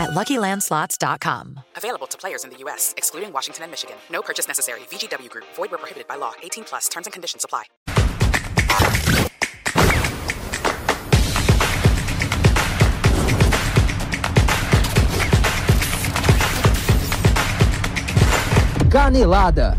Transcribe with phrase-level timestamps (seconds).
[0.00, 1.60] at LuckyLandSlots.com.
[1.76, 3.96] Available to players in the U.S., excluding Washington and Michigan.
[4.10, 4.80] No purchase necessary.
[4.90, 5.44] VGW Group.
[5.54, 6.32] Void where prohibited by law.
[6.42, 6.88] 18 plus.
[6.88, 7.64] Terms and conditions apply.
[18.90, 19.78] Canelada.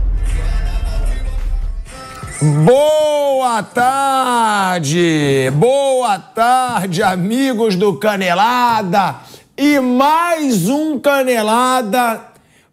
[2.42, 5.52] Boa tarde!
[5.52, 9.41] Boa tarde, amigos do Canelada!
[9.64, 12.20] E mais um Canelada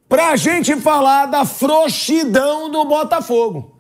[0.09, 3.79] pra gente falar da frouxidão do Botafogo.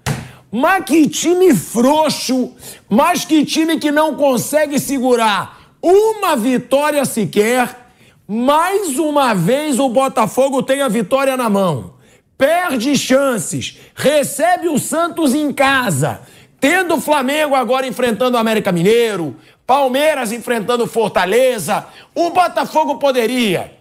[0.52, 2.52] Mas que time frouxo,
[2.86, 7.88] mas que time que não consegue segurar uma vitória sequer.
[8.26, 11.94] Mais uma vez o Botafogo tem a vitória na mão
[12.36, 16.20] perde chances, recebe o Santos em casa,
[16.60, 19.34] tendo o Flamengo agora enfrentando o América Mineiro,
[19.68, 23.74] Palmeiras enfrentando Fortaleza, o Botafogo poderia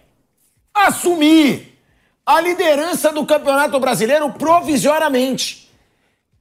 [0.74, 1.80] assumir
[2.26, 5.70] a liderança do Campeonato Brasileiro provisoriamente.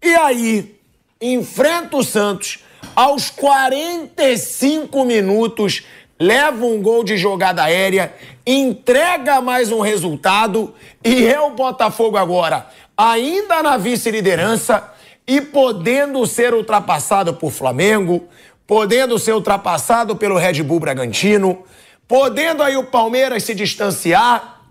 [0.03, 0.77] E aí,
[1.21, 2.59] enfrenta o Santos
[2.93, 5.85] aos 45 minutos
[6.19, 8.13] leva um gol de jogada aérea,
[8.45, 12.67] entrega mais um resultado e é o Botafogo agora,
[12.97, 14.91] ainda na vice-liderança
[15.27, 18.27] e podendo ser ultrapassado por Flamengo,
[18.67, 21.63] podendo ser ultrapassado pelo Red Bull Bragantino,
[22.05, 24.61] podendo aí o Palmeiras se distanciar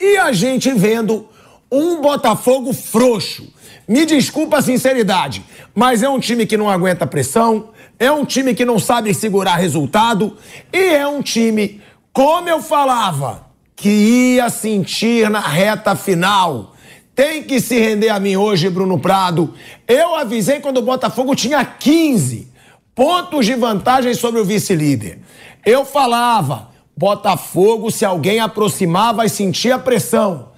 [0.00, 1.28] e a gente vendo
[1.70, 3.52] um Botafogo frouxo.
[3.88, 8.54] Me desculpa a sinceridade, mas é um time que não aguenta pressão, é um time
[8.54, 10.36] que não sabe segurar resultado
[10.72, 16.74] e é um time, como eu falava, que ia sentir na reta final.
[17.14, 19.54] Tem que se render a mim hoje, Bruno Prado.
[19.86, 22.53] Eu avisei quando o Botafogo tinha 15
[22.94, 25.18] pontos de vantagem sobre o vice-líder.
[25.64, 30.50] Eu falava, Botafogo, se alguém aproximar, vai sentir a pressão.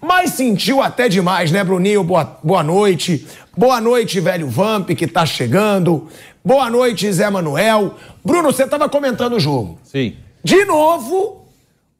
[0.00, 2.02] Mas sentiu até demais, né, Bruninho?
[2.02, 3.26] Boa, boa noite.
[3.56, 6.08] Boa noite, velho Vamp, que tá chegando.
[6.44, 7.94] Boa noite, Zé Manuel.
[8.24, 9.78] Bruno, você estava comentando o jogo.
[9.84, 10.16] Sim.
[10.42, 11.46] De novo,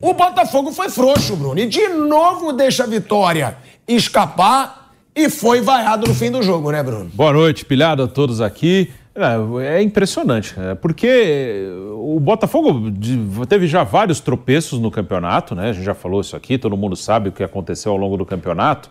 [0.01, 1.61] o Botafogo foi frouxo, Bruno.
[1.61, 6.83] E de novo deixa a vitória escapar e foi vaiado no fim do jogo, né,
[6.83, 7.11] Bruno?
[7.15, 8.91] Boa noite, pilhado a todos aqui.
[9.15, 11.67] É, é impressionante, porque
[11.99, 12.91] o Botafogo
[13.47, 15.69] teve já vários tropeços no campeonato, né?
[15.69, 18.25] A gente já falou isso aqui, todo mundo sabe o que aconteceu ao longo do
[18.25, 18.91] campeonato.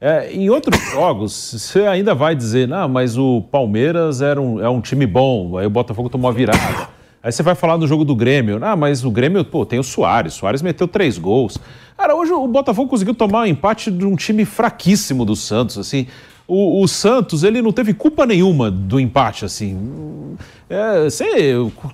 [0.00, 4.68] É, em outros jogos, você ainda vai dizer, não, mas o Palmeiras era um, é
[4.68, 6.88] um time bom, aí o Botafogo tomou a virada.
[7.22, 9.82] Aí você vai falar do jogo do Grêmio, ah, mas o Grêmio, pô, tem o
[9.82, 11.58] Soares, o Soares meteu três gols.
[11.98, 16.06] Cara, hoje o Botafogo conseguiu tomar um empate de um time fraquíssimo do Santos, assim.
[16.52, 20.36] O, o Santos, ele não teve culpa nenhuma do empate, assim.
[20.68, 21.06] É,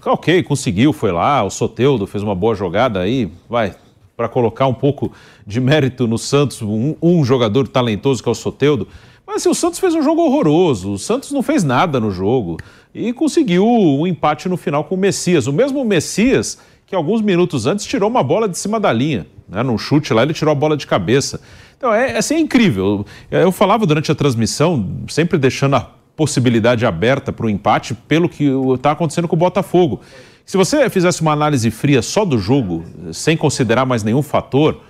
[0.07, 3.75] ok, conseguiu, foi lá, o Soteudo fez uma boa jogada aí, vai,
[4.17, 5.13] para colocar um pouco
[5.47, 8.89] de mérito no Santos, um, um, jogador talentoso que é o Soteudo.
[9.27, 12.57] Mas assim, o Santos fez um jogo horroroso, o Santos não fez nada no jogo
[12.95, 15.47] e conseguiu um empate no final com o Messias.
[15.47, 19.63] O mesmo Messias que alguns minutos antes tirou uma bola de cima da linha, né?
[19.63, 21.41] num chute lá ele tirou a bola de cabeça.
[21.77, 23.05] Então é, assim, é incrível.
[23.31, 28.49] Eu falava durante a transmissão, sempre deixando a possibilidade aberta para o empate pelo que
[28.75, 30.01] está acontecendo com o Botafogo.
[30.45, 34.81] Se você fizesse uma análise fria só do jogo, sem considerar mais nenhum fator,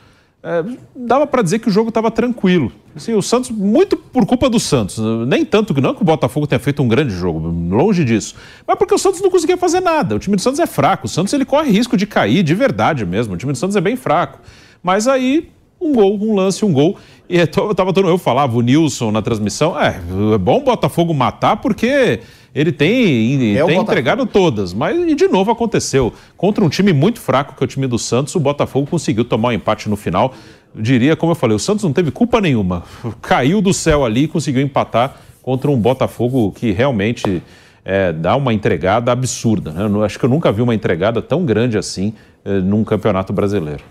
[0.42, 0.62] é,
[0.94, 2.70] dava para dizer que o jogo estava tranquilo.
[2.94, 6.46] Assim, o Santos, muito por culpa do Santos, nem tanto que não que o Botafogo
[6.46, 7.40] tenha feito um grande jogo,
[7.74, 10.14] longe disso, mas porque o Santos não conseguia fazer nada.
[10.14, 13.04] O time do Santos é fraco, o Santos ele corre risco de cair de verdade
[13.04, 13.34] mesmo.
[13.34, 14.38] O time do Santos é bem fraco.
[14.82, 16.96] Mas aí um gol, um lance, um gol.
[17.28, 20.00] E eu tava todo eu falava o Nilson na transmissão, é,
[20.34, 22.20] é bom o Botafogo matar porque
[22.54, 26.12] ele tem, é tem entregado todas, mas e de novo aconteceu.
[26.36, 29.48] Contra um time muito fraco, que é o time do Santos, o Botafogo conseguiu tomar
[29.48, 30.32] um empate no final.
[30.74, 32.82] Diria, como eu falei, o Santos não teve culpa nenhuma.
[33.20, 37.42] Caiu do céu ali e conseguiu empatar contra um Botafogo que realmente
[37.84, 39.72] é, dá uma entregada absurda.
[39.72, 39.84] Né?
[39.84, 42.14] Eu acho que eu nunca vi uma entregada tão grande assim
[42.44, 43.84] é, num campeonato brasileiro.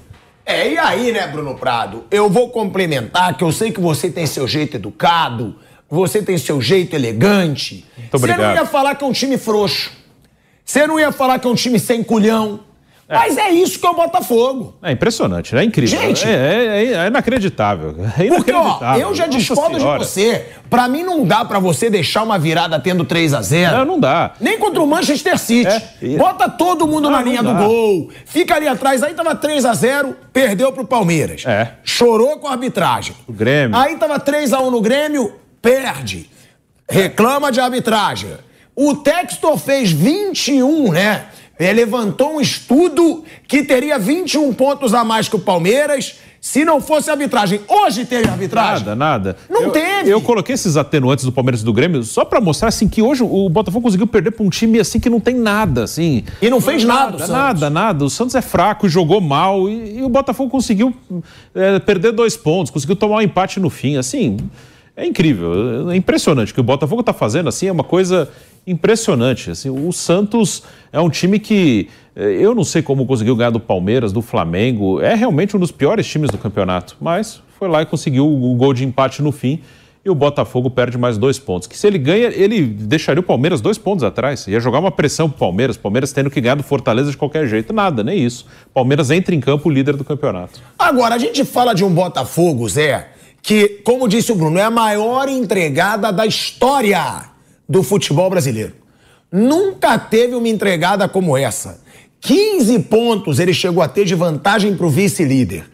[0.45, 2.05] É, e aí, né, Bruno Prado?
[2.11, 5.55] Eu vou complementar que eu sei que você tem seu jeito educado,
[5.89, 7.83] você tem seu jeito elegante.
[7.97, 8.37] Muito obrigado.
[8.37, 9.91] Você não ia falar que é um time frouxo.
[10.63, 12.59] Você não ia falar que é um time sem culhão.
[13.07, 13.15] É.
[13.15, 14.75] Mas é isso que é o Botafogo.
[14.81, 15.99] É impressionante, é incrível.
[15.99, 17.95] Gente, é, é, é inacreditável.
[18.17, 18.35] É inacreditável.
[18.35, 20.47] Porque, ó, eu já discordo de você.
[20.69, 23.99] Pra mim não dá pra você deixar uma virada tendo 3 a 0 Não, não
[23.99, 24.33] dá.
[24.41, 25.69] Nem contra o Manchester City.
[26.01, 26.17] É.
[26.17, 28.09] Bota todo mundo não, na linha do gol.
[28.25, 29.03] Fica ali atrás.
[29.03, 31.43] Aí tava 3 a 0 perdeu pro Palmeiras.
[31.45, 31.73] É.
[31.83, 33.15] Chorou com a arbitragem.
[33.27, 33.77] O Grêmio.
[33.77, 36.27] Aí tava 3 a 1 no Grêmio, perde.
[36.89, 38.31] Reclama de arbitragem.
[38.75, 41.25] O Textor fez 21, né?
[41.59, 46.15] Ele levantou um estudo que teria 21 pontos a mais que o Palmeiras
[46.45, 47.61] se não fosse arbitragem.
[47.67, 48.85] Hoje teve arbitragem?
[48.85, 49.37] Nada, nada.
[49.49, 50.11] Não eu, teve.
[50.11, 53.23] Eu coloquei esses atenuantes do Palmeiras e do Grêmio só para mostrar assim que hoje
[53.23, 56.23] o Botafogo conseguiu perder para um time assim que não tem nada, assim.
[56.39, 58.05] E não fez nada, nada, nada, nada.
[58.05, 60.93] O Santos é fraco, jogou mal e, e o Botafogo conseguiu
[61.55, 64.37] é, perder dois pontos, conseguiu tomar um empate no fim, assim.
[64.97, 66.51] É incrível, é impressionante.
[66.51, 68.29] O que o Botafogo está fazendo assim é uma coisa
[68.65, 69.51] impressionante.
[69.51, 73.59] Assim, o Santos é um time que eh, eu não sei como conseguiu ganhar do
[73.59, 75.01] Palmeiras, do Flamengo.
[75.01, 78.73] É realmente um dos piores times do campeonato, mas foi lá e conseguiu o gol
[78.73, 79.61] de empate no fim.
[80.03, 81.67] E o Botafogo perde mais dois pontos.
[81.67, 84.45] Que se ele ganha, ele deixaria o Palmeiras dois pontos atrás.
[84.45, 85.77] Ia jogar uma pressão pro Palmeiras.
[85.77, 87.73] Palmeiras tendo que ganhar do Fortaleza de qualquer jeito.
[87.73, 88.45] Nada, nem isso.
[88.71, 90.61] Palmeiras entra em campo líder do campeonato.
[90.77, 93.14] Agora, a gente fala de um Botafogo, Zé,
[93.45, 97.29] que, como disse o Bruno, é a maior entregada da história
[97.69, 98.73] do futebol brasileiro.
[99.31, 101.79] Nunca teve uma entregada como essa.
[102.21, 105.69] 15 pontos ele chegou a ter de vantagem para o vice-líder.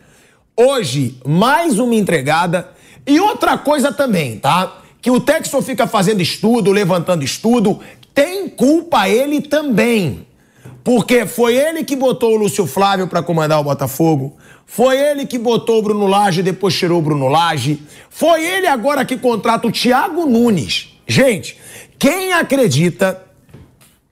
[0.53, 2.71] Hoje, mais uma entregada.
[3.07, 4.81] E outra coisa também, tá?
[5.01, 7.79] Que o Texo fica fazendo estudo, levantando estudo,
[8.13, 10.27] tem culpa ele também.
[10.83, 14.35] Porque foi ele que botou o Lúcio Flávio para comandar o Botafogo.
[14.73, 17.83] Foi ele que botou o Bruno Lage depois tirou o Bruno Lage.
[18.09, 20.97] Foi ele agora que contrata o Thiago Nunes.
[21.05, 21.59] Gente,
[21.99, 23.21] quem acredita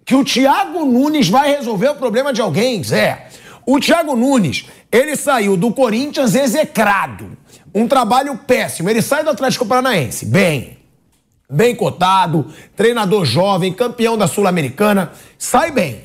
[0.04, 3.30] que o Thiago Nunes vai resolver o problema de alguém, Zé?
[3.66, 7.38] O Thiago Nunes, ele saiu do Corinthians execrado.
[7.74, 8.90] Um trabalho péssimo.
[8.90, 10.26] Ele sai do Atlético Paranaense.
[10.26, 10.78] Bem.
[11.50, 15.14] Bem cotado, treinador jovem, campeão da Sul-Americana.
[15.38, 16.02] Sai bem.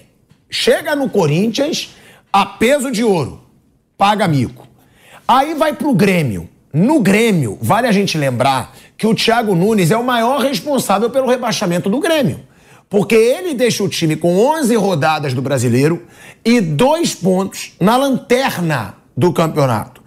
[0.48, 1.92] Chega no Corinthians
[2.32, 3.43] a peso de ouro
[3.96, 4.66] paga mico.
[5.26, 6.48] Aí vai pro Grêmio.
[6.72, 11.28] No Grêmio, vale a gente lembrar que o Thiago Nunes é o maior responsável pelo
[11.28, 12.40] rebaixamento do Grêmio.
[12.88, 16.06] Porque ele deixa o time com 11 rodadas do brasileiro
[16.44, 20.02] e dois pontos na lanterna do campeonato.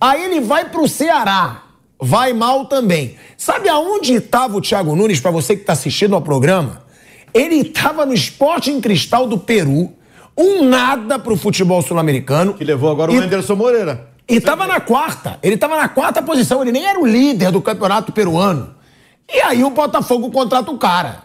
[0.00, 1.62] Aí ele vai pro Ceará,
[2.00, 3.16] vai mal também.
[3.36, 6.82] Sabe aonde estava o Thiago Nunes, para você que está assistindo ao programa?
[7.34, 9.92] Ele estava no Esporte em Cristal do Peru,
[10.36, 12.54] um nada pro futebol sul-americano.
[12.54, 14.08] Que levou agora e, o Anderson Moreira.
[14.28, 15.38] E tava na quarta.
[15.42, 16.62] Ele tava na quarta posição.
[16.62, 18.74] Ele nem era o líder do campeonato peruano.
[19.32, 21.22] E aí o Botafogo contrata o cara.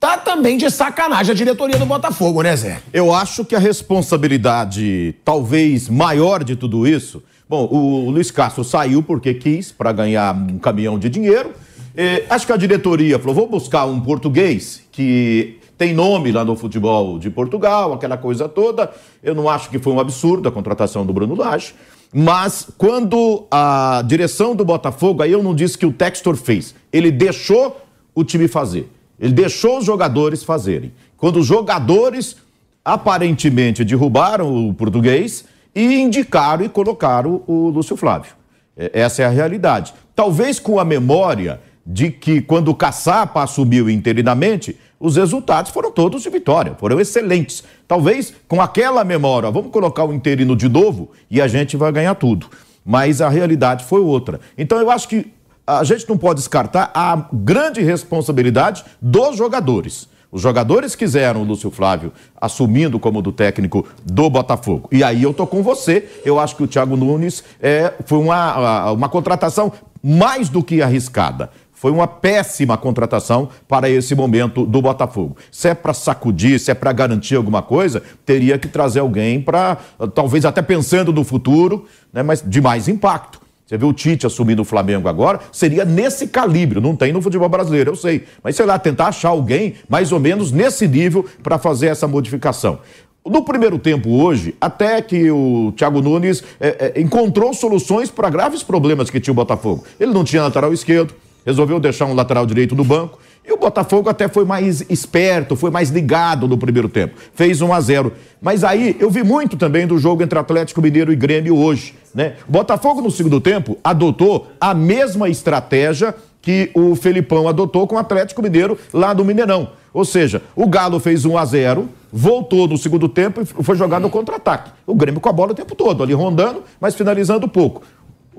[0.00, 2.80] Tá também de sacanagem a diretoria do Botafogo, né, Zé?
[2.92, 7.22] Eu acho que a responsabilidade talvez maior de tudo isso.
[7.48, 11.52] Bom, o Luiz Castro saiu porque quis para ganhar um caminhão de dinheiro.
[11.96, 16.56] É, acho que a diretoria falou: vou buscar um português que tem nome lá no
[16.56, 18.90] futebol de Portugal, aquela coisa toda.
[19.22, 21.72] Eu não acho que foi um absurdo a contratação do Bruno Lage.
[22.12, 27.12] Mas quando a direção do Botafogo, aí eu não disse que o Textor fez, ele
[27.12, 27.80] deixou
[28.12, 28.90] o time fazer.
[29.20, 30.92] Ele deixou os jogadores fazerem.
[31.16, 32.36] Quando os jogadores
[32.84, 38.32] aparentemente derrubaram o português e indicaram e colocaram o Lúcio Flávio.
[38.76, 39.92] É, essa é a realidade.
[40.14, 46.22] Talvez com a memória de que quando o Caçapa assumiu interinamente, os resultados foram todos
[46.22, 47.64] de vitória, foram excelentes.
[47.86, 52.14] Talvez com aquela memória, vamos colocar o interino de novo e a gente vai ganhar
[52.14, 52.48] tudo.
[52.84, 54.38] Mas a realidade foi outra.
[54.58, 55.32] Então eu acho que
[55.66, 60.08] a gente não pode descartar a grande responsabilidade dos jogadores.
[60.30, 64.86] Os jogadores quiseram o Lúcio Flávio assumindo como do técnico do Botafogo.
[64.92, 66.06] E aí eu tô com você.
[66.22, 71.50] Eu acho que o Thiago Nunes é, foi uma, uma contratação mais do que arriscada.
[71.78, 75.36] Foi uma péssima contratação para esse momento do Botafogo.
[75.48, 79.76] Se é para sacudir, se é para garantir alguma coisa, teria que trazer alguém para,
[80.12, 83.40] talvez até pensando no futuro, né, mas de mais impacto.
[83.64, 87.48] Você vê o Tite assumindo o Flamengo agora, seria nesse calibre, não tem no futebol
[87.48, 88.24] brasileiro, eu sei.
[88.42, 92.80] Mas sei lá, tentar achar alguém mais ou menos nesse nível para fazer essa modificação.
[93.24, 98.64] No primeiro tempo hoje, até que o Thiago Nunes é, é, encontrou soluções para graves
[98.64, 99.84] problemas que tinha o Botafogo.
[100.00, 101.14] Ele não tinha lateral esquerdo,
[101.48, 103.18] resolveu deixar um lateral direito no banco.
[103.42, 107.14] E o Botafogo até foi mais esperto, foi mais ligado no primeiro tempo.
[107.34, 108.12] Fez 1 a 0.
[108.38, 112.34] Mas aí eu vi muito também do jogo entre Atlético Mineiro e Grêmio hoje, né?
[112.46, 118.42] Botafogo no segundo tempo adotou a mesma estratégia que o Felipão adotou com o Atlético
[118.42, 119.70] Mineiro lá do Mineirão.
[119.94, 124.02] Ou seja, o Galo fez 1 a 0 voltou no segundo tempo e foi jogado
[124.02, 124.70] no contra-ataque.
[124.86, 127.82] O Grêmio com a bola o tempo todo, ali rondando, mas finalizando pouco.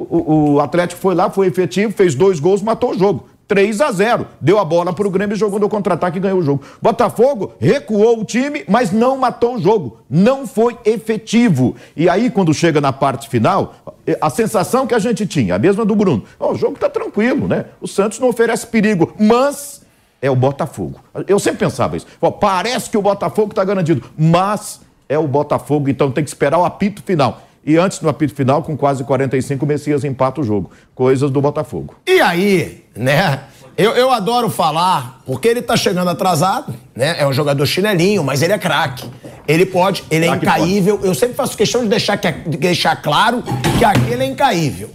[0.01, 3.27] O, Atlético foi lá, foi efetivo, fez dois gols, matou o jogo.
[3.49, 6.43] 3 a 0 Deu a bola para o Grêmio, jogou no contra-ataque e ganhou o
[6.43, 6.63] jogo.
[6.81, 9.97] Botafogo recuou o time, mas não matou o jogo.
[10.09, 11.75] Não foi efetivo.
[11.97, 13.75] E aí, quando chega na parte final,
[14.21, 17.47] a sensação que a gente tinha, a mesma do Bruno, oh, o jogo está tranquilo,
[17.47, 17.65] né?
[17.81, 19.81] O Santos não oferece perigo, mas
[20.21, 20.99] é o Botafogo.
[21.27, 22.07] Eu sempre pensava isso.
[22.39, 24.79] parece que o Botafogo está garantido, mas
[25.09, 27.41] é o Botafogo, então tem que esperar o apito final.
[27.65, 30.71] E antes do apito final, com quase 45, o Messias empata o jogo.
[30.95, 31.95] Coisas do Botafogo.
[32.07, 33.41] E aí, né?
[33.77, 37.15] Eu, eu adoro falar, porque ele tá chegando atrasado, né?
[37.17, 39.09] É um jogador chinelinho, mas ele é craque.
[39.47, 40.97] Ele pode, ele é incaível.
[40.97, 41.07] Pode.
[41.07, 43.41] Eu sempre faço questão de deixar, que, de deixar claro
[43.77, 44.89] que aquele é incaível.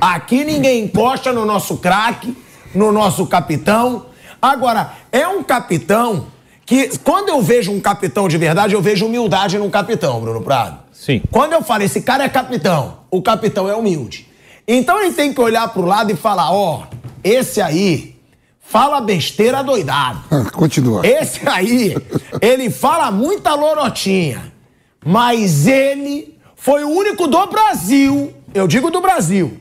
[0.00, 2.36] Aqui ninguém encosta no nosso craque,
[2.74, 4.06] no nosso capitão.
[4.40, 6.26] Agora, é um capitão
[6.64, 10.78] que, quando eu vejo um capitão de verdade, eu vejo humildade num capitão, Bruno Prado.
[11.00, 11.22] Sim.
[11.30, 14.28] Quando eu falo, esse cara é capitão, o capitão é humilde.
[14.68, 18.20] Então ele tem que olhar pro lado e falar: ó, oh, esse aí
[18.60, 20.20] fala besteira doidado.
[20.52, 21.00] Continua.
[21.06, 21.96] Esse aí,
[22.42, 24.52] ele fala muita lorotinha.
[25.02, 29.58] Mas ele foi o único do Brasil, eu digo do Brasil,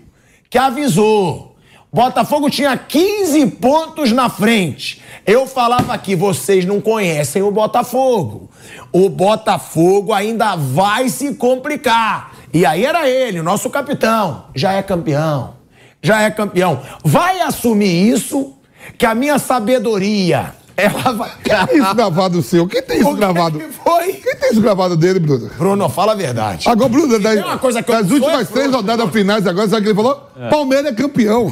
[0.49, 1.48] que avisou.
[1.91, 5.01] Botafogo tinha 15 pontos na frente.
[5.25, 8.49] Eu falava que vocês não conhecem o Botafogo.
[8.91, 12.33] O Botafogo ainda vai se complicar.
[12.53, 14.45] E aí era ele, o nosso capitão.
[14.53, 15.55] Já é campeão.
[16.01, 16.79] Já é campeão.
[17.03, 18.53] Vai assumir isso,
[18.97, 20.53] que a minha sabedoria.
[20.79, 21.31] Ela vai.
[21.43, 22.67] Quem tem isso gravado seu?
[22.67, 23.59] Quem tem isso gravado?
[23.83, 24.13] foi?
[24.13, 25.49] Quem tem isso gravado dele, Bruno?
[25.57, 26.69] Bruno, fala a verdade.
[26.69, 29.89] Agora, Bruno, das, uma coisa que das últimas três rodadas finais agora, sabe o que
[29.89, 30.29] ele falou?
[30.39, 30.49] É.
[30.49, 31.51] Palmeiras é campeão.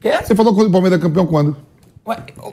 [0.00, 0.12] Quê?
[0.24, 1.56] Você falou que o Palmeiras é campeão quando?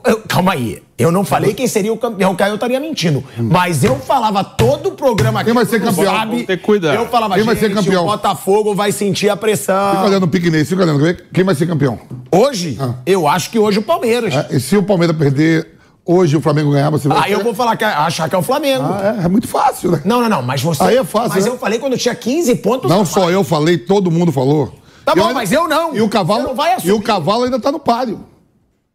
[0.04, 0.82] Eu, calma aí.
[0.98, 3.24] Eu não falei quem seria o campeão, que aí eu estaria mentindo.
[3.38, 5.46] Mas eu falava todo o programa aqui.
[5.46, 6.14] Quem vai ser campeão?
[6.14, 6.94] Sabe, ter cuidado.
[6.94, 8.04] Eu falava, quem vai ser campeão?
[8.04, 9.92] o Botafogo vai sentir a pressão.
[9.92, 11.16] Fica olhando o piquenês, fica olhando.
[11.32, 11.98] Quem vai ser campeão?
[12.30, 12.76] Hoje?
[12.80, 12.94] Ah.
[13.06, 14.34] Eu acho que hoje o Palmeiras.
[14.34, 15.75] É, e se o Palmeiras perder
[16.06, 17.24] hoje o Flamengo ganhar, você vai.
[17.24, 18.84] Ah, eu vou falar que achar que é o Flamengo.
[18.84, 20.02] Ah, é, é, muito fácil, né?
[20.04, 20.42] Não, não, não.
[20.42, 20.82] Mas você.
[20.84, 21.30] Aí é fácil.
[21.34, 21.50] Mas né?
[21.50, 22.90] eu falei quando tinha 15 pontos.
[22.90, 24.72] Não só eu falei, todo mundo falou.
[25.04, 25.94] Tá bom, mas eu não.
[25.94, 26.54] E o cavalo.
[26.84, 28.24] E o cavalo ainda tá no páreo.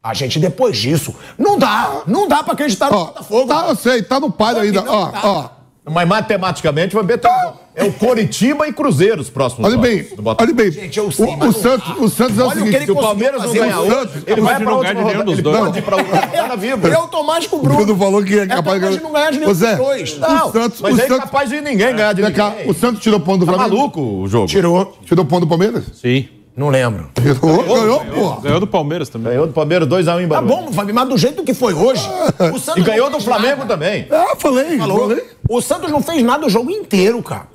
[0.03, 3.47] A gente, depois disso, não dá, não dá pra acreditar no Botafogo.
[3.47, 4.83] Tá, eu sei, tá no páreo ainda.
[4.87, 5.49] Ó, ó.
[5.83, 7.17] Mas matematicamente vai ver.
[7.17, 7.53] Tá.
[7.73, 10.71] É o Coritiba e Cruzeiro os próximos Olha bem, olha bem.
[10.71, 13.43] Gente, eu sei, o, o Santos, o Santos é o seguinte: o se o Palmeiras
[13.43, 15.59] não ganhar hoje, ele vai pra outra nenhum dos dois.
[15.59, 16.87] Pode ir pra outra viva.
[16.87, 17.81] Eu tô mais com o Bruno.
[17.81, 20.19] O Bruno falou que é capaz de não ganhar de nenhum dos dois.
[20.19, 21.23] Não, o Santos, mas o é Santos...
[21.23, 22.69] capaz de ninguém ganhar de ninguém.
[22.69, 23.77] O Santos tirou ponto do tá Flamengo.
[23.77, 24.47] maluco o jogo.
[24.47, 24.97] Tirou.
[25.05, 25.85] Tirou ponto do Palmeiras?
[25.99, 26.27] Sim.
[26.55, 27.09] Não lembro.
[27.17, 28.41] Ganhou, ganhou, pô.
[28.41, 29.31] Ganhou do Palmeiras também.
[29.31, 32.05] Ganhou do Palmeiras 2x1 em Tá bom, Fábio, mas do jeito que foi hoje.
[32.53, 33.67] O Santos e ganhou do Flamengo nada.
[33.69, 34.05] também.
[34.11, 35.07] Ah, falei, Falou.
[35.07, 35.23] falei.
[35.51, 37.47] O Santos não fez nada o jogo inteiro, cara.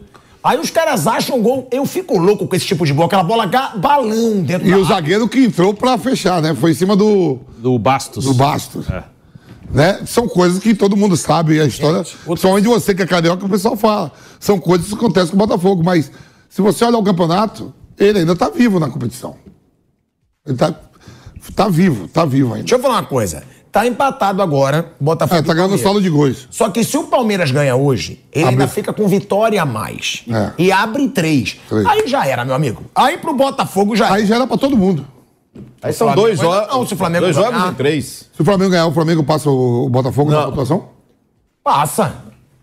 [0.45, 1.67] Aí os caras acham gol.
[1.73, 4.85] Eu fico louco com esse tipo de gol, aquela bola balão dentro E da o
[4.85, 6.55] zagueiro que entrou pra fechar, né?
[6.55, 7.39] Foi em cima do.
[7.57, 8.27] Do Bastos.
[8.27, 8.87] Do Bastos.
[8.91, 9.03] É.
[9.71, 10.03] Né?
[10.07, 12.05] São coisas que todo mundo sabe, a história.
[12.05, 14.13] Gente, Só onde você que é carioca, o pessoal fala.
[14.39, 15.83] São coisas que acontecem com o Botafogo.
[15.83, 16.13] Mas
[16.51, 19.37] se você olhar o campeonato, ele ainda tá vivo na competição.
[20.47, 20.75] Ele tá,
[21.55, 22.65] tá vivo, tá vivo ainda.
[22.65, 23.43] Deixa eu falar uma coisa.
[23.77, 25.39] Tá empatado agora, Botafogo.
[25.39, 26.49] É, tá ganhando solo de gols.
[26.51, 28.55] Só que se o Palmeiras ganha hoje, ele abre...
[28.55, 30.25] ainda fica com vitória a mais.
[30.31, 30.53] É.
[30.57, 31.59] E abre três.
[31.69, 31.85] três.
[31.85, 32.85] Aí já era, meu amigo.
[32.95, 35.07] Aí pro Botafogo já Aí já era pra todo mundo.
[35.83, 36.75] Aí são dois jogos.
[36.75, 38.31] Não, se o Flamengo dois ganhar, jogos em três.
[38.35, 40.41] Se o Flamengo ganhar, o Flamengo passa o Botafogo não.
[40.41, 40.89] na pontuação?
[41.63, 42.15] Passa.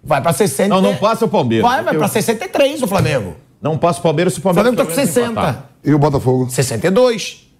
[0.03, 0.67] Vai pra 60.
[0.67, 1.69] Não, não passa o Palmeiras.
[1.69, 3.35] Vai, vai pra 63 o Flamengo.
[3.61, 4.73] Não passa o Palmeiras se o Palmeiras.
[4.73, 5.29] O Flamengo tá com 60.
[5.29, 5.69] Empatar.
[5.83, 6.49] E o Botafogo?
[6.49, 7.52] 62.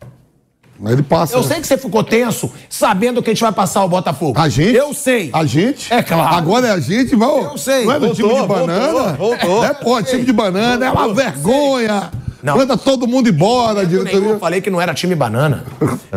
[0.86, 1.36] Ele passa.
[1.36, 4.40] Eu sei que você ficou tenso, sabendo que a gente vai passar o Botafogo.
[4.40, 4.76] A gente?
[4.76, 5.30] Eu sei.
[5.34, 5.94] A gente?
[5.94, 6.36] É claro.
[6.36, 7.46] Agora é a gente, vamos.
[7.46, 7.86] Eu sei.
[7.86, 9.14] Não é do time de banana?
[9.14, 9.66] Voltou, voltou.
[9.66, 11.04] É, pô, time de banana, voltou.
[11.04, 12.12] é uma vergonha.
[12.44, 12.58] Não.
[12.58, 14.30] Manda todo mundo embora, diretoria.
[14.32, 15.64] Eu falei que não era time banana.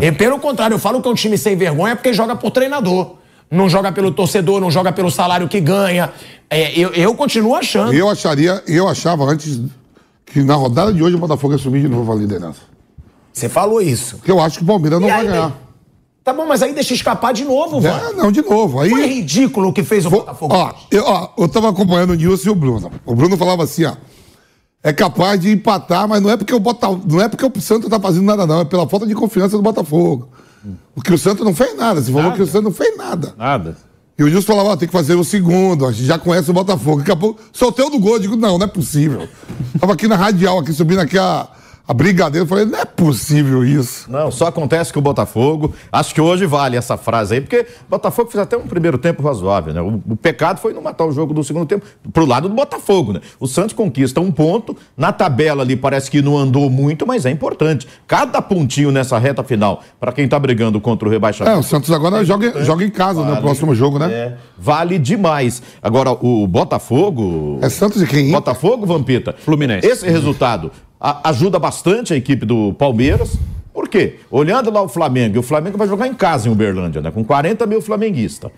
[0.03, 3.15] e pelo contrário, eu falo que é um time sem vergonha porque joga por treinador.
[3.49, 6.11] Não joga pelo torcedor, não joga pelo salário que ganha.
[6.51, 7.95] É, eu, eu continuo achando.
[7.95, 9.61] Eu acharia, eu achava antes
[10.27, 12.61] que na rodada de hoje o Botafogo assumir de novo a liderança.
[13.37, 14.19] Você falou isso.
[14.27, 15.53] Eu acho que o Palmeiras não E vai aí, ganhar.
[16.25, 18.17] Tá bom, mas aí deixa escapar de novo, É, velho.
[18.17, 18.81] não, de novo.
[18.81, 20.55] Aí, Foi ridículo o que fez o Vou- Botafogo.
[20.55, 22.91] ó, eu, ó, eu tava acompanhando o Nilson e o Bruno.
[23.05, 23.93] O Bruno falava assim, ó.
[24.83, 27.91] É capaz de empatar, mas não é porque o Bota, não é porque o Santos
[27.91, 28.61] tá fazendo nada, não.
[28.61, 30.29] É pela falta de confiança do Botafogo.
[30.95, 32.01] Porque o Santos não fez nada.
[32.01, 32.37] Você falou Nada.
[32.37, 33.35] que o Santos não fez nada.
[33.37, 33.77] Nada.
[34.19, 36.55] E o Nilson falava, ó, tem que fazer o segundo, a gente já conhece o
[36.55, 37.01] Botafogo.
[37.01, 39.29] Daqui a pouco, soltei o do gol, eu digo, não, não é possível.
[39.79, 41.47] Tava aqui na radial, aqui subindo aqui a,
[41.89, 44.11] a brigadeira, eu falei, não é possível isso.
[44.11, 45.73] Não, só acontece com o Botafogo.
[45.93, 49.23] Acho que hoje vale essa frase aí, porque o Botafogo fez até um primeiro tempo
[49.23, 49.81] razoável, né?
[49.81, 53.13] O, o pecado foi não matar o jogo do segundo tempo pro lado do Botafogo,
[53.13, 53.21] né?
[53.39, 57.31] O Santos conquista um ponto, na tabela ali parece que não andou muito, mas é
[57.31, 57.87] importante.
[58.05, 61.57] Cada pontinho nessa reta final, para quem tá brigando contra o rebaixamento.
[61.57, 64.13] É, o Santos agora é joga, joga em casa vale, no próximo jogo, né?
[64.13, 65.63] É, vale demais.
[65.81, 67.61] Agora, o Botafogo.
[67.63, 68.33] É Santos e quem?
[68.33, 69.37] Botafogo, Vampita.
[69.39, 69.87] Fluminense.
[69.87, 70.73] Esse resultado
[71.25, 73.37] ajuda bastante a equipe do Palmeiras.
[73.73, 74.17] Por quê?
[74.31, 77.11] Olhando lá o Flamengo, e o Flamengo vai jogar em casa em Uberlândia, né?
[77.11, 78.51] Com 40 mil flamenguistas.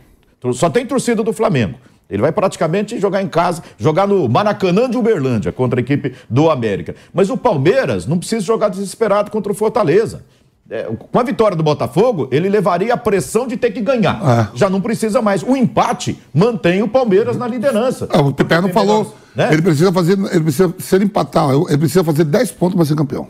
[0.53, 1.75] Só tem torcida do Flamengo.
[2.09, 6.51] Ele vai praticamente jogar em casa, jogar no Maracanã de Uberlândia contra a equipe do
[6.51, 6.95] América.
[7.13, 10.25] Mas o Palmeiras não precisa jogar desesperado contra o Fortaleza.
[10.71, 14.21] É, com a vitória do Botafogo, ele levaria a pressão de ter que ganhar.
[14.23, 14.59] É.
[14.59, 15.43] Já não precisa mais.
[15.43, 18.07] O empate mantém o Palmeiras na liderança.
[18.13, 19.15] É, o Pepe não falou.
[19.35, 19.49] Né?
[19.51, 20.19] Ele precisa fazer.
[20.19, 23.29] Ele precisa, se ele empatar, ele precisa fazer 10 pontos para ser campeão.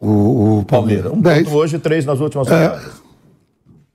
[0.00, 1.12] O, o Palmeiras.
[1.12, 1.44] Um 10.
[1.44, 2.50] ponto hoje, três nas últimas é.
[2.50, 3.07] rodadas.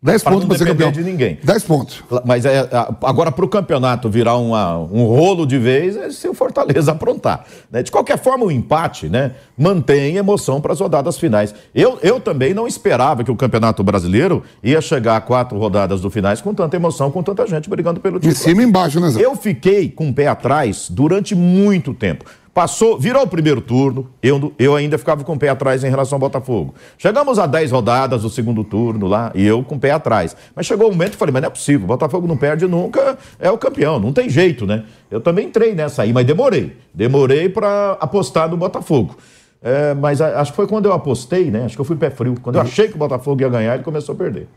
[0.03, 0.91] 10 pontos para ser campeão.
[0.91, 1.39] de ninguém.
[1.41, 2.03] 10 pontos.
[2.25, 2.69] Mas é,
[3.01, 7.45] agora para o campeonato virar uma, um rolo de vez é se o Fortaleza aprontar.
[7.71, 7.81] Né?
[7.81, 11.55] De qualquer forma, o empate né, mantém emoção para as rodadas finais.
[11.73, 16.09] Eu, eu também não esperava que o Campeonato Brasileiro ia chegar a quatro rodadas do
[16.09, 18.33] finais com tanta emoção, com tanta gente brigando pelo título.
[18.33, 19.21] De cima e embaixo, né, Zé?
[19.23, 22.25] Eu fiquei com o pé atrás durante muito tempo.
[22.53, 26.17] Passou, virou o primeiro turno, eu, eu ainda ficava com o pé atrás em relação
[26.17, 26.75] ao Botafogo.
[26.99, 30.35] Chegamos a 10 rodadas do segundo turno lá, e eu com o pé atrás.
[30.55, 32.67] Mas chegou o um momento que falei, mas não é possível, o Botafogo não perde
[32.67, 34.83] nunca, é o campeão, não tem jeito, né?
[35.09, 36.77] Eu também entrei nessa aí, mas demorei.
[36.93, 39.17] Demorei para apostar no Botafogo.
[39.59, 41.65] É, mas acho que foi quando eu apostei, né?
[41.65, 42.35] Acho que eu fui pé frio.
[42.39, 44.47] Quando eu achei que o Botafogo ia ganhar, ele começou a perder.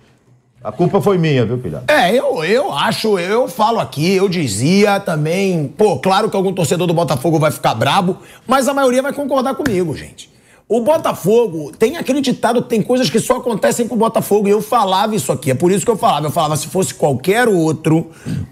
[0.63, 1.85] A culpa foi minha, viu, filha?
[1.87, 6.87] É, eu, eu acho, eu falo aqui, eu dizia também, pô, claro que algum torcedor
[6.87, 10.35] do Botafogo vai ficar brabo, mas a maioria vai concordar comigo, gente.
[10.69, 14.49] O Botafogo tem acreditado que tem coisas que só acontecem com o Botafogo.
[14.49, 15.53] E eu falava isso aqui.
[15.53, 16.27] É por isso que eu falava.
[16.27, 18.11] Eu falava, se fosse qualquer outro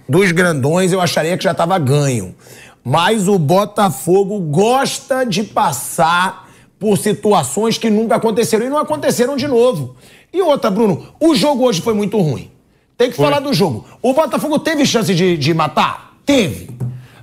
[0.08, 2.32] dos grandões, eu acharia que já estava ganho.
[2.84, 9.48] Mas o Botafogo gosta de passar por situações que nunca aconteceram e não aconteceram de
[9.48, 9.96] novo.
[10.34, 12.50] E outra, Bruno, o jogo hoje foi muito ruim.
[12.98, 13.24] Tem que foi.
[13.24, 13.86] falar do jogo.
[14.02, 16.16] O Botafogo teve chance de, de matar?
[16.26, 16.70] Teve.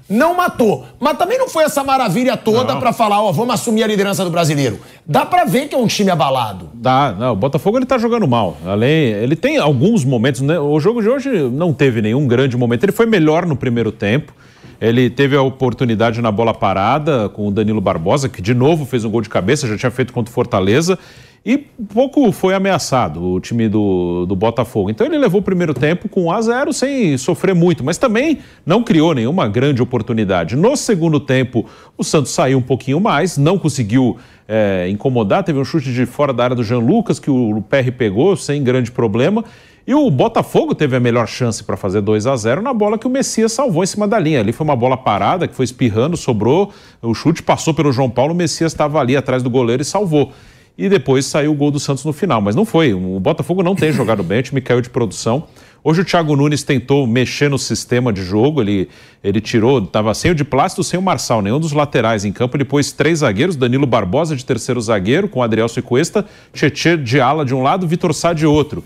[0.10, 0.86] Não matou.
[0.98, 4.30] Mas também não foi essa maravilha toda para falar, ó, vamos assumir a liderança do
[4.30, 4.80] brasileiro.
[5.06, 6.70] Dá para ver que é um time abalado.
[6.74, 7.34] Dá, não.
[7.34, 8.58] O Botafogo ele tá jogando mal.
[8.66, 10.58] Além, ele tem alguns momentos, né?
[10.58, 12.84] O jogo de hoje não teve nenhum grande momento.
[12.84, 14.34] Ele foi melhor no primeiro tempo.
[14.80, 19.06] Ele teve a oportunidade na bola parada com o Danilo Barbosa, que de novo fez
[19.06, 20.98] um gol de cabeça, já tinha feito contra o Fortaleza.
[21.44, 24.92] E pouco foi ameaçado o time do, do Botafogo.
[24.92, 28.38] Então ele levou o primeiro tempo com 1 a 0 sem sofrer muito, mas também
[28.64, 30.56] não criou nenhuma grande oportunidade.
[30.56, 31.66] No segundo tempo,
[31.98, 35.44] o Santos saiu um pouquinho mais, não conseguiu é, incomodar.
[35.44, 38.64] Teve um chute de fora da área do Jean Lucas que o, PR pegou sem
[38.64, 39.44] grande problema.
[39.88, 43.08] E o Botafogo teve a melhor chance para fazer 2 a 0 na bola que
[43.08, 44.42] o Messias salvou em cima da linha.
[44.42, 48.32] Ali foi uma bola parada que foi espirrando, sobrou, o chute passou pelo João Paulo,
[48.32, 50.32] o Messias estava ali atrás do goleiro e salvou
[50.78, 52.42] e depois saiu o gol do Santos no final.
[52.42, 52.94] Mas não foi.
[52.94, 55.48] O Botafogo não tem jogado bem, o time caiu de produção.
[55.84, 58.88] Hoje o Thiago Nunes tentou mexer no sistema de jogo, ele,
[59.24, 62.56] ele tirou, estava sem o de plástico, sem o Marçal, nenhum dos laterais em campo.
[62.56, 67.44] Ele pôs três zagueiros, Danilo Barbosa de terceiro zagueiro, com Adriel Cuesta, Tietchan de ala
[67.44, 68.84] de um lado, Vitor Sá de outro.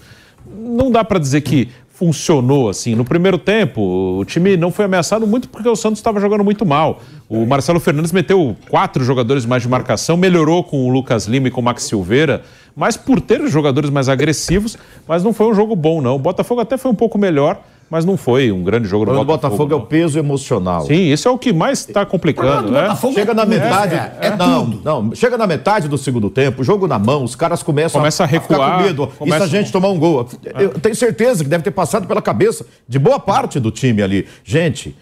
[0.47, 2.93] Não dá para dizer que funcionou assim.
[2.93, 3.81] No primeiro tempo,
[4.19, 7.01] o time não foi ameaçado muito porque o Santos estava jogando muito mal.
[7.29, 11.51] O Marcelo Fernandes meteu quatro jogadores mais de marcação, melhorou com o Lucas Lima e
[11.51, 12.43] com o Max Silveira,
[12.75, 14.77] mas por ter jogadores mais agressivos,
[15.07, 16.15] mas não foi um jogo bom, não.
[16.17, 19.31] O Botafogo até foi um pouco melhor mas não foi um grande jogo do Botafogo.
[19.31, 20.85] O Botafogo é o peso emocional.
[20.85, 22.95] Sim, isso é o que mais está complicando, né?
[23.13, 24.81] Chega na metade, é, é, é não, tudo.
[24.83, 28.25] não, chega na metade do segundo tempo, jogo na mão, os caras começam Começa a,
[28.25, 29.07] a recuar, a com medo.
[29.17, 29.45] Começa...
[29.45, 30.27] E se a gente tomar um gol?
[30.59, 34.27] Eu tenho certeza que deve ter passado pela cabeça de boa parte do time ali.
[34.43, 34.95] Gente,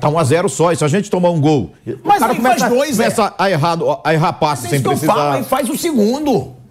[0.00, 1.70] Tá um a zero só, e se a gente tomar um gol.
[2.02, 3.32] Mas o cara começa, faz dois, começa é.
[3.38, 5.14] a, errar, a errar passe sem precisar.
[5.14, 6.61] Falo, aí faz o segundo.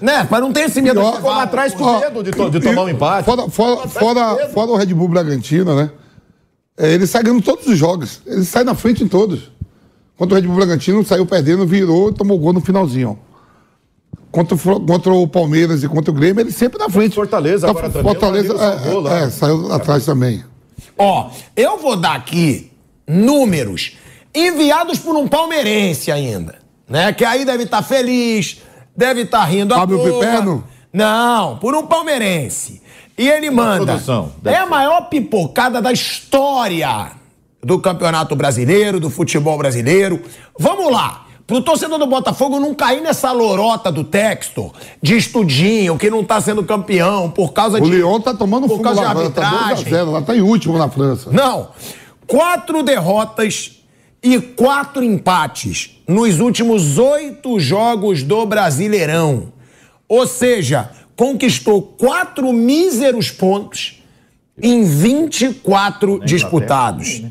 [0.00, 0.26] Né?
[0.30, 1.00] Mas não tem esse medo.
[1.00, 3.24] Pior, ficou lá atrás com medo de, to, de tomar um empate.
[3.24, 5.90] Fora, fora, fora, fora o Red Bull Bragantino, né?
[6.78, 8.22] É, ele sai ganhando todos os jogos.
[8.26, 9.50] Ele sai na frente em todos.
[10.16, 13.18] Contra o Red Bull Bragantino, saiu perdendo, virou e tomou gol no finalzinho.
[14.30, 17.14] Contra, contra o Palmeiras e contra o Grêmio, ele sempre na frente.
[17.14, 19.12] Fortaleza tá, agora Fortaleza, também.
[19.12, 20.44] É, é, saiu atrás também.
[20.96, 22.70] Ó, eu vou dar aqui
[23.06, 23.96] números
[24.34, 26.56] enviados por um palmeirense ainda,
[26.88, 27.12] né?
[27.12, 28.62] Que aí deve estar tá feliz,
[29.00, 30.64] deve estar tá rindo Fábio a Fábio Piperno?
[30.92, 32.82] Não, por um palmeirense.
[33.16, 34.00] E ele manda.
[34.44, 37.12] É a maior pipocada da história
[37.62, 40.22] do Campeonato Brasileiro, do futebol brasileiro.
[40.58, 41.26] Vamos lá.
[41.46, 46.40] pro torcedor do Botafogo não cair nessa lorota do Textor de estudinho, que não tá
[46.40, 47.90] sendo campeão por causa O de.
[47.90, 49.92] Lyon tá tomando por fumo causa de lá, tá 2 a arbitragem.
[49.92, 51.30] 0, lá tá em último na França.
[51.32, 51.68] Não.
[52.26, 53.79] Quatro derrotas
[54.22, 59.52] e quatro empates nos últimos oito jogos do Brasileirão.
[60.08, 64.02] Ou seja, conquistou quatro míseros pontos
[64.62, 67.22] em 24 disputados.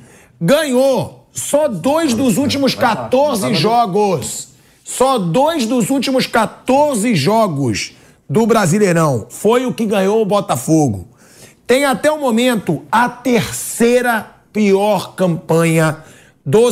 [0.41, 4.49] Ganhou só dois dos últimos 14 jogos.
[4.83, 7.93] Só dois dos últimos 14 jogos
[8.27, 9.27] do Brasileirão.
[9.29, 11.07] Foi o que ganhou o Botafogo.
[11.67, 16.18] Tem até o momento a terceira pior campanha do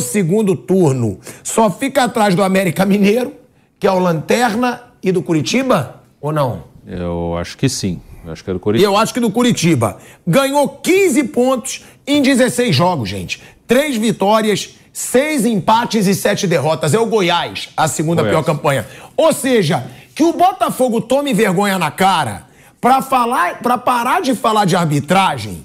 [0.00, 1.18] segundo turno.
[1.42, 3.32] Só fica atrás do América Mineiro,
[3.78, 6.64] que é o Lanterna, e do Curitiba, ou não?
[6.86, 8.00] Eu acho que sim.
[8.26, 8.90] Eu acho que é do E Corinthians.
[8.92, 9.98] eu acho que do Curitiba.
[10.26, 13.40] Ganhou 15 pontos em 16 jogos, gente.
[13.66, 16.92] Três vitórias, seis empates e sete derrotas.
[16.94, 18.36] É o Goiás, a segunda Goiás.
[18.36, 18.86] pior campanha.
[19.16, 22.46] Ou seja, que o Botafogo tome vergonha na cara
[22.80, 25.64] pra falar, para parar de falar de arbitragem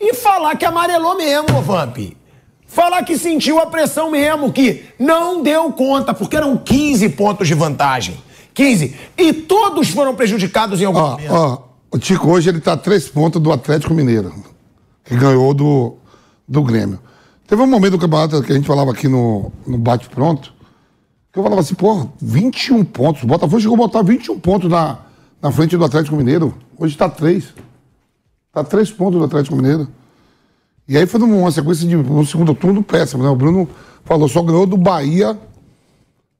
[0.00, 1.98] e falar que amarelou mesmo, Vamp.
[2.68, 7.54] Falar que sentiu a pressão mesmo, que não deu conta, porque eram 15 pontos de
[7.54, 8.16] vantagem.
[8.52, 8.94] 15.
[9.16, 11.32] E todos foram prejudicados em algum Ó, momento.
[11.32, 11.58] ó,
[11.90, 14.34] o Tico hoje ele tá a três pontos do Atlético Mineiro,
[15.02, 15.94] que ganhou do,
[16.46, 16.98] do Grêmio.
[17.46, 20.52] Teve um momento do campeonato que a gente falava aqui no, no Bate Pronto,
[21.32, 23.22] que eu falava assim, pô, 21 pontos.
[23.22, 24.98] O Botafogo chegou a botar 21 pontos na,
[25.40, 26.54] na frente do Atlético Mineiro.
[26.76, 27.54] Hoje tá três.
[28.52, 29.88] Tá três pontos do Atlético Mineiro.
[30.88, 33.28] E aí foi numa sequência de um segundo turno péssimo, né?
[33.28, 33.68] O Bruno
[34.04, 35.38] falou, só ganhou do Bahia,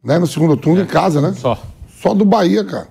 [0.03, 0.19] né?
[0.19, 1.35] No segundo turno em casa, né?
[1.35, 1.63] Só.
[2.01, 2.89] Só do Bahia, cara.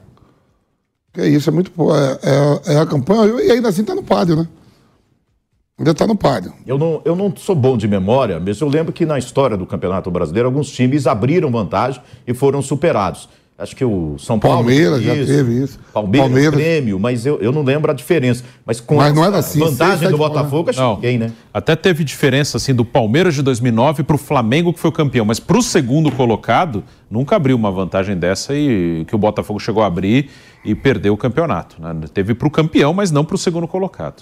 [1.12, 1.72] Que isso, é muito.
[1.92, 3.42] É, é, é a campanha.
[3.42, 4.48] E ainda assim tá no pádio, né?
[5.80, 6.54] Ainda tá no pádio.
[6.66, 9.66] Eu não, eu não sou bom de memória, mas eu lembro que na história do
[9.66, 13.30] Campeonato Brasileiro, alguns times abriram vantagem e foram superados.
[13.60, 14.58] Acho que o São Paulo.
[14.58, 15.80] Palmeiras já teve isso.
[15.92, 16.60] Palmeiras, Palmeiras.
[16.60, 18.44] Grêmio, mas eu, eu não lembro a diferença.
[18.64, 21.32] Mas com Mas era assim, vantagem do Botafogo, acho que ninguém, né?
[21.52, 25.26] Até teve diferença assim do Palmeiras de 2009 para o Flamengo que foi o campeão,
[25.26, 29.82] mas para o segundo colocado nunca abriu uma vantagem dessa e que o Botafogo chegou
[29.82, 30.30] a abrir
[30.64, 31.82] e perdeu o campeonato.
[31.82, 31.96] né?
[32.14, 34.22] Teve para o campeão, mas não para o segundo colocado.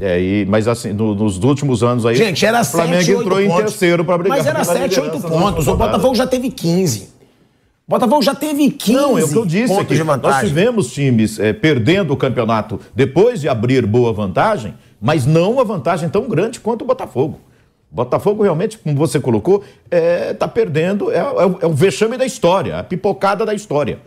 [0.00, 2.16] É, e, mas assim, no- nos últimos anos aí.
[2.16, 3.62] Gente, era o Flamengo 7, 8 entrou em pontos.
[3.72, 4.38] terceiro para brigar.
[4.38, 5.68] Mas era pela 7, 8 liderança na pontos.
[5.68, 5.76] O.
[5.76, 7.15] Botafogo já teve 15.
[7.88, 9.72] Botafogo já teve 15 Não, é o que eu disse.
[9.72, 10.48] é pontos que de nós vantagem.
[10.48, 16.08] tivemos times eh, perdendo o campeonato depois de abrir boa vantagem, mas não uma vantagem
[16.08, 17.38] tão grande quanto o Botafogo.
[17.92, 22.26] O Botafogo realmente, como você colocou, está perdendo, é, é o- é o vexame da
[22.26, 24.00] história, a pipocada da história.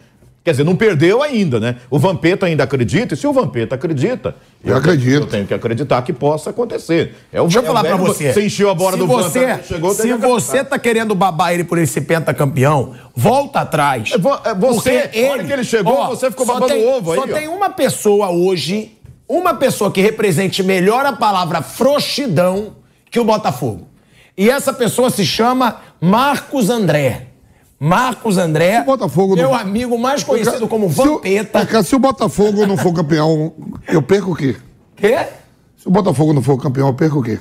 [0.49, 1.75] Quer dizer, não perdeu ainda, né?
[1.91, 4.35] O Vampeta ainda acredita, e se o Vampeta acredita,
[4.65, 5.21] Eu acredito.
[5.21, 7.13] Eu tenho que acreditar que possa acontecer.
[7.31, 8.33] É o, Deixa eu é falar pra velho- você.
[8.33, 11.63] Você encheu a bola se do você, Vampeta, chegou, Se você tá querendo babar ele
[11.63, 14.09] por ele ser pentacampeão, volta atrás.
[14.11, 17.11] É, é, você, Porque a hora que ele chegou, você ficou só babando tem- ovo
[17.11, 17.27] aí, Só ó.
[17.27, 22.77] tem uma pessoa hoje, uma pessoa que represente melhor a palavra frouxidão
[23.11, 23.87] que o Botafogo.
[24.35, 27.27] E essa pessoa se chama Marcos André.
[27.79, 31.83] Marcos André, Botafogo meu não- amigo mais conhecido como Se o- Vampeta.
[31.83, 33.53] Se o Botafogo não for campeão,
[33.87, 34.55] eu perco o quê?
[34.97, 35.17] Quê?
[35.77, 37.39] Se o Botafogo não for campeão, eu perco o quê?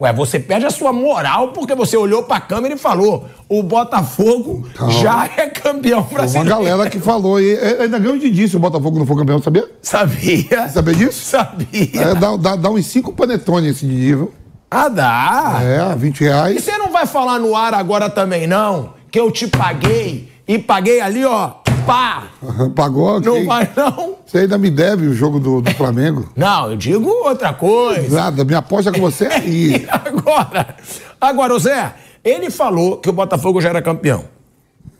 [0.00, 4.68] Ué, você perde a sua moral porque você olhou pra câmera e falou: o Botafogo
[5.00, 6.48] já é campeão Uma brasileiro.
[6.48, 7.40] galera que falou.
[7.40, 9.68] E é- ainda ganhou de disso se o Botafogo não for campeão, sabia?
[9.82, 10.68] Sabia?
[10.68, 11.24] Sabia disso?
[11.24, 11.90] Sabia.
[12.00, 14.32] É, dá, dá, dá uns cinco panetones esse Didi, viu?
[14.70, 15.58] Ah, dá.
[15.62, 16.62] É, 20 E reais.
[16.62, 18.96] você não vai falar no ar agora também, não?
[19.10, 21.52] Que eu te paguei e paguei ali, ó,
[21.86, 22.24] pá.
[22.74, 23.20] Pagou?
[23.20, 23.44] Não ok.
[23.46, 24.16] vai, não?
[24.26, 26.30] Você ainda me deve o jogo do, do Flamengo.
[26.36, 28.14] Não, eu digo outra coisa.
[28.14, 29.86] Nada, minha aposta com você é aí.
[29.90, 30.76] Agora?
[31.20, 34.24] Agora, o Zé, ele falou que o Botafogo já era campeão.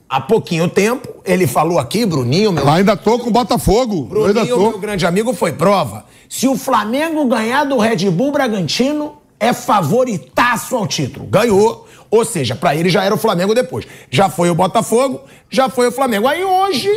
[0.08, 4.08] Há pouquinho tempo, ele falou aqui, Bruninho, meu Lá ainda tô com o Botafogo.
[4.10, 4.78] Eu ainda Bruninho, meu tô.
[4.78, 6.06] grande amigo, foi prova.
[6.28, 11.26] Se o Flamengo ganhar do Red Bull Bragantino, é favoritaço ao título.
[11.26, 11.86] Ganhou.
[12.10, 13.86] Ou seja, pra ele já era o Flamengo depois.
[14.10, 16.26] Já foi o Botafogo, já foi o Flamengo.
[16.26, 16.90] Aí hoje.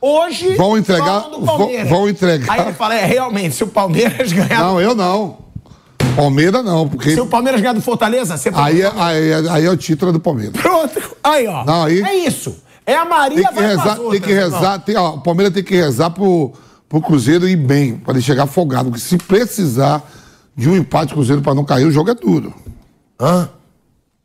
[0.00, 0.56] Hoje.
[0.56, 1.88] Vão entregar- falam do Palmeiras.
[1.88, 4.60] vão- entregar- Aí ele fala: é, realmente, se o Palmeiras ganhar.
[4.60, 5.38] Não, eu não.
[6.16, 9.64] Palmeiras não, porque Se o Palmeiras ganhar do Fortaleza, você aí é, aí, é- aí
[9.64, 10.60] é o título do Palmeiras.
[10.60, 11.00] Pronto.
[11.22, 11.64] Aí, ó.
[11.64, 12.56] Não, aí- É isso.
[12.84, 15.20] É a Maria Tem que vai rezar, pras tem outras, que rezar, tem, ó, o
[15.20, 16.52] Palmeiras tem que rezar pro,
[16.88, 18.90] pro Cruzeiro ir bem, para ele chegar folgado.
[18.90, 20.02] Porque se precisar
[20.56, 22.52] de um empate Cruzeiro para não cair, o jogo é duro.
[23.20, 23.48] Hã?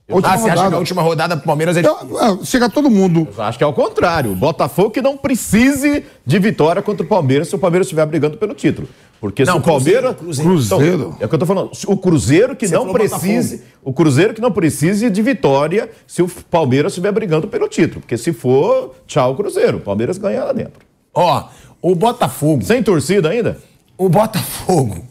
[0.09, 2.89] Última Ah, você acha que a última rodada pro Palmeiras é Eu- eu- chega todo
[2.89, 3.27] mundo.
[3.35, 4.31] Eu Acho que é o contrário.
[4.31, 8.37] O Botafogo que não precise de vitória contra o Palmeiras se o Palmeiras estiver brigando
[8.37, 8.87] pelo título.
[9.19, 10.15] Porque Não, se o Palmeiras.
[10.15, 10.95] Cruzeiro, Cruzeiro.
[10.95, 11.71] Então, é o que eu tô falando.
[11.87, 13.63] O Cruzeiro que Você não precise.
[13.83, 17.99] O Cruzeiro que não precise de vitória se o Palmeiras estiver brigando pelo título.
[17.99, 19.77] Porque se for, tchau, Cruzeiro.
[19.77, 20.85] O Palmeiras ganha lá dentro.
[21.13, 21.43] Ó,
[21.81, 22.63] o Botafogo.
[22.63, 23.57] Sem torcida ainda?
[23.97, 25.03] O Botafogo.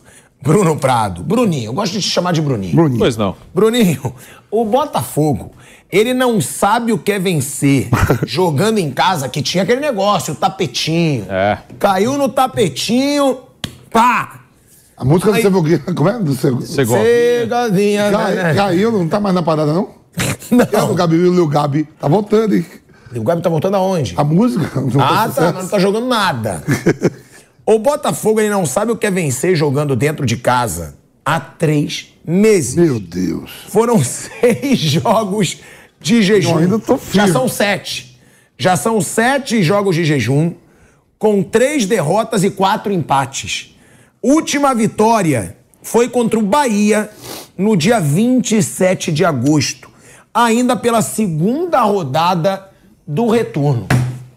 [0.47, 1.23] Bruno Prado.
[1.23, 2.75] Bruninho, eu gosto de te chamar de Bruninho.
[2.75, 2.99] Bruninho.
[2.99, 3.35] Pois não.
[3.55, 4.15] Bruninho,
[4.51, 5.53] o Botafogo,
[5.91, 7.89] ele não sabe o que é vencer.
[8.27, 11.27] jogando em casa, que tinha aquele negócio, o tapetinho.
[11.29, 11.59] É.
[11.79, 13.39] Caiu no tapetinho,
[13.91, 14.41] pá!
[14.97, 16.19] A música do Aí- Segovinha, como é?
[16.19, 16.35] Do.
[16.35, 18.55] Cegadinha, Cai- né?
[18.55, 19.89] Caiu, não tá mais na parada, não?
[20.73, 20.95] É, o Não.
[20.95, 22.65] Gabi, o Lil Gabi tá voltando, hein?
[23.15, 24.15] O Gabi tá voltando aonde?
[24.17, 24.81] A música.
[24.81, 26.63] não Ah, tá, não tá jogando nada.
[27.67, 32.15] o Botafogo, ele não sabe o que é vencer jogando dentro de casa há três
[32.25, 32.77] meses.
[32.77, 33.51] Meu Deus.
[33.69, 35.59] Foram seis jogos
[36.01, 36.53] de jejum.
[36.53, 37.33] Eu ainda tô Já firme.
[37.33, 38.21] são sete.
[38.57, 40.55] Já são sete jogos de jejum,
[41.19, 43.77] com três derrotas e quatro empates.
[44.23, 47.11] Última vitória foi contra o Bahia
[47.59, 49.91] no dia 27 de agosto,
[50.33, 52.71] ainda pela segunda rodada
[53.07, 53.87] do retorno.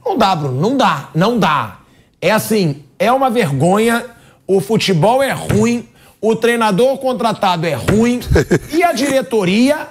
[0.05, 1.79] Não dá, Bruno, não dá, não dá.
[2.21, 4.05] É assim, é uma vergonha,
[4.45, 5.88] o futebol é ruim,
[6.21, 8.19] o treinador contratado é ruim
[8.71, 9.88] e a diretoria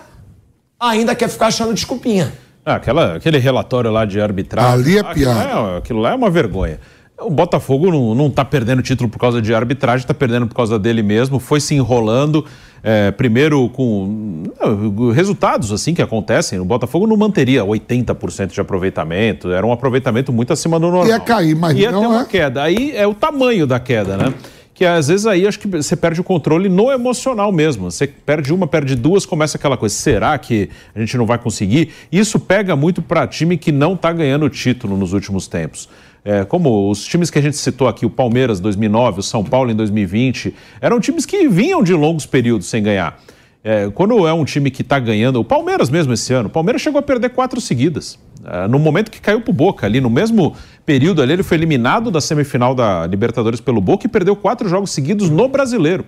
[0.79, 2.33] ainda quer ficar achando desculpinha.
[2.65, 4.73] Ah, aquela, aquele relatório lá de arbitragem.
[4.73, 5.55] Ali é aquilo piada.
[5.61, 6.79] lá é- aquilo lá é uma vergonha.
[7.21, 10.79] O Botafogo não, não tá perdendo título por causa de arbitragem, tá perdendo por causa
[10.79, 12.45] dele mesmo, foi se enrolando,
[12.83, 16.59] é, primeiro com não, resultados assim que acontecem.
[16.59, 21.07] O Botafogo não manteria 80% de aproveitamento, era um aproveitamento muito acima do normal.
[21.07, 22.25] Ia cair, mas Ia não ter uma é.
[22.25, 22.63] queda.
[22.63, 24.33] Aí é o tamanho da queda, né?
[24.75, 27.91] Que às vezes aí acho que você perde o controle no emocional mesmo.
[27.91, 29.93] Você perde uma, perde duas, começa aquela coisa.
[29.93, 31.91] Será que a gente não vai conseguir?
[32.13, 35.89] Isso pega muito para time que não está ganhando título nos últimos tempos.
[36.29, 39.71] É, como os times que a gente citou aqui, o Palmeiras 2009, o São Paulo
[39.71, 43.19] em 2020, eram times que vinham de longos períodos sem ganhar.
[43.65, 46.83] É, quando é um time que está ganhando, o Palmeiras mesmo esse ano, o Palmeiras
[46.83, 48.19] chegou a perder quatro seguidas.
[48.45, 52.11] É, no momento que caiu pro Boca ali, no mesmo período ali, ele foi eliminado
[52.11, 56.05] da semifinal da Libertadores pelo Boca e perdeu quatro jogos seguidos no Brasileiro.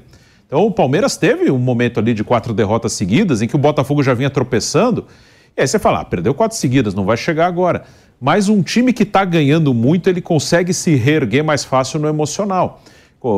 [0.47, 4.03] Então o Palmeiras teve um momento ali de quatro derrotas seguidas, em que o Botafogo
[4.03, 5.07] já vinha tropeçando.
[5.57, 7.85] E aí você fala, ah, perdeu quatro seguidas, não vai chegar agora.
[8.21, 12.83] Mas um time que está ganhando muito, ele consegue se reerguer mais fácil no emocional.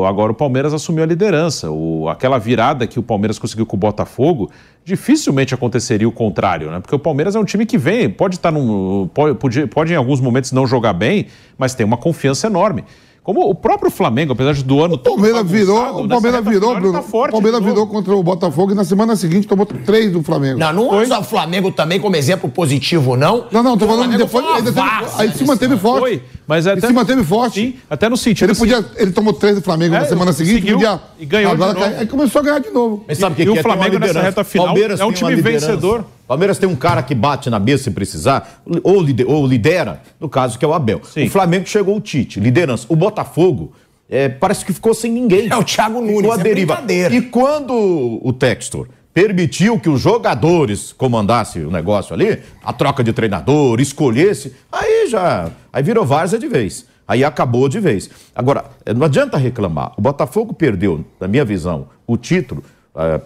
[0.09, 1.71] Agora o Palmeiras assumiu a liderança.
[1.71, 4.51] O- aquela virada que o Palmeiras conseguiu com o Botafogo,
[4.85, 6.79] dificilmente aconteceria o contrário, né?
[6.81, 9.09] Porque o Palmeiras é um time que vem, pode estar num.
[9.13, 11.27] Pode, pode, pode em alguns momentos não jogar bem,
[11.59, 12.85] mas tem uma confiança enorme.
[13.25, 16.93] Como o próprio Flamengo, apesar de do ano O Palmeiras virou, o Palmeiras virou, Bruno.
[16.93, 20.25] Tá forte o Palmeiras virou contra o Botafogo e na semana seguinte tomou três do
[20.25, 20.59] Flamengo.
[20.59, 23.47] Não, não usa o Flamengo também como exemplo positivo, não.
[23.53, 24.45] Não, não, tô falando depois.
[24.75, 26.01] várzea aí se nesse manteve forte.
[26.01, 27.61] Foi, mas ele até- se manteve forte.
[27.61, 30.33] Sim, até no sentido Ele, assim- podia, ele tomou três do Flamengo É, na semana
[30.33, 31.85] seguinte, seguiu podia, e ganhou de agora novo.
[31.93, 33.05] cai- aí começou a ganhar de novo.
[33.07, 33.63] Mas sabe o que E que o é?
[33.63, 36.05] Flamengo nessa reta final Palmeiras é um time vencedor.
[36.33, 40.59] Palmeiras tem um cara que bate na mesa se precisar, ou, ou lidera, no caso
[40.59, 41.03] que é o Abel.
[41.05, 41.27] Sim.
[41.27, 42.87] O Flamengo chegou o Tite, liderança.
[42.89, 43.75] O Botafogo
[44.09, 45.51] é, parece que ficou sem ninguém.
[45.51, 46.83] É o Thiago Nunes, Ficou a é deriva.
[47.11, 53.13] E quando o Textor permitiu que os jogadores comandassem o negócio ali, a troca de
[53.13, 56.87] treinador, escolhesse, aí já, aí virou várzea de vez.
[57.07, 58.09] Aí acabou de vez.
[58.35, 59.93] Agora, eh, não adianta reclamar.
[59.99, 62.65] O Botafogo perdeu, na minha visão, o título.
[62.97, 63.21] eh,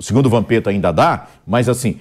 [0.00, 1.98] segundo o Vampeta ainda dá, mas assim,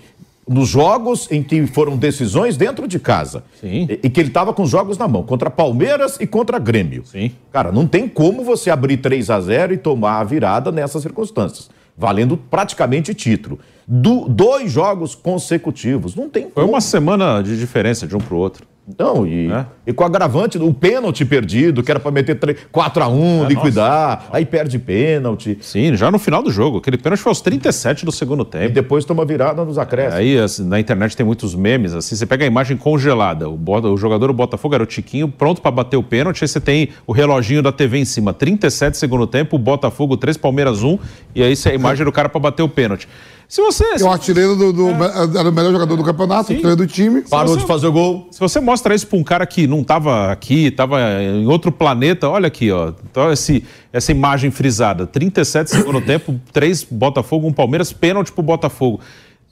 [0.47, 3.43] nos jogos em que foram decisões dentro de casa.
[3.59, 3.87] Sim.
[3.89, 7.03] E, e que ele estava com os jogos na mão, contra Palmeiras e contra Grêmio.
[7.05, 7.31] Sim.
[7.51, 11.69] Cara, não tem como você abrir 3 a 0 e tomar a virada nessas circunstâncias.
[11.97, 13.59] Valendo praticamente título.
[13.87, 16.15] Do- dois jogos consecutivos.
[16.15, 16.69] Não tem Foi como.
[16.69, 18.65] uma semana de diferença de um pro outro.
[18.97, 19.65] Não, e, É.
[19.87, 22.37] e com o agravante do pênalti perdido, que era para meter
[22.71, 25.57] 4 a 1 É, liquidar, aí perde pênalti.
[25.59, 26.77] Sim, já no final do jogo.
[26.77, 28.73] Aquele pênalti foi aos 37 do segundo E tempo.
[28.73, 30.15] depois toma virada nos acréscimos.
[30.15, 33.59] Aí assim, na internet tem muitos memes, assim, você pega a imagem congelada, o,
[33.91, 36.89] o jogador do Botafogo era o Tiquinho, pronto para bater o pênalti, aí você tem
[37.05, 40.97] o reloginho da TV em cima, 37 segundo tempo, o Botafogo 3, Palmeiras 1,
[41.35, 43.07] e aí você- a imagem do cara para bater o pênalti.
[43.49, 46.75] Se você, É o artilheiro do, do- era o melhor jogador do campeonato, o artilheiro
[46.75, 47.21] do time.
[47.21, 48.27] Parou você- de fazer o gol.
[48.29, 52.27] se você mostra isso para um cara que não estava aqui, estava em outro planeta,
[52.27, 57.93] olha aqui, ó, então esse, essa imagem frisada, 37 segundo tempo, 3 Botafogo, 1 Palmeiras,
[57.93, 58.99] pênalti pro Botafogo.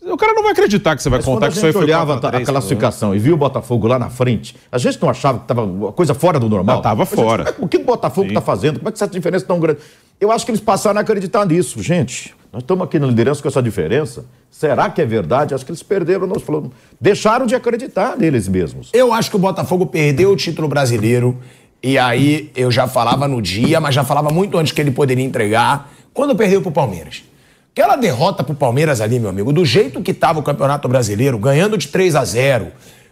[0.08, 1.78] O cara não vai acreditar que você vai Mas contar a que isso aí gente
[1.80, 4.78] foi olhava 4 a a 3, classificação e viu o Botafogo lá na frente, a
[4.78, 6.76] gente não achava que estava uma coisa fora do normal.
[6.76, 7.44] Não, tava A gente, fora.
[7.46, 8.78] "Mas O que o Botafogo está fazendo?
[8.78, 9.80] Como é que essa diferença é tão grande?
[10.22, 11.82] Eu acho que eles passaram a acreditar nisso.
[11.82, 14.24] Gente, nós estamos aqui na liderança com essa diferença.
[14.50, 15.54] Será que é verdade?
[15.54, 18.92] Acho que eles perderam, nós falamos, deixaram de acreditar neles mesmos.
[18.94, 21.38] Eu acho que o Botafogo perdeu o título brasileiro.
[21.84, 25.26] E aí eu já falava no dia, mas já falava muito antes que ele poderia
[25.26, 27.26] entregar, quando perdeu pro Palmeiras.
[27.74, 31.78] Aquela derrota pro Palmeiras ali, meu amigo, do jeito que tava o Campeonato Brasileiro, ganhando
[31.78, 32.68] de 3 a 0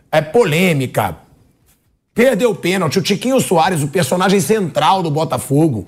[0.10, 1.18] é polêmica,
[2.16, 5.86] perdeu o pênalti, o Tiquinho Soares, o personagem central do Botafogo,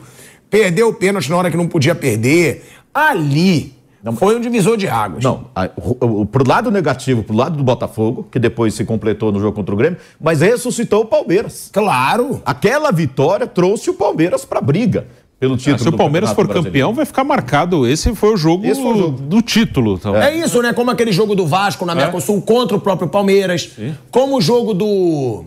[0.49, 2.65] perdeu o pênalti na hora que não podia perder.
[2.95, 3.75] Ali
[4.13, 5.23] foi um divisor de águas.
[5.23, 9.31] Não, a, o, o, pro lado negativo, pro lado do Botafogo, que depois se completou
[9.31, 11.69] no jogo contra o Grêmio, mas ressuscitou o Palmeiras.
[11.73, 12.41] Claro.
[12.45, 15.07] Aquela vitória trouxe o Palmeiras pra briga.
[15.39, 17.85] Pelo título Ah, se o do Palmeiras for Campeonato campeão, vai ficar marcado.
[17.85, 19.21] Esse foi o jogo, foi o jogo.
[19.21, 19.95] do título.
[19.95, 20.15] Então.
[20.15, 20.71] É isso, né?
[20.71, 23.71] Como aquele jogo do Vasco na Mercosul contra o próprio Palmeiras.
[24.11, 25.45] Como o jogo do.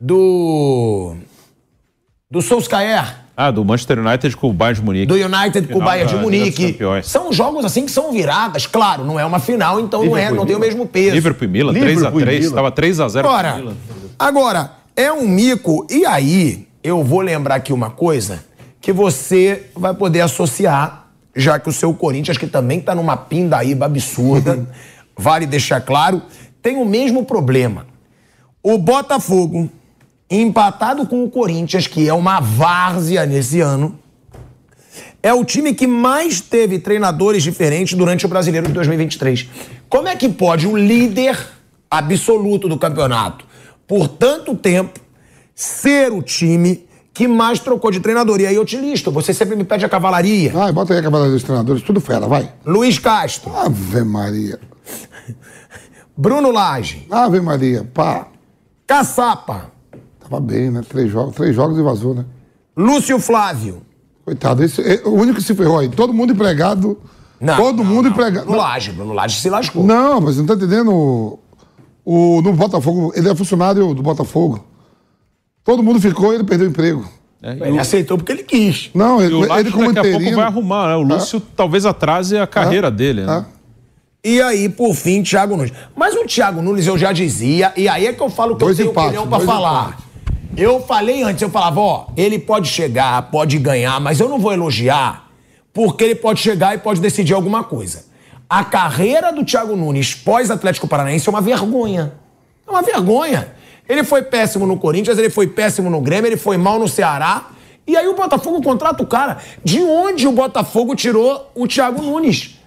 [0.00, 1.16] Do.
[2.30, 3.23] Do Solskjaer.
[3.36, 5.06] Ah, do Manchester United com o Bayern de Munique.
[5.06, 6.78] Do United com o Bayern de Munique.
[7.02, 8.66] São jogos assim que são viradas.
[8.66, 11.14] Claro, não é uma final, então não, é, não tem o mesmo peso.
[11.14, 12.26] Liverpool e Milan, Liverpool e 3x3.
[12.26, 12.46] Milan.
[12.46, 13.64] Estava 3x0 Agora,
[14.16, 15.84] agora, é um mico.
[15.90, 18.44] E aí, eu vou lembrar aqui uma coisa
[18.80, 23.86] que você vai poder associar, já que o seu Corinthians, que também tá numa pindaíba
[23.86, 24.64] absurda,
[25.18, 26.22] vale deixar claro,
[26.62, 27.86] tem o mesmo problema.
[28.62, 29.68] O Botafogo,
[30.40, 33.98] empatado com o Corinthians, que é uma várzea nesse ano,
[35.22, 39.48] é o time que mais teve treinadores diferentes durante o Brasileiro de 2023.
[39.88, 41.38] Como é que pode o líder
[41.90, 43.46] absoluto do campeonato,
[43.86, 45.00] por tanto tempo,
[45.54, 48.40] ser o time que mais trocou de treinador?
[48.40, 50.52] E aí eu te listo, você sempre me pede a cavalaria.
[50.52, 52.52] Vai, bota aí a cavalaria dos treinadores, tudo fera, vai.
[52.66, 54.60] Luiz Castro, Ave Maria.
[56.14, 58.28] Bruno Lage, Ave Maria, pá.
[58.86, 59.72] Caçapa,
[60.28, 60.82] Tava bem, né?
[60.88, 62.24] Três jogos, três jogos e vazou, né?
[62.76, 63.82] Lúcio Flávio.
[64.24, 65.88] Coitado, esse, é o único que se ferrou aí.
[65.88, 66.98] Todo mundo empregado.
[67.40, 68.10] Não, todo não, mundo não.
[68.10, 68.44] empregado.
[68.46, 69.84] Bruno Lage, Bruno Lage se lascou.
[69.84, 70.90] Não, mas não tá entendendo.
[70.92, 71.38] O,
[72.04, 74.64] o- no Botafogo, ele é funcionário do Botafogo.
[75.62, 77.06] Todo mundo ficou e ele perdeu o emprego.
[77.42, 78.88] Ele aceitou porque ele quis.
[78.94, 80.94] Não, E ele, o ele Laje como daqui a pouco vai arrumar, né?
[80.96, 83.30] O Lúcio talvez atrase a carreira dele, né?
[83.30, 83.44] Ah.
[84.24, 85.70] E aí, por fim, Thiago Nunes.
[85.94, 88.78] Mas o Thiago Nunes eu já dizia, e aí é que eu falo que Dois
[88.78, 89.88] eu tenho empates, opinião pra falar.
[89.88, 90.03] empates.
[90.56, 94.52] Eu falei antes, eu falava, ó, ele pode chegar, pode ganhar, mas eu não vou
[94.52, 95.28] elogiar,
[95.72, 98.04] porque ele pode chegar e pode decidir alguma coisa.
[98.48, 102.14] A carreira do Thiago Nunes pós-Atlético Paranaense é uma vergonha.
[102.66, 103.52] É uma vergonha.
[103.88, 107.50] Ele foi péssimo no Corinthians, ele foi péssimo no Grêmio, ele foi mal no Ceará.
[107.84, 109.38] E aí o Botafogo contrata o cara.
[109.64, 112.60] De onde o Botafogo tirou o Thiago Nunes?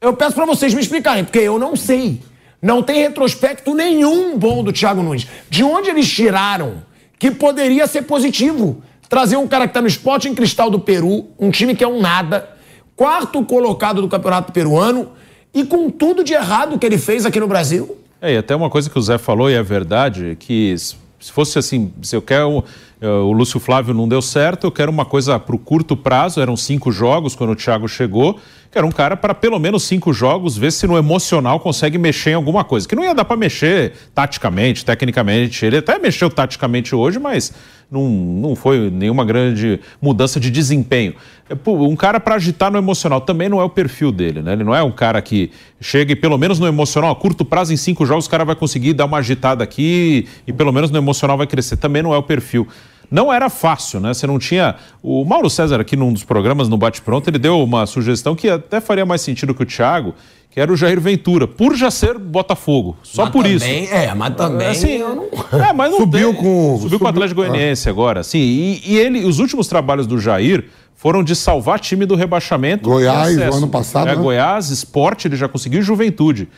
[0.00, 2.22] Eu peço pra vocês me explicarem, porque eu não sei.
[2.62, 5.26] Não tem retrospecto nenhum bom do Thiago Nunes.
[5.50, 6.88] De onde eles tiraram
[7.20, 8.82] que poderia ser positivo?
[9.08, 12.00] Trazer um cara que tá no Sporting Cristal do Peru, um time que é um
[12.00, 12.48] nada,
[12.96, 15.10] quarto colocado do Campeonato Peruano,
[15.52, 17.98] e com tudo de errado que ele fez aqui no Brasil.
[18.22, 21.58] É, e até uma coisa que o Zé falou, e é verdade, que se fosse
[21.58, 22.64] assim, se eu quero.
[23.00, 26.40] eh, O Lúcio Flávio não deu certo, eu quero uma coisa para o curto prazo,
[26.40, 28.38] eram cinco jogos quando o Thiago chegou,
[28.70, 32.30] que era um cara para pelo menos cinco jogos, ver se no emocional consegue mexer
[32.30, 32.86] em alguma coisa.
[32.86, 35.66] Que não ia dar para mexer taticamente, tecnicamente.
[35.66, 37.52] Ele até mexeu taticamente hoje, mas
[37.90, 41.14] não, não foi nenhuma grande mudança de desempenho.
[41.48, 44.52] É, um cara para agitar no emocional também não é o perfil dele, né?
[44.52, 47.72] Ele não é um cara que chega e pelo menos no emocional, a curto prazo,
[47.72, 50.98] em cinco jogos, o cara vai conseguir dar uma agitada aqui e pelo menos no
[50.98, 51.76] emocional vai crescer.
[51.76, 52.68] Também não é o perfil.
[53.10, 54.14] Não era fácil, né?
[54.14, 54.76] Você não tinha.
[55.02, 58.48] O Mauro César, aqui num dos programas, no Bate Pronto, ele deu uma sugestão que
[58.48, 60.14] até faria mais sentido que o Thiago,
[60.50, 62.96] que era o Jair Ventura, por já ser Botafogo.
[63.02, 63.92] Só Mas por também- isso.
[63.94, 64.66] É, mas também.
[64.68, 66.42] Assim, eu não- é, mas não Subiu tem.
[66.42, 68.38] com- Subiu com o subiu- Atlético Goianiense agora, sim.
[68.38, 72.88] E, e ele, os últimos trabalhos do Jair foram de salvar time do rebaixamento.
[72.88, 74.22] Goiás, ano passado, É, né?
[74.22, 76.48] Goiás, Esporte, ele já conseguiu e Juventude.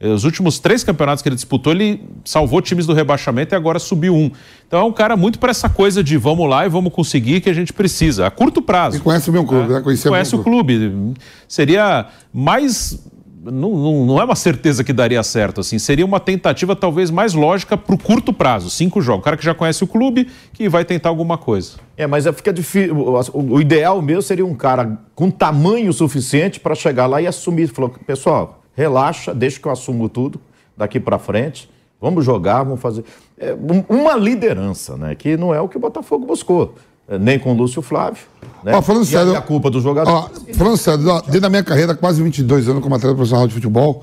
[0.00, 3.78] Eh, Os últimos três campeonatos que ele disputou, ele salvou times do rebaixamento e agora
[3.78, 4.30] subiu um.
[4.66, 7.50] Então é um cara muito para essa coisa de vamos lá e vamos conseguir que
[7.50, 8.96] a gente precisa, a curto prazo.
[8.96, 9.80] E conhece o meu clube, né?
[9.80, 11.14] Conhecia Conhece o clube.
[11.46, 12.98] Seria mais.
[13.42, 15.78] Não, não, não é uma certeza que daria certo, assim.
[15.78, 19.20] Seria uma tentativa talvez mais lógica para o curto prazo, cinco jogos.
[19.22, 21.72] O cara que já conhece o clube que vai tentar alguma coisa.
[21.96, 22.94] É, mas é- fica difícil.
[22.94, 27.68] O, o ideal mesmo seria um cara com tamanho suficiente para chegar lá e assumir.
[27.68, 30.40] Falou, pessoal, relaxa, deixa que eu assumo tudo
[30.76, 31.70] daqui para frente.
[32.00, 33.04] Vamos jogar, vamos fazer.
[33.38, 35.14] É, um- uma liderança, né?
[35.14, 36.74] Que não é o que o Botafogo buscou.
[37.06, 38.22] É, Nem com o Lúcio Flávio.
[38.64, 38.72] Né?
[38.74, 40.10] Ó, falando e sério, a culpa do jogador.
[40.10, 43.52] Ó, falando sério, ó, desde a minha carreira, quase 22 anos como atleta profissional de
[43.52, 44.02] futebol,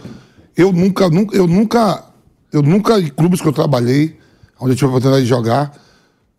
[0.56, 2.04] eu nunca, nunca, eu nunca,
[2.54, 4.18] eu nunca, em clubes que eu trabalhei,
[4.60, 5.72] onde eu tive a oportunidade de jogar,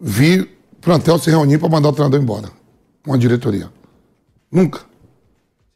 [0.01, 0.49] vi
[0.81, 2.49] plantel se reunir para mandar o treinador embora.
[3.07, 3.69] Uma diretoria.
[4.53, 4.81] Nunca.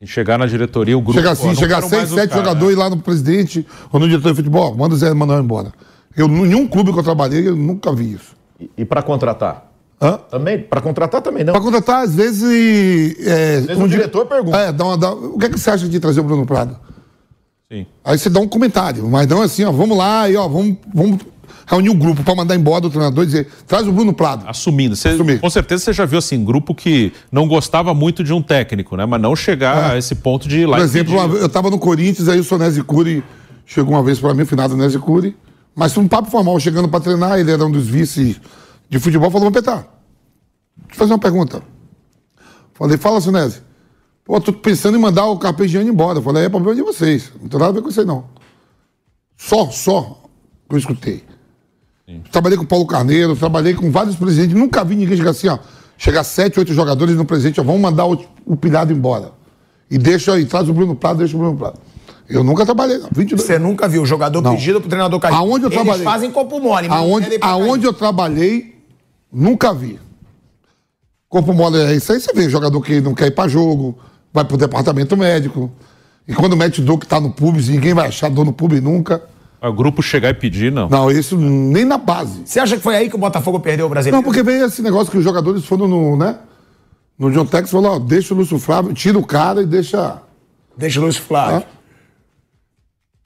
[0.02, 1.14] E chegar na diretoria, o grupo.
[1.16, 4.08] Chega ó, assim, não chega quero seis, sete cara, jogadores lá no presidente ou no
[4.08, 5.72] diretor de futebol, manda o Zé Manuel embora.
[6.16, 8.34] Eu, em nenhum clube que eu trabalhei, eu nunca vi isso.
[8.76, 9.70] E, para contratar?
[10.00, 10.18] Hã?
[10.28, 10.58] Também?
[10.58, 11.52] Para contratar também não.
[11.52, 12.42] Pra contratar, às vezes.
[13.24, 14.56] É, vezes como o diretor pergunta.
[14.58, 16.76] É, dá uma, dá- o que, é que você acha de trazer o Bruno Prado?
[17.70, 17.86] Sim.
[18.04, 21.18] Aí você dá um comentário, mas não assim, ó, vamos lá e ó, vamos, vamos
[21.66, 24.44] reunir o grupo pra mandar embora o treinador e dizer, traz o Bruno Prado.
[24.48, 24.94] Assumindo.
[24.96, 25.40] Você- Assumir.
[25.40, 29.06] Com certeza você já viu assim, grupo que não gostava muito de um técnico, né?
[29.06, 31.78] Mas não chegar a esse ponto de ir lá Por exemplo, uma eu tava no
[31.78, 33.22] Corinthians, aí o Sonese Cury
[33.66, 35.36] chegou uma vez pra mim, finado Nese Cury,
[35.74, 38.36] mas um papo formal, chegando pra treinar, ele era um dos vice
[38.90, 39.86] de futebol, falou, vamos Petar,
[40.76, 41.62] deixa eu fazer uma pergunta.
[42.74, 43.62] Falei, fala, Sonese.
[44.24, 46.18] Pô, tô pensando em mandar o Carpegiani embora.
[46.18, 48.24] Eu falei, é problema de vocês, não tem nada a ver com isso aí, não.
[49.36, 50.22] Só, só
[50.68, 51.24] que eu escutei.
[52.30, 55.58] Trabalhei com o Paulo Carneiro, trabalhei com vários presidentes, nunca vi ninguém chegar assim, ó,
[55.96, 59.30] chegar sete, oito jogadores no presidente, ó, vamos mandar o, o Pirado embora.
[59.90, 61.78] E deixa aí, traz o Bruno Prado, deixa o Bruno Prado.
[62.28, 63.08] Eu nunca trabalhei, não.
[63.12, 63.42] 22.
[63.42, 64.54] Você nunca viu o jogador Não.
[64.54, 65.34] pedido pro treinador cair.
[65.34, 66.04] Aonde eu Eles trabalhei?
[66.04, 66.88] fazem corpo mole.
[66.88, 67.38] mas não Aonde, cair.
[67.42, 68.74] aonde eu trabalhei,
[69.30, 69.98] nunca vi.
[71.28, 73.98] Corpo mole é isso aí, você vê jogador que não quer ir pra jogo,
[74.32, 75.70] vai pro departamento médico.
[76.26, 79.22] E quando mete dor que tá no pubs, ninguém vai achar dor no pub nunca.
[79.68, 80.88] O grupo chegar e pedir, não.
[80.88, 82.42] Não, isso nem na base.
[82.44, 84.16] Você acha que foi aí que o Botafogo perdeu o brasileiro?
[84.16, 86.36] Não, porque veio esse negócio que os jogadores foram no, né?
[87.18, 90.20] No John Tex falou, ó, deixa o Lúcio Flávio, tira o cara e deixa.
[90.76, 91.62] Deixa o Lúcio Flávio.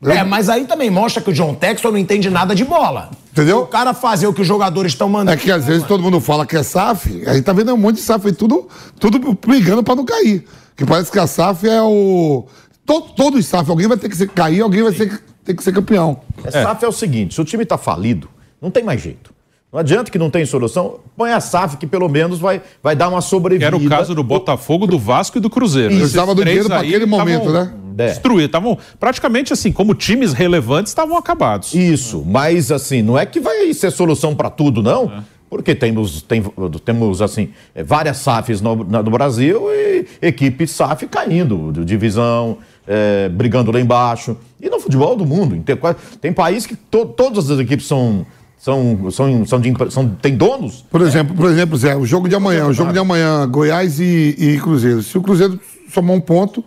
[0.04, 3.10] É, mas aí também mostra que o John Texton não entende nada de bola.
[3.32, 3.60] Entendeu?
[3.62, 5.30] O cara fazer o que os jogadores estão mandando.
[5.32, 7.96] É que às vezes todo mundo fala que é SAF, aí tá vendo um monte
[7.96, 8.68] de SAF aí, tudo,
[9.00, 10.44] tudo brigando pra não cair.
[10.76, 12.44] Que parece que a SAF é o.
[12.84, 15.72] Todo, todo SAF, alguém vai ter que cair, alguém vai ter, que- ter que ser
[15.72, 16.20] campeão.
[16.44, 16.50] É.
[16.50, 18.28] SAF é o seguinte: se o time está falido,
[18.60, 19.34] não tem mais jeito.
[19.72, 23.08] Não adianta que não tem solução, põe a SAF que pelo menos vai, vai dar
[23.08, 23.66] uma sobrevida.
[23.66, 25.90] era o caso do Botafogo, do Vasco e do Cruzeiro.
[25.90, 26.00] Isso.
[26.00, 27.72] Precisava do dinheiro pra aí aquele momento, tavam né?
[27.98, 28.06] É.
[28.08, 28.46] Destruídos.
[28.46, 31.74] Estavam praticamente assim, como times relevantes, estavam acabados.
[31.74, 35.24] Isso, mas assim, não é que vai ser solução para tudo, não.
[35.48, 36.42] Porque temos, tem,
[36.84, 43.28] temos assim, eh, várias SAFs no, no Brasil e equipe SAF caindo, de divisão, eh,
[43.28, 44.36] brigando lá embaixo.
[44.60, 45.60] E no futebol do mundo.
[45.64, 45.76] Tem,
[46.20, 48.24] tem país que to- todas as equipes são,
[48.58, 50.84] são, são, são, de, são tem donos.
[50.90, 54.34] Por exemplo, por exemplo, Zé, o jogo de amanhã, o jogo de amanhã, Goiás e,
[54.38, 55.02] e Cruzeiro.
[55.02, 55.58] Se o Cruzeiro
[55.92, 56.64] somar um ponto,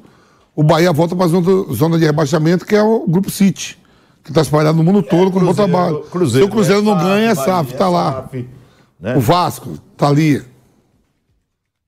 [0.55, 3.77] o Bahia volta pra zona, zona de rebaixamento, que é o Grupo City,
[4.23, 6.03] que tá espalhado no mundo todo com um bom trabalho.
[6.29, 8.11] Se o Cruzeiro não ganha, é SAF, tá lá.
[8.23, 8.47] SAF,
[8.99, 9.15] né?
[9.15, 10.41] O Vasco, tá ali.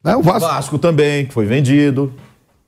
[0.04, 0.16] Né?
[0.16, 0.48] O Vasco.
[0.50, 2.12] Vasco também, que foi vendido,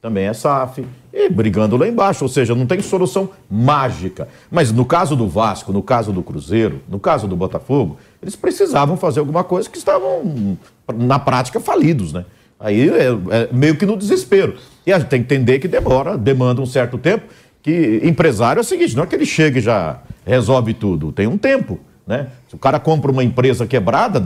[0.03, 4.27] também é SAF, e brigando lá embaixo, ou seja, não tem solução mágica.
[4.51, 8.97] Mas no caso do Vasco, no caso do Cruzeiro, no caso do Botafogo, eles precisavam
[8.97, 10.57] fazer alguma coisa que estavam,
[10.93, 12.25] na prática, falidos, né?
[12.59, 14.57] Aí é, é meio que no desespero.
[14.85, 17.23] E a gente tem que entender que demora, demanda um certo tempo,
[17.61, 21.27] que empresário é o seguinte, não é que ele chega e já resolve tudo, tem
[21.27, 21.79] um tempo.
[22.05, 22.27] Né?
[22.49, 24.21] Se o cara compra uma empresa quebrada,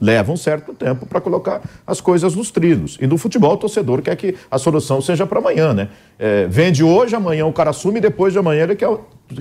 [0.00, 2.98] leva um certo tempo para colocar as coisas nos trilhos.
[3.00, 5.72] E no futebol, o torcedor quer que a solução seja para amanhã.
[5.72, 5.88] Né?
[6.18, 8.88] É, vende hoje, amanhã o cara assume, depois de amanhã ele quer,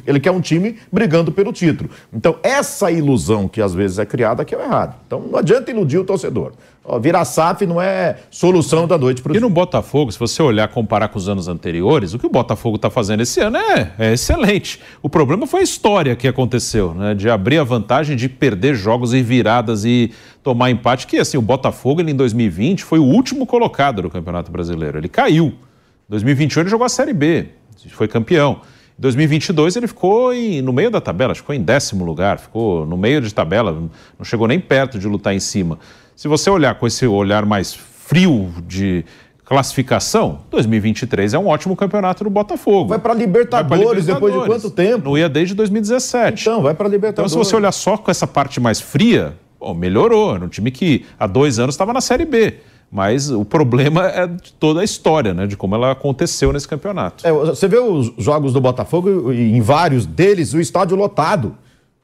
[0.05, 1.89] ele quer um time brigando pelo título.
[2.13, 4.95] Então, essa ilusão que às vezes é criada que é errado.
[5.05, 6.53] Então, não adianta iludir o torcedor.
[6.83, 10.41] Ó, virar SAF não é solução da noite para o E no Botafogo, se você
[10.41, 13.91] olhar, comparar com os anos anteriores, o que o Botafogo está fazendo esse ano é,
[13.99, 14.79] é excelente.
[15.01, 17.13] O problema foi a história que aconteceu, né?
[17.13, 20.11] De abrir a vantagem de perder jogos e viradas e
[20.41, 21.05] tomar empate.
[21.05, 24.97] Que assim, o Botafogo ele, em 2020 foi o último colocado no Campeonato Brasileiro.
[24.97, 25.47] Ele caiu.
[25.47, 27.49] Em 2021 ele jogou a Série B,
[27.89, 28.61] foi campeão.
[29.01, 32.95] Em 2022 ele ficou em- no meio da tabela, ficou em décimo lugar, ficou no
[32.95, 35.79] meio de tabela, não chegou nem perto de lutar em cima.
[36.15, 39.03] Se você olhar com esse olhar mais frio de
[39.43, 42.89] classificação, 2023 é um ótimo campeonato do Botafogo.
[42.89, 44.61] Vai para pra Libertadores, depois de Libertadores.
[44.61, 45.09] quanto tempo?
[45.09, 46.43] Não ia desde 2017.
[46.47, 47.31] Então, vai para Então, Libertadores.
[47.31, 50.35] se você olhar só com essa parte mais fria, bom, melhorou.
[50.35, 52.53] Era um time que há dois anos estava na Série B.
[52.91, 55.47] Mas o problema é de toda a história, né?
[55.47, 57.25] De como ela aconteceu nesse campeonato.
[57.25, 61.55] É, você vê os jogos do Botafogo e em vários deles o estádio lotado,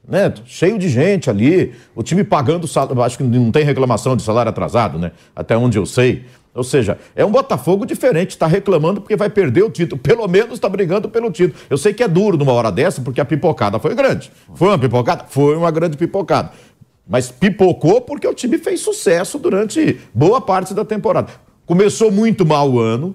[0.08, 0.32] né?
[0.46, 4.48] Cheio de gente ali, o time pagando salário, acho que não tem reclamação de salário
[4.48, 5.12] atrasado, né?
[5.36, 6.24] Até onde eu sei.
[6.54, 10.00] Ou seja, é um Botafogo diferente, está reclamando porque vai perder o título.
[10.00, 11.60] Pelo menos está brigando pelo título.
[11.68, 14.32] Eu sei que é duro numa hora dessa, porque a pipocada foi grande.
[14.54, 15.26] Foi uma pipocada?
[15.28, 16.50] Foi uma grande pipocada.
[17.08, 21.32] Mas pipocou porque o time fez sucesso durante boa parte da temporada.
[21.64, 23.14] Começou muito mal o ano,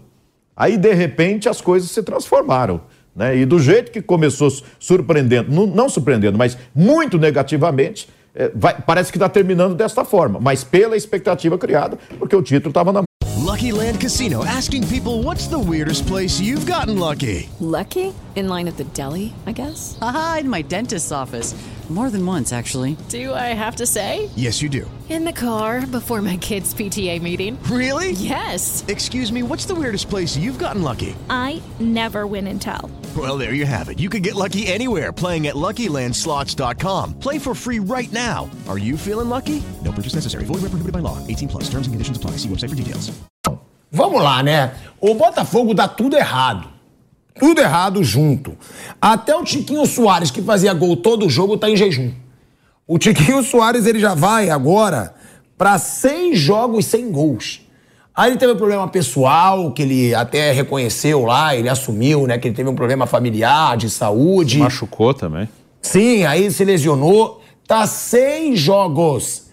[0.55, 2.81] aí de repente as coisas se transformaram.
[3.15, 3.37] Né?
[3.37, 9.11] E do jeito que começou surpreendendo, não, não surpreendendo, mas muito negativamente, eh, vai- parece
[9.11, 13.03] que está terminando desta forma, mas pela expectativa criada, porque o título estava na
[13.37, 17.49] Lucky Land Casino asking people what's the weirdest place you've gotten lucky?
[17.59, 18.11] Lucky?
[18.35, 19.95] In line at the deli, I guess?
[20.01, 21.53] Aha, in my dentist's office.
[21.89, 22.95] More than once, actually.
[23.09, 24.29] Do I have to say?
[24.35, 24.89] Yes, you do.
[25.09, 27.61] In the car before my kids' PTA meeting.
[27.63, 28.11] Really?
[28.13, 28.83] Yes.
[28.87, 31.13] Excuse me, what's the weirdest place you've gotten lucky?
[31.29, 32.89] I never win and tell.
[33.15, 33.99] Well, there you have it.
[33.99, 37.19] You can get lucky anywhere playing at LuckyLandSlots.com.
[37.19, 38.49] Play for free right now.
[38.67, 39.61] Are you feeling lucky?
[39.83, 40.45] No purchase necessary.
[40.45, 41.19] Void where prohibited by law.
[41.27, 41.63] 18 plus.
[41.65, 42.37] Terms and conditions apply.
[42.37, 43.11] See website for details.
[43.91, 44.73] Vamos lá, né?
[44.99, 46.72] O Botafogo dá tudo errado.
[47.39, 48.55] Tudo errado junto.
[49.01, 52.11] Até o Tiquinho Soares, que fazia gol todo jogo, tá em jejum.
[52.87, 55.15] O Tiquinho Soares, ele já vai agora
[55.57, 57.61] para seis jogos sem gols.
[58.15, 62.37] Aí ele teve um problema pessoal, que ele até reconheceu lá, ele assumiu, né?
[62.37, 64.59] Que ele teve um problema familiar, de saúde.
[64.59, 65.49] Machucou também.
[65.81, 67.41] Sim, aí se lesionou.
[67.67, 69.47] Tá seis jogos.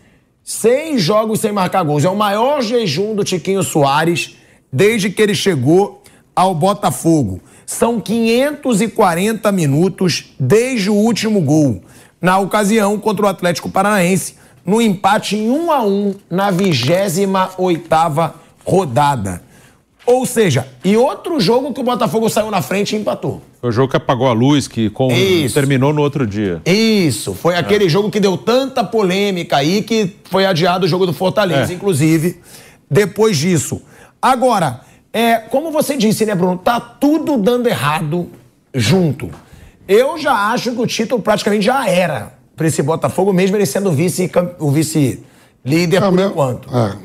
[0.45, 2.05] Seis jogos sem marcar gols.
[2.05, 4.37] É o maior jejum do Tiquinho Soares
[4.70, 6.03] desde que ele chegou
[6.35, 7.41] ao Botafogo.
[7.71, 11.81] São 540 minutos desde o último gol.
[12.21, 14.35] Na ocasião contra o Atlético Paranaense,
[14.66, 18.33] no empate em 1 a 1 na 28ª
[18.64, 19.41] rodada.
[20.05, 23.41] Ou seja, e outro jogo que o Botafogo saiu na frente e empatou.
[23.61, 25.07] Foi o jogo que apagou a luz, que com...
[25.55, 26.61] Terminou no outro dia.
[26.66, 31.12] Isso, foi aquele jogo que deu tanta polêmica aí que foi adiado o jogo do
[31.12, 31.77] Fortaleza, É.
[31.77, 32.41] inclusive,
[32.91, 33.81] depois disso.
[34.21, 34.81] Agora,
[35.13, 36.57] é, como você disse, né, Bruno?
[36.59, 38.29] Tá tudo dando errado
[38.75, 39.31] junto.
[39.89, 43.91] Eu já acho que o título praticamente já era para esse Botafogo, mesmo ele sendo
[43.91, 46.69] vice, o vice-líder por enquanto.
[46.77, 46.97] É.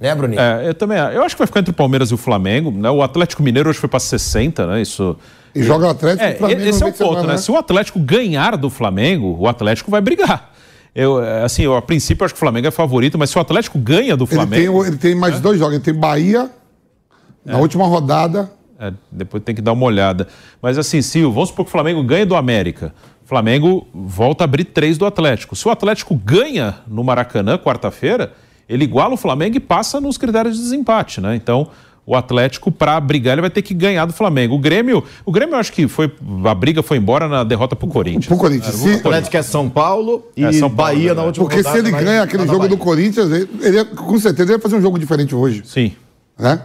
[0.00, 0.40] Né, Bruninho?
[0.40, 0.98] É, eu também.
[0.98, 2.70] Eu acho que vai ficar entre o Palmeiras e o Flamengo.
[2.70, 2.90] Né?
[2.90, 4.82] O Atlético Mineiro hoje foi para 60, né?
[4.82, 5.16] Isso.
[5.54, 7.36] E joga o Atlético É, e o Flamengo esse é o ponto, semana, né?
[7.38, 10.52] Se o Atlético ganhar do Flamengo, o Atlético vai brigar.
[10.94, 13.38] Eu, é, assim, eu, a princípio eu acho que o Flamengo é favorito, mas se
[13.38, 14.78] o Atlético ganha do Ele tem, Flamengo.
[14.78, 15.74] o- ele tem mais dois jogos.
[15.74, 16.50] Ele tem Bahia
[17.44, 18.50] na última rodada.
[18.78, 20.26] É, depois tem que dar uma olhada.
[20.60, 22.92] Mas assim, se vamos supor que o Flamengo ganha do América.
[23.24, 25.56] O Flamengo volta a abrir três do Atlético.
[25.56, 28.32] Se o Atlético ganha no Maracanã, quarta-feira,
[28.68, 31.34] ele iguala o Flamengo e passa nos critérios de desempate, né?
[31.34, 31.68] Então,
[32.04, 34.54] o Atlético, para brigar, ele vai ter que ganhar do Flamengo.
[34.54, 36.12] O Grêmio, o Grêmio eu acho que foi.
[36.44, 38.26] A briga foi embora na derrota pro Corinthians.
[38.26, 38.84] Pro Corinthians.
[38.84, 41.20] O Atlético é São Paulo e É, São Paulo, Bahia né?
[41.20, 42.76] na última Porque se rodada ele vai- ganha aquele jogo do.
[42.76, 45.62] Corinthians, ele, ele com certeza ele ia fazer um jogo diferente hoje.
[45.64, 45.92] Sim.
[46.38, 46.60] Né?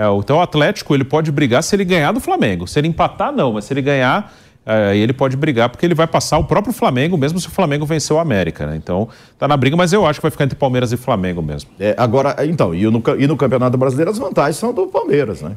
[0.00, 2.66] É, então o Atlético ele pode brigar se ele ganhar do Flamengo.
[2.66, 4.32] Se ele empatar, não, mas se ele ganhar,
[4.64, 7.84] é, ele pode brigar porque ele vai passar o próprio Flamengo, mesmo se o Flamengo
[7.84, 8.76] vencer o América, né?
[8.76, 11.68] Então tá na briga, mas eu acho que vai ficar entre Palmeiras e Flamengo mesmo.
[11.78, 15.52] É, agora, então, e no, e no Campeonato Brasileiro as vantagens são do Palmeiras, né?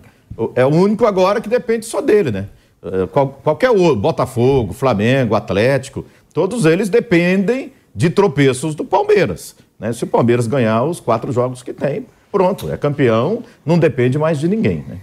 [0.55, 2.47] É o único agora que depende só dele, né?
[2.83, 9.55] É, qual- qualquer outro, Botafogo, Flamengo, Atlético, todos eles dependem de tropeços do Palmeiras.
[9.79, 9.93] Né?
[9.93, 14.39] Se o Palmeiras ganhar os quatro jogos que tem, pronto, é campeão, não depende mais
[14.39, 14.97] de ninguém, né?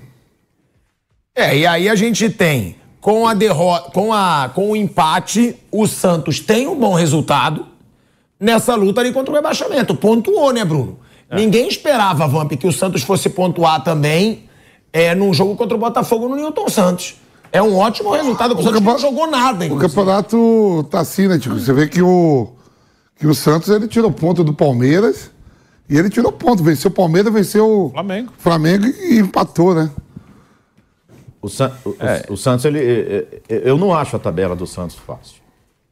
[1.35, 5.87] É, e aí a gente tem, com a derrota, com, a, com o empate, o
[5.87, 7.67] Santos tem um bom resultado
[8.39, 9.95] nessa luta ali contra o rebaixamento.
[9.95, 10.99] Pontuou, né, Bruno?
[11.33, 14.49] Ninguém esperava, Vamp, que o Santos fosse pontuar também
[14.93, 17.15] é, num jogo contra o Botafogo no Newton Santos.
[17.53, 19.89] É um ótimo resultado, porque o Santos não jogou nada, O inclusive.
[19.89, 21.57] campeonato tá assim, né, Tico?
[21.57, 22.49] Você vê que o,
[23.17, 25.31] que o Santos ele tirou ponto do Palmeiras
[25.91, 26.63] e ele tirou ponto.
[26.63, 28.33] Venceu o Palmeiras, venceu o Flamengo.
[28.39, 29.91] Flamengo e empatou, né?
[31.43, 31.91] O, San- o-
[32.31, 35.37] o- o Santos, ele, é, é, eu não acho a tabela do Santos fácil.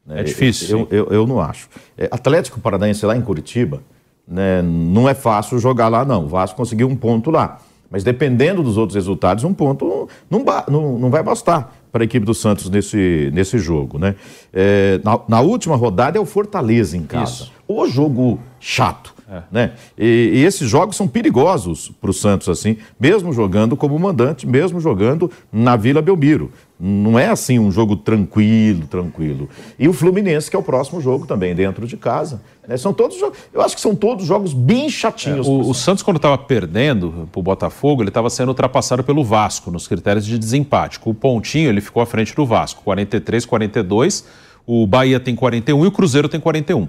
[0.05, 0.21] né?
[0.21, 1.67] É difícil, Eu, eu, eu não acho.
[1.97, 3.81] É, Atlético Paranaense lá em Curitiba,
[4.27, 6.25] né, não é fácil jogar lá, não.
[6.25, 7.59] O Vasco conseguiu um ponto lá.
[7.91, 12.05] Mas dependendo dos outros resultados, um ponto não, ba- não, não vai bastar para a
[12.05, 13.97] equipe do Santos nesse, nesse jogo.
[13.97, 14.13] Né?
[14.53, 17.31] É, na, na última rodada é o Fortaleza em casa.
[17.45, 17.51] Isso.
[17.67, 19.15] O jogo chato.
[19.51, 19.73] Né?
[19.97, 24.79] E, e esses jogos são perigosos para o Santos, assim, mesmo jogando como mandante, mesmo
[24.79, 26.51] jogando na Vila Belmiro.
[26.79, 29.49] Não é assim um jogo tranquilo, tranquilo.
[29.77, 32.41] E o Fluminense, que é o próximo jogo também, dentro de casa.
[32.65, 32.77] né?
[32.77, 33.37] São todos jogos.
[33.53, 35.45] Eu acho que são todos jogos bem chatinhos.
[35.45, 36.01] pro O, o Santos.
[36.01, 40.99] Quando estava perdendo pro Botafogo, ele estava sendo ultrapassado pelo Vasco nos critérios de desempate.
[40.99, 44.25] Com o pontinho, ele ficou à frente do Vasco, 43, 42.
[44.65, 46.87] O Bahia tem 41 e o Cruzeiro tem 41.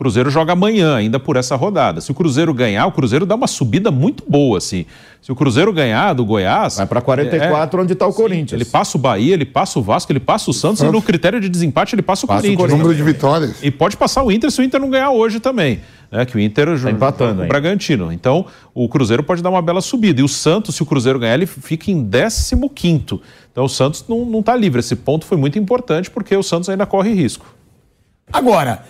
[0.00, 2.00] O Cruzeiro joga amanhã, ainda por essa rodada.
[2.00, 4.86] Se o Cruzeiro ganhar, o Cruzeiro dá uma subida muito boa, assim.
[5.20, 6.78] Se o Cruzeiro ganhar do Goiás.
[6.78, 8.58] Vai para 44, onde está o Corinthians.
[8.58, 11.38] Ele passa o Bahia, ele passa o Vasco, ele passa o Santos e no critério
[11.38, 12.56] de desempate ele passa o Passa o Corinthians.
[12.56, 12.80] Corinthians.
[12.80, 13.62] Número de vitórias.
[13.62, 15.80] E pode passar o Inter se o Inter não ganhar hoje também.
[16.10, 16.24] Né?
[16.24, 17.46] Que o Inter Tá empatando o.
[17.46, 18.10] Bragantino.
[18.10, 20.22] Então, o Cruzeiro pode dar uma bela subida.
[20.22, 22.54] E o Santos, se o Cruzeiro ganhar, ele fica em 15.
[23.52, 24.80] Então o Santos não, não tá livre.
[24.80, 27.44] Esse ponto foi muito importante porque o Santos ainda corre risco.
[28.32, 28.84] Agora,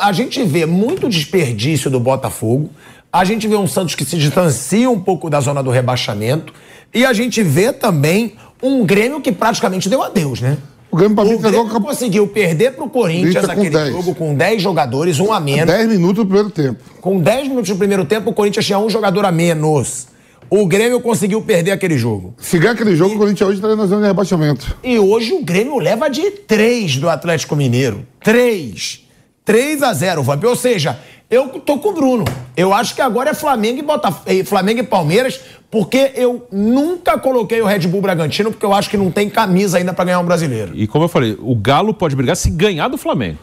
[0.00, 2.70] a gente vê muito desperdício do Botafogo.
[3.12, 6.52] A gente vê um Santos que se distancia um pouco da zona do rebaixamento.
[6.94, 10.58] E a gente vê também um Grêmio que praticamente deu adeus, né?
[10.90, 13.92] O Grêmio, pra mim, O Grêmio entregou conseguiu perder pro Corinthians Corinthians aquele 10.
[13.92, 15.66] jogo com 10 jogadores, um a menos.
[15.66, 16.82] 10 minutos do primeiro tempo.
[17.00, 20.06] Com 10 minutos do primeiro tempo, o Corinthians tinha um jogador a menos.
[20.48, 22.34] O Grêmio conseguiu perder aquele jogo.
[22.38, 24.76] Se ganhar aquele jogo, o Corinthians hoje estaria na zona de rebaixamento.
[24.82, 28.06] E hoje o Grêmio leva de 3 do Atlético Mineiro.
[28.22, 29.05] 3.
[29.46, 30.44] 3 a 0, Vamp.
[30.44, 30.98] Ou seja,
[31.30, 32.24] eu tô com o Bruno.
[32.56, 34.44] Eu acho que agora é Flamengo e, Botaf...
[34.44, 35.40] Flamengo e Palmeiras,
[35.70, 39.78] porque eu nunca coloquei o Red Bull Bragantino, porque eu acho que não tem camisa
[39.78, 40.72] ainda pra ganhar um brasileiro.
[40.74, 43.38] E como eu falei, o Galo pode brigar se ganhar do Flamengo.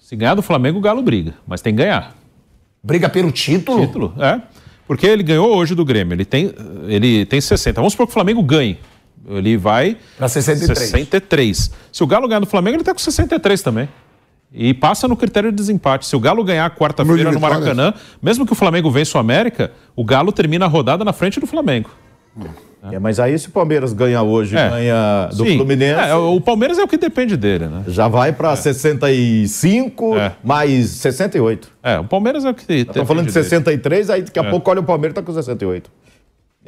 [0.00, 1.34] Se ganhar do Flamengo, o Galo briga.
[1.46, 2.14] Mas tem que ganhar.
[2.82, 3.84] Briga pelo título?
[3.84, 4.40] Título, é.
[4.86, 6.14] Porque ele ganhou hoje do Grêmio.
[6.14, 6.54] Ele tem,
[6.86, 7.78] ele tem 60.
[7.80, 8.78] Vamos supor que o Flamengo ganhe.
[9.28, 9.98] Ele vai.
[10.16, 10.78] Pra 63.
[10.78, 11.70] 63.
[11.92, 13.88] Se o Galo ganhar do Flamengo, ele tá com 63 também.
[14.52, 16.06] E passa no critério de desempate.
[16.06, 17.92] Se o Galo ganhar quarta-feira no Maracanã,
[18.22, 21.46] mesmo que o Flamengo vença o América, o Galo termina a rodada na frente do
[21.46, 21.90] Flamengo.
[22.90, 24.68] É, mas aí se o Palmeiras ganha hoje, É.
[24.70, 25.56] ganha do Sim.
[25.56, 27.82] Fluminense, É, o Palmeiras é o que depende dele, né?
[27.88, 30.32] já vai para 65 É.
[30.44, 31.70] mais 68.
[31.82, 33.44] É, o Palmeiras é o que Estão falando de dele.
[33.44, 34.50] 63, aí daqui a É.
[34.50, 35.90] pouco olha o Palmeiras tá com 68.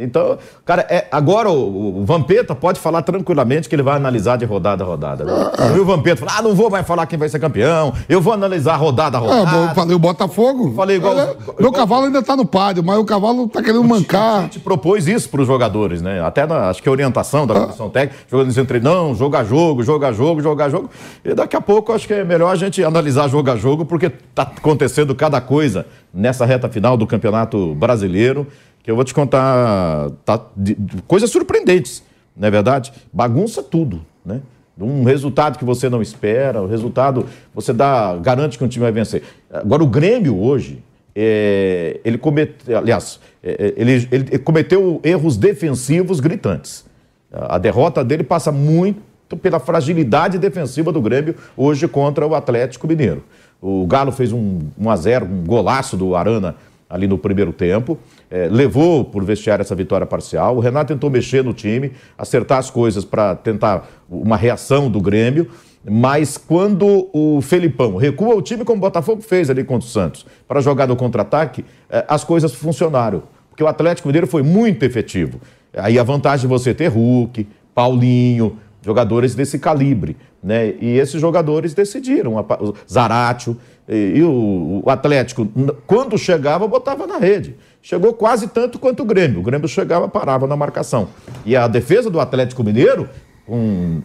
[0.02, 4.44] Então, cara, é, agora o, o Vampeta pode falar tranquilamente que ele vai analisar de
[4.44, 5.24] rodada a rodada.
[5.58, 5.76] É.
[5.76, 8.32] E o Vampeta fala: ah, não vou mais falar quem vai ser campeão, eu vou
[8.32, 9.56] analisar rodada a Ah, rodada.
[9.70, 10.72] eu falei o Botafogo.
[10.74, 13.84] Falei igual- Olha, igual- Meu cavalo ainda tá no páreo, mas o cavalo tá querendo
[13.84, 14.42] A mancar.
[14.42, 16.20] gente propôs isso para os jogadores, né?
[16.22, 17.46] Até na, acho que a orientação Ah.
[17.46, 20.88] da comissão técnica, jogadores entre não, jogar jogo, jogar jogo, jogar jogo.
[21.24, 24.10] E daqui a pouco acho que é melhor a gente analisar jogo a jogo, porque
[24.34, 28.46] tá acontecendo cada coisa nessa reta final do Campeonato Brasileiro,
[28.82, 32.02] que eu vou te contar tá, de- de coisas surpreendentes,
[32.36, 32.92] não é verdade?
[33.12, 34.40] Bagunça tudo, né?
[34.78, 38.92] Um resultado que você não espera, o resultado você dá, garante que um time vai
[38.92, 39.22] vencer.
[39.52, 40.82] Agora o Grêmio hoje,
[41.14, 46.86] é, ele cometeu, aliás, é, ele, ele cometeu erros defensivos gritantes.
[47.30, 53.22] A derrota dele passa muito pela fragilidade defensiva do Grêmio hoje contra o Atlético Mineiro.
[53.60, 56.56] O Galo fez um 1 a 0 um golaço do Arana
[56.90, 57.96] ali no primeiro tempo,
[58.28, 60.56] eh, levou por vestiário essa vitória parcial.
[60.56, 65.48] O Renato tentou mexer no time, acertar as coisas para tentar uma reação do Grêmio.
[65.88, 70.26] Mas quando o Felipão recua o time, como o Botafogo fez ali contra o Santos,
[70.46, 73.22] para jogar no contra-ataque, eh, as coisas funcionaram.
[73.48, 75.40] Porque o Atlético Mineiro foi muito efetivo.
[75.72, 80.16] Aí a vantagem de você ter Hulk, Paulinho, jogadores desse calibre.
[80.42, 80.74] Né?
[80.80, 82.36] E esses jogadores decidiram.
[82.36, 83.56] o Zaratio
[83.88, 85.48] e, o, Atlético,
[85.86, 87.56] quando chegava, botava na rede.
[87.82, 89.40] Chegou quase tanto quanto o Grêmio.
[89.40, 91.08] O Grêmio chegava, parava na marcação.
[91.44, 93.08] E a defesa do Atlético Mineiro,
[93.46, 94.00] com-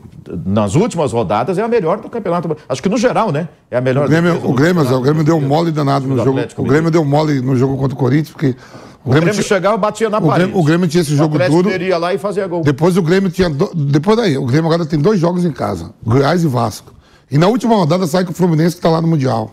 [0.46, 2.58] nas últimas rodadas, é a melhor do campeonato.
[2.68, 3.48] Acho que no geral, né?
[3.70, 6.40] É a melhor O Grêmio, o Grêmio, o Grêmio deu mole danado no jogo.
[6.58, 8.56] O Grêmio deu mole no jogo contra o Corinthians, porque
[9.06, 10.46] o O Grêmio, Grêmio chegava, batia na o parede.
[10.48, 11.70] Grêmio, o Grêmio tinha esse O jogo duro.
[11.70, 12.62] ia lá e fazia gol.
[12.64, 13.50] Depois o Grêmio tinha.
[13.50, 16.94] do- Depois daí, o Grêmio agora tem dois jogos em casa: Goiás e Vasco.
[17.30, 19.52] E na última rodada sai com o Fluminense que tá lá no Mundial.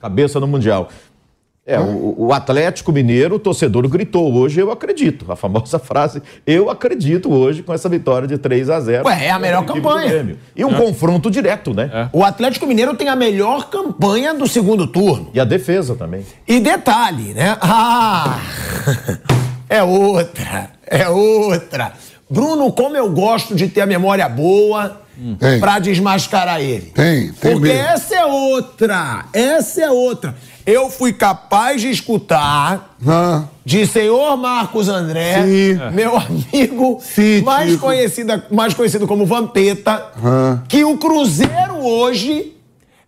[0.00, 0.88] Cabeça no Mundial.
[1.64, 5.30] É, o, o Atlético Mineiro, o torcedor gritou hoje, eu acredito.
[5.30, 9.30] A famosa frase, eu acredito hoje com essa vitória de 3 a 0 Ué, é
[9.30, 10.36] a melhor campanha.
[10.56, 12.10] E um confronto direto, né?
[12.12, 15.30] O Atlético Mineiro tem a melhor campanha do segundo turno.
[15.32, 16.26] E a defesa também.
[16.48, 17.56] E detalhe, né?
[17.60, 18.40] Ah!
[19.72, 21.94] É outra, é outra.
[22.28, 25.01] Bruno, como eu gosto de ter a memória boa
[25.38, 25.60] Tem.
[25.60, 26.86] pra desmascarar ele.
[26.94, 27.88] Tem, tem Porque mesmo.
[27.88, 30.34] essa é outra, essa é outra.
[30.64, 35.78] Eu fui capaz de escutar Ah, de senhor Marcos André, Sim.
[35.92, 37.82] meu amigo, Sim, mais, Tico.
[37.86, 40.58] conhecida, mais conhecido como Vampeta, Ah.
[40.68, 42.54] que o Cruzeiro hoje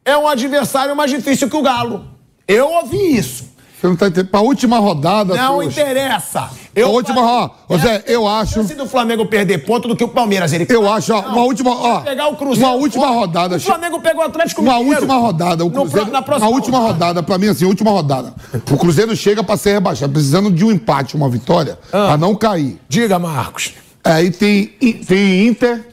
[0.05, 2.05] é um adversário mais difícil que o Galo.
[2.47, 3.54] Eu ouvi isso.
[3.85, 4.31] Você não tá entendendo.
[4.31, 5.35] Pra última rodada.
[5.35, 5.69] Não poxa.
[5.83, 6.51] interessa.
[6.77, 8.55] A última, ó, ô Zé, eu acho.
[8.55, 10.53] chance do Flamengo perder ponto do que o Palmeiras.
[10.53, 12.69] Ele Eu acho, ó, uma última, ó, pegar o Cruzeiro.
[12.69, 13.57] uma última rodada.
[13.57, 14.97] O Flamengo pegou o Atlético Uma Mineiro.
[15.01, 17.91] última rodada, o No Cruzeiro, pro- na próxima uma última rodada, pra mim assim, última
[17.91, 18.35] rodada.
[18.73, 22.07] O Cruzeiro chega pra ser rebaixado, precisando de um empate, uma vitória, Ah.
[22.09, 22.81] pra não cair.
[22.89, 23.75] Diga, Marcos.
[24.03, 24.67] Aí tem,
[25.07, 25.87] tem Inter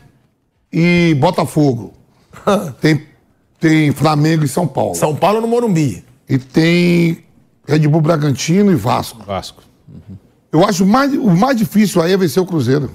[0.72, 1.94] e Botafogo.
[2.82, 3.06] Tem,
[3.60, 4.96] tem Flamengo e São Paulo.
[4.96, 6.04] São Paulo no Morumbi.
[6.28, 7.24] E tem
[7.72, 9.24] Red Bull Bragantino e Vasco.
[9.26, 9.64] Vasco.
[10.52, 12.92] Eu acho mais, o mais difícil aí é vencer o Cruzeiro.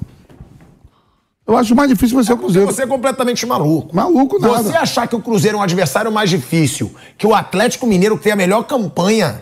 [1.47, 2.67] Eu acho mais difícil vencer o Cruzeiro.
[2.71, 3.95] Você é completamente maluco.
[3.97, 4.63] Maluco nada.
[4.63, 8.25] Você achar que o Cruzeiro é um adversário mais difícil que o Atlético Mineiro, que
[8.25, 9.41] tem a melhor campanha,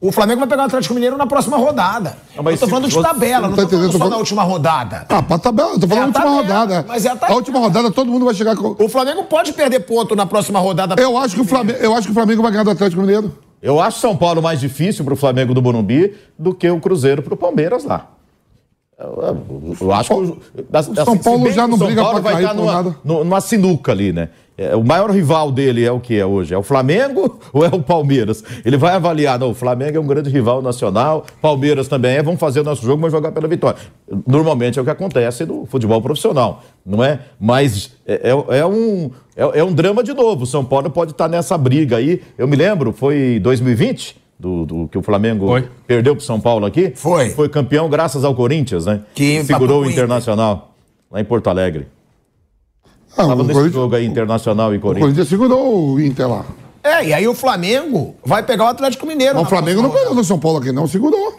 [0.00, 2.18] o Flamengo vai pegar o Atlético Mineiro na próxima rodada.
[2.36, 3.98] Não, mas eu tô falando de tabela, não não tá tô falando entendendo, tô só
[3.98, 5.06] falando- da última rodada.
[5.08, 6.84] Ah, pra tabela, eu tô falando É a a última tabela, rodada.
[6.86, 7.32] mas é a tabela.
[7.32, 8.76] a última rodada todo mundo vai chegar com.
[8.84, 11.00] O Flamengo pode perder ponto na próxima rodada.
[11.00, 13.32] Eu acho que o Flamengo, eu acho que o Flamengo vai ganhar do Atlético Mineiro.
[13.62, 17.22] Eu acho São Paulo mais difícil para o Flamengo do Morumbi do que o Cruzeiro
[17.22, 18.08] para o Palmeiras lá.
[18.98, 20.38] Eu, eu- eu acho que o-
[20.72, 22.54] assim, São se Paulo já não o São briga Paulo pra vai cair estar
[23.04, 24.28] numa, numa sinuca ali, né?
[24.58, 26.52] É, o maior rival dele é o que é hoje?
[26.52, 28.42] É o Flamengo ou é o Palmeiras?
[28.64, 32.40] Ele vai avaliar, não, o Flamengo é um grande rival nacional, Palmeiras também é, vamos
[32.40, 33.78] fazer o nosso jogo, mas jogar pela vitória.
[34.26, 37.20] Normalmente é o que acontece no futebol profissional, não é?
[37.38, 40.42] Mas é, é- é um, é, é um drama de novo.
[40.42, 42.20] O São Paulo pode estar nessa briga aí.
[42.36, 45.68] Eu me lembro, foi 2020, do, do que o Flamengo Foi.
[45.86, 46.92] perdeu para São Paulo aqui?
[46.94, 47.30] Foi.
[47.30, 49.02] Foi campeão graças ao Corinthians, né?
[49.14, 50.74] Que segurou o o Internacional,
[51.10, 51.86] lá em Porto Alegre.
[53.12, 55.02] Ah, Tava nesse Corinthians, jogo aí, Internacional e o Corinthians.
[55.04, 56.44] Corinthians segurou o Inter lá.
[56.82, 59.34] É, e aí o Flamengo vai pegar o Atlético Mineiro.
[59.34, 60.86] Mas o Flamengo não pegou no São Paulo aqui, não.
[60.86, 61.36] Segurou.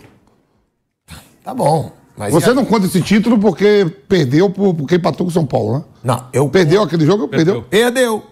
[1.44, 1.92] Tá bom.
[2.18, 5.74] Mas Você não conta esse título porque perdeu por- porque empatou com o São Paulo,
[5.78, 5.84] né?
[6.04, 6.50] Não, eu.
[6.50, 7.28] Perdeu aquele jogo?
[7.30, 7.62] Perdeu.
[7.64, 8.24] Perdeu.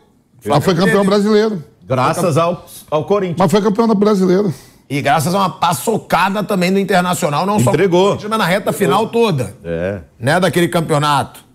[0.45, 1.63] Mas foi campeão brasileiro.
[1.83, 3.37] Graças ao, ao Corinthians.
[3.39, 4.53] Mas foi campeão brasileiro.
[4.89, 8.01] E graças a uma paçocada também do Internacional, não só Entregou.
[8.01, 9.55] o Corinthians, mas na reta final toda.
[9.63, 10.01] É.
[10.19, 11.46] Né, daquele campeonato.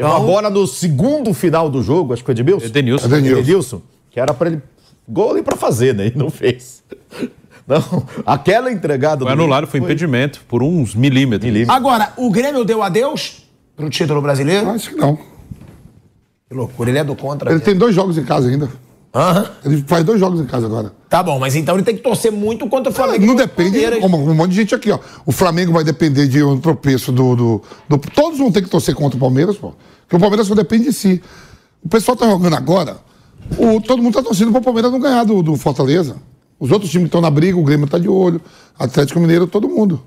[0.00, 2.66] Teve uma bola no segundo final do jogo, acho que foi Edmilson.
[2.66, 3.06] Edenilson.
[3.06, 3.40] Edenilson.
[3.40, 4.62] Edilson, que era pra ele.
[5.08, 6.06] Gol ali pra fazer, né?
[6.14, 6.82] E não fez.
[7.68, 9.24] Não, aquela entregada.
[9.24, 11.48] Foi do- anulado, foi impedimento por uns milímetros.
[11.48, 11.76] Milímetros.
[11.76, 13.46] Agora, o Grêmio deu adeus
[13.76, 14.68] pro título brasileiro?
[14.70, 15.14] Acho que não.
[16.48, 17.48] Que loucura, ele é do contra.
[17.48, 17.64] Ele né?
[17.64, 18.68] tem dois jogos em casa ainda.
[19.12, 19.50] Aham.
[19.64, 20.92] Ele faz dois jogos em casa agora.
[21.08, 23.24] Tá bom, mas então ele tem que torcer muito contra o Flamengo.
[23.24, 23.98] e Não depende, Palmeiras.
[24.00, 24.98] como um monte de gente aqui, ó.
[25.26, 28.94] O Flamengo vai depender de um tropeço do, do, do- Todos vão ter que torcer
[28.94, 29.72] contra o Palmeiras, pô.
[30.02, 31.20] Porque o Palmeiras só depende de si.
[31.84, 32.98] O pessoal tá jogando agora,
[33.58, 36.16] o, todo mundo tá torcendo pro Palmeiras não ganhar do, do Fortaleza.
[36.58, 38.40] Os outros times estão na briga, o Grêmio tá de olho,
[38.78, 40.02] Atlético Mineiro, todo mundo.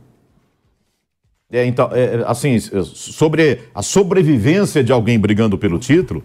[1.51, 6.23] É, então, é, é, assim, sobre a sobrevivência de alguém brigando pelo título,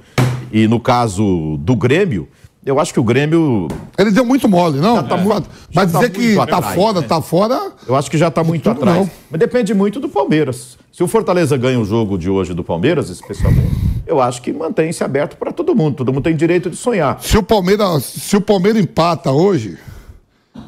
[0.52, 2.28] e no caso do Grêmio,
[2.68, 3.68] eu acho que o Grêmio.
[3.96, 5.02] Ele deu muito mole, não?
[5.02, 7.06] tá muito- já Mas tá dizer que muito tá atrás, fora, né?
[7.06, 7.72] tá fora.
[7.86, 8.98] Eu acho que já está muito atrás.
[8.98, 9.10] não.
[9.30, 10.76] Mas depende muito do Palmeiras.
[10.92, 13.70] Se o Fortaleza ganha o jogo de hoje do Palmeiras, especialmente,
[14.06, 15.96] eu acho que mantém-se aberto para todo mundo.
[15.96, 17.18] Todo mundo tem direito de sonhar.
[17.22, 19.78] Se o Palmeiras, se o Palmeiras empata hoje,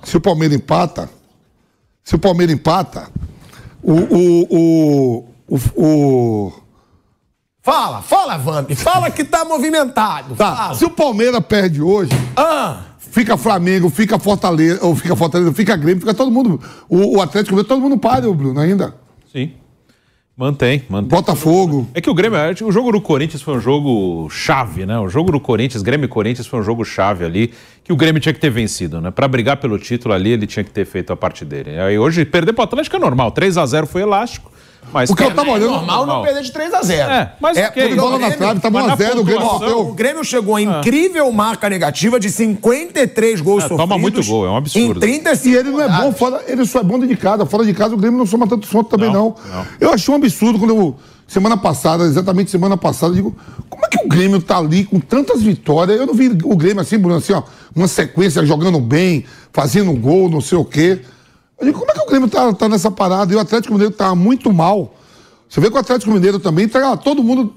[0.04, 1.10] se o Palmeiras empata,
[2.04, 3.08] se o Palmeiras empata,
[3.82, 6.52] o o, o, o-
[7.62, 8.70] Fala, fala, Vamp.
[8.72, 10.34] Fala que tá movimentado.
[10.34, 10.74] tá, Fala.
[10.74, 16.00] se o Palmeiras perde hoje, Ah, fica Flamengo, fica Fortaleza, ou fica Fortaleza, fica Grêmio,
[16.00, 16.58] fica todo mundo,
[16.88, 18.94] o, o Atlético todo mundo para, Bruno, ainda.
[19.30, 19.52] Sim.
[20.36, 21.08] Mantém, mantém.
[21.10, 21.86] Botafogo.
[21.92, 24.98] É que o Grêmio, o jogo do Corinthians foi um jogo chave, né?
[24.98, 27.52] O jogo do Corinthians, Grêmio e Corinthians foi um jogo chave ali,
[27.84, 29.10] que o Grêmio tinha que ter vencido, né?
[29.10, 31.78] Pra brigar pelo título ali, ele tinha que ter feito a parte dele.
[31.78, 34.50] Aí hoje, perder pro Atlético é normal, 3 a 0 foi elástico,
[34.92, 35.08] mas...
[35.10, 35.70] O que eu tava é olhando.
[35.70, 37.82] normal não perder de 3 a 0 É, mas é, ok.
[37.82, 39.80] porque bola o na Grêmio- trave, tava mas na 1x0, o Grêmio bateu.
[39.80, 43.84] O Grêmio chegou a incrível marca negativa de 53 gols É, sofridos.
[43.88, 44.98] toma muito gol, é um absurdo.
[44.98, 47.46] Em 35 E ele não é bom fora, ele só é bom dentro de casa.
[47.46, 49.66] Fora de casa, o Grêmio não soma tanto ponto também, não, Não, não.
[49.80, 50.96] Eu achei um absurdo quando eu.
[51.28, 53.36] Semana passada, exatamente semana passada, eu digo,
[53.68, 55.96] como é que o Grêmio tá ali com tantas vitórias?
[56.00, 60.28] Eu não vi o Grêmio assim, Bruno, assim, ó, uma sequência jogando bem, fazendo gol,
[60.28, 60.98] não sei o quê.
[61.60, 63.32] Eu digo, como é que o Grêmio tá, tá nessa parada?
[63.32, 64.94] E o Atlético Mineiro tá muito mal.
[65.48, 67.52] Você vê que o Atlético Mineiro também tá todo mundo.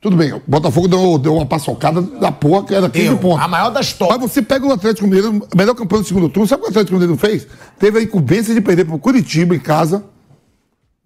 [0.00, 3.44] Tudo bem, o Botafogo deu, deu uma paçocada da porra, que era 15 Deu, pontos.
[3.44, 4.16] a maior da história.
[4.18, 6.70] Mas você pega o Atlético Mineiro, melhor campeão do segundo turno, sabe o que o
[6.70, 7.46] Atlético Mineiro fez?
[7.78, 10.02] Teve a incumbência de perder pro Curitiba em casa.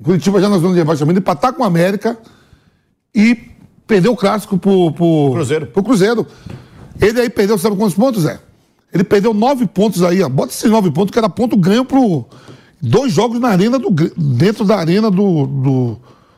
[0.01, 2.17] Curitiba já na zona de rebaixamento, empatar com o América
[3.13, 3.37] e
[3.87, 5.67] perder o clássico pro, pro, Cruzeiro.
[5.67, 6.27] pro Cruzeiro.
[7.01, 8.39] Ele aí perdeu, sabe quantos pontos, Zé?
[8.95, 10.29] Ele perdeu nove pontos aí, ó.
[10.29, 12.25] Bota esses nove pontos, que era ponto ganho pro.
[12.81, 13.91] Dois jogos na arena do.
[13.91, 15.47] Dentro da arena do.
[15.47, 15.97] do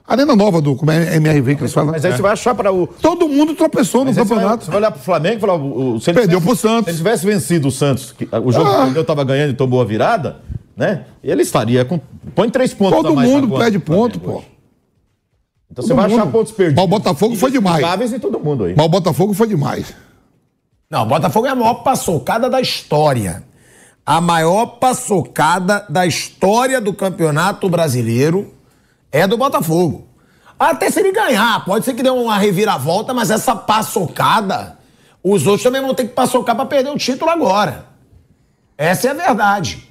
[0.08, 0.74] arena nova do.
[0.74, 1.92] Como é MRV que eles falam?
[1.92, 2.86] Mas aí você vai achar para o.
[2.86, 4.64] Todo mundo tropeçou no Mas você vai, campeonato.
[4.64, 5.54] você vai olhar pro Flamengo e falar.
[5.56, 6.84] o- o- se ele Perdeu tivesse- pro Santos.
[6.84, 8.76] Se ele tivesse vencido o Santos, que, o jogo Ah.
[8.78, 10.36] que perdeu estava ganhando e tomou a virada,
[10.76, 11.04] né?
[11.22, 12.00] Ele estaria com.
[12.34, 12.96] Põe três pontos.
[13.02, 14.36] Todo mundo perde ponto, pô.
[14.36, 14.46] hoje.
[15.70, 16.32] Então você Todo vai achar mundo.
[16.32, 16.76] pontos perdidos.
[16.76, 17.76] Mas o Botafogo foi demais.
[17.80, 18.74] inexplicáveis em todo mundo aí.
[18.74, 19.92] Mas o Botafogo foi demais.
[20.88, 23.44] Não, o Botafogo é a maior paçocada da história.
[24.04, 28.54] A maior paçocada da história do Campeonato Brasileiro
[29.10, 30.06] é do Botafogo.
[30.56, 34.78] Até se ele ganhar, pode ser que dê uma reviravolta, mas essa paçocada,
[35.24, 37.86] os outros também vão ter que paçocar para perder o título agora.
[38.78, 39.88] Essa é a verdade.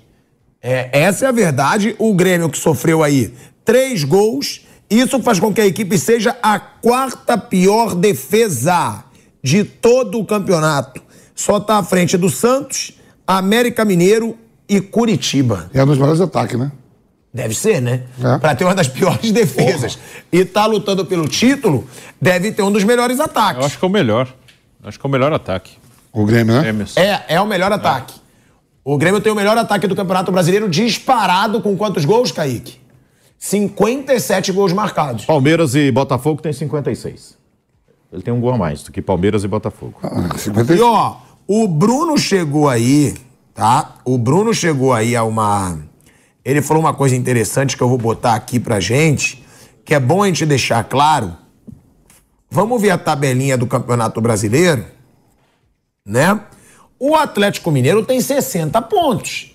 [0.61, 1.93] É, essa é a verdade.
[1.99, 3.33] O Grêmio que sofreu aí
[3.65, 9.03] três gols, isso faz com que a equipe seja a quarta pior defesa
[9.45, 11.03] de todo o campeonato.
[11.35, 12.93] Só está à frente do Santos,
[13.27, 14.35] América Mineiro
[14.67, 15.69] e Curitiba.
[15.71, 16.71] É um dos melhores ataques, né?
[17.31, 18.05] Deve ser, né?
[18.23, 18.39] É.
[18.39, 19.99] Pra ter uma das piores defesas
[20.31, 21.87] e tá lutando pelo título,
[22.19, 23.59] deve ter um dos melhores ataques.
[23.59, 24.33] Eu acho que é o melhor.
[24.83, 25.73] Acho que é o melhor ataque.
[26.11, 26.61] O Grêmio, né?
[26.61, 26.87] Grêmio.
[26.95, 28.15] É, é o melhor ataque.
[28.83, 32.79] O Grêmio tem o melhor ataque do Campeonato Brasileiro disparado com quantos gols, Kaique?
[33.37, 35.25] 57 gols marcados.
[35.25, 37.44] Palmeiras e Botafogo tem 56.
[38.15, 39.99] Ele tem um gol a mais do que Palmeiras e Botafogo.
[40.73, 43.13] E ó, o Bruno chegou aí,
[43.53, 43.95] tá?
[44.05, 45.77] O Bruno chegou aí a uma.
[46.45, 49.43] Ele falou uma coisa interessante que eu vou botar aqui pra gente,
[49.83, 51.35] que é bom a gente deixar claro.
[52.49, 54.85] Vamos ver a tabelinha do Campeonato Brasileiro,
[56.05, 56.39] né?
[56.97, 59.53] O Atlético Mineiro tem 60 pontos.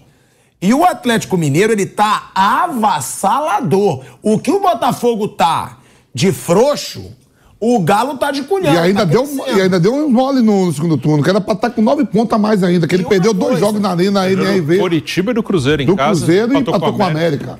[0.61, 4.05] E o Atlético Mineiro, ele tá avassalador.
[4.23, 5.79] O que o Botafogo tá
[6.13, 7.17] de frouxo,
[7.61, 8.73] o Galo tá de culhão.
[8.73, 11.41] E ainda, tá deu, e ainda deu um mole no, no segundo turno, que era
[11.41, 14.31] pra estar com nove pontos a mais ainda, que ele perdeu dois jogos na, na
[14.31, 14.79] NRV.
[14.79, 16.21] Curitiba e do Cruzeiro em Do casa.
[16.25, 17.59] Cruzeiro e empatou empatou com o América.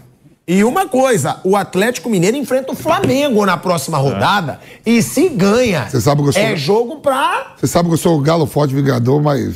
[0.49, 5.87] E uma coisa, o Atlético Mineiro enfrenta o Flamengo na próxima rodada e se ganha,
[5.89, 7.55] Você sabe que eu sou- é jogo pra...
[7.57, 9.55] Você sabe que eu sou o galo forte vingador, mas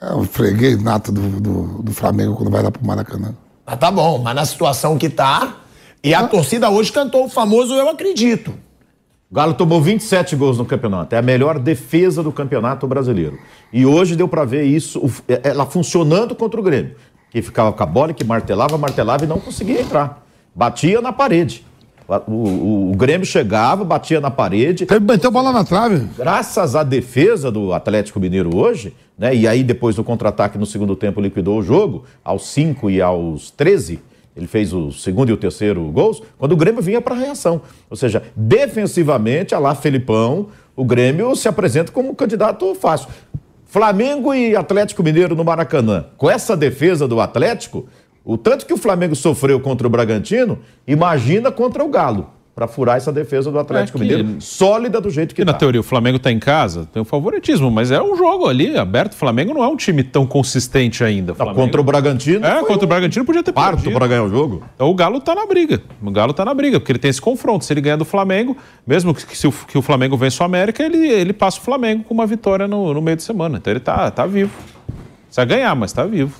[0.00, 3.34] é um freguês nato do, do, do Flamengo quando vai lá pro Maracanã.
[3.66, 5.56] Ah, tá bom, mas na situação que tá...
[6.02, 8.54] E a torcida hoje cantou o famoso Eu Acredito.
[9.30, 11.14] O Galo tomou 27 gols no campeonato.
[11.14, 13.38] É a melhor defesa do campeonato brasileiro.
[13.72, 15.10] E hoje deu pra ver isso, o-
[15.42, 16.96] ela funcionando contra o Grêmio.
[17.30, 20.26] Que ficava com a bola, que martelava, martelava e não conseguia entrar.
[20.54, 21.62] Batia na parede.
[22.08, 24.86] O, o- o Grêmio chegava, batia na parede.
[25.02, 26.06] Meteu bola na trave.
[26.16, 29.34] Graças à defesa do Atlético Mineiro hoje, né?
[29.36, 33.50] E aí depois do contra-ataque no segundo tempo liquidou o jogo, aos 5 e aos
[33.50, 34.00] 13.
[34.38, 37.60] Ele fez o segundo e o terceiro gols, quando o Grêmio vinha para a reação.
[37.90, 43.08] Ou seja, defensivamente, a lá Felipão, o Grêmio se apresenta como um candidato fácil.
[43.66, 46.06] Flamengo e Atlético Mineiro no Maracanã.
[46.16, 47.86] Com essa defesa do Atlético,
[48.24, 52.96] o tanto que o Flamengo sofreu contra o Bragantino, imagina contra o Galo, para furar
[52.96, 55.60] essa defesa do Atlético É que- Mineiro, sólida do jeito que E na tá.
[55.60, 59.12] teoria o Flamengo tá em casa, tem um favoritismo, mas é um jogo ali aberto.
[59.12, 61.36] O Flamengo não é um time tão consistente ainda.
[61.36, 62.44] Flamengo- Contra o Bragantino.
[62.44, 63.96] É, contra o Bragantino podia ter Parto perdido.
[63.96, 64.64] para ganhar o jogo.
[64.74, 65.80] Então o Galo tá na briga.
[66.02, 67.64] O Galo tá na briga, porque ele tem esse confronto.
[67.64, 70.82] Se ele ganhar do Flamengo, mesmo que, se o, que o Flamengo vença o América,
[70.82, 73.58] ele, ele passa o Flamengo com uma vitória no, no meio de semana.
[73.58, 74.50] Então ele tá, tá vivo.
[75.26, 76.34] Precisa ganhar, mas tá vivo.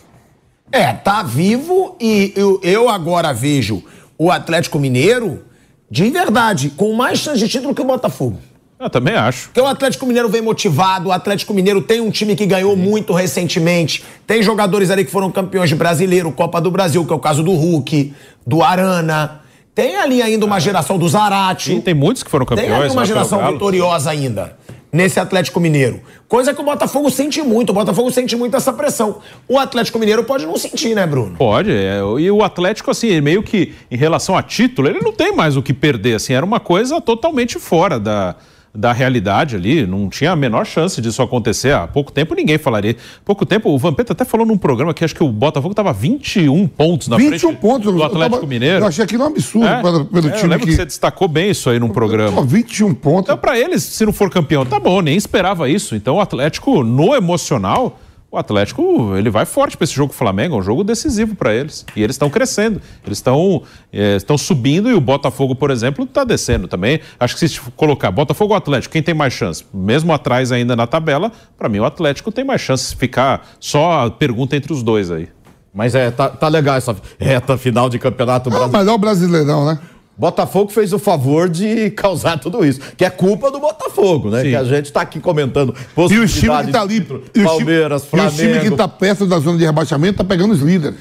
[0.73, 3.85] É, tá vivo e eu, eu agora vejo
[4.19, 5.45] o Atlético Mineiro,
[5.91, 8.39] de verdade, com mais chance de título que o Botafogo.
[8.79, 9.47] Eu também acho.
[9.49, 13.13] Porque o Atlético Mineiro vem motivado, o Atlético Mineiro tem um time que ganhou muito
[13.13, 17.19] recentemente, tem jogadores ali que foram campeões de brasileiro, Copa do Brasil, que é o
[17.19, 18.13] caso do Hulk,
[18.47, 19.41] do Arana.
[19.75, 21.73] Tem ali ainda uma geração do Zarate.
[21.73, 22.83] Sim, tem muitos que foram Tem campeões.
[22.83, 24.57] ali uma geração vitoriosa ainda
[24.93, 26.01] nesse Atlético Mineiro.
[26.27, 27.71] Coisa que o Botafogo sente muito.
[27.71, 29.19] O Botafogo sente muito essa pressão.
[29.49, 31.37] O Atlético Mineiro pode não sentir, né, Bruno?
[31.37, 35.35] Pode, é, e o Atlético, assim, meio que em relação a título, ele não tem
[35.35, 38.37] mais o que perder, assim, era uma coisa totalmente fora da,
[38.79, 41.73] da realidade ali, não tinha a menor chance disso acontecer.
[41.75, 42.93] Há pouco tempo ninguém falaria.
[42.93, 45.93] Há pouco tempo, o Vampeta até falou num programa que acho que o Botafogo estava
[45.93, 47.93] 21 pontos na 21 frente pontos.
[47.93, 48.85] do eu Atlético tava- Mineiro.
[48.85, 50.71] Eu achei aquilo um absurdo É, pelo, pelo é, eu time lembro que...
[50.73, 52.37] que você destacou bem isso aí num programa.
[52.37, 53.25] Pô, 21 pontos.
[53.25, 55.97] Então, para eles, se não for campeão, tá bom, nem esperava isso.
[55.97, 57.99] Então, o Atlético, no emocional,
[58.31, 61.35] o Atlético, ele vai forte para esse jogo com o Flamengo, é um jogo decisivo
[61.35, 61.87] para eles.
[61.97, 66.25] E eles estão crescendo, eles estão eh, estão subindo e o Botafogo, por exemplo, está
[66.25, 67.01] descendo também.
[67.19, 69.65] Acho que se colocar Botafogo ou Atlético, quem tem mais chance?
[69.73, 72.85] Mesmo atrás ainda na tabela, para mim o Atlético tem mais chance.
[72.85, 75.29] Se ficar só a pergunta entre os dois aí.
[75.73, 78.77] Mas é, tá, tá legal essa reta final de campeonato brasileiro.
[78.77, 79.79] mas é o Brasileirão, né?
[80.19, 84.43] Botafogo fez o favor de causar tudo isso, que é culpa do Botafogo, né?
[84.43, 84.49] Sim.
[84.51, 86.99] Que a gente tá aqui comentando E o time que tá ali.
[86.99, 88.37] o time- Palmeiras, E o Flamengo.
[88.37, 90.99] time que tá perto da zona de rebaixamento tá pegando os líderes.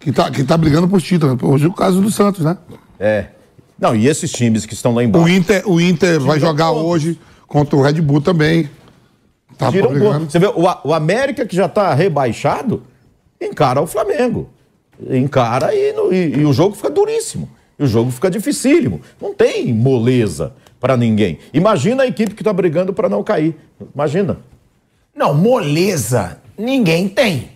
[0.00, 1.38] Que tá, que tá brigando por título.
[1.42, 2.58] Hoje é o caso do Santos, né?
[2.98, 3.26] É.
[3.78, 5.28] Não, e esses times que estão lá O embaixo.
[5.28, 6.84] Inter, o Inter vai jogar pontos.
[6.84, 8.68] hoje contra o Red Bull também.
[9.56, 10.28] Tá brigando.
[10.30, 12.82] Você vê, o, o América, que já tá rebaixado,
[13.40, 14.48] encara o Flamengo.
[15.08, 17.48] Encara e, e- e o jogo fica duríssimo.
[17.78, 19.00] E o jogo fica dificílimo.
[19.20, 21.38] Não tem moleza pra ninguém.
[21.52, 23.56] Imagina a equipe que tá brigando pra não cair.
[23.94, 24.38] Imagina.
[25.14, 27.50] Não, moleza ninguém tem.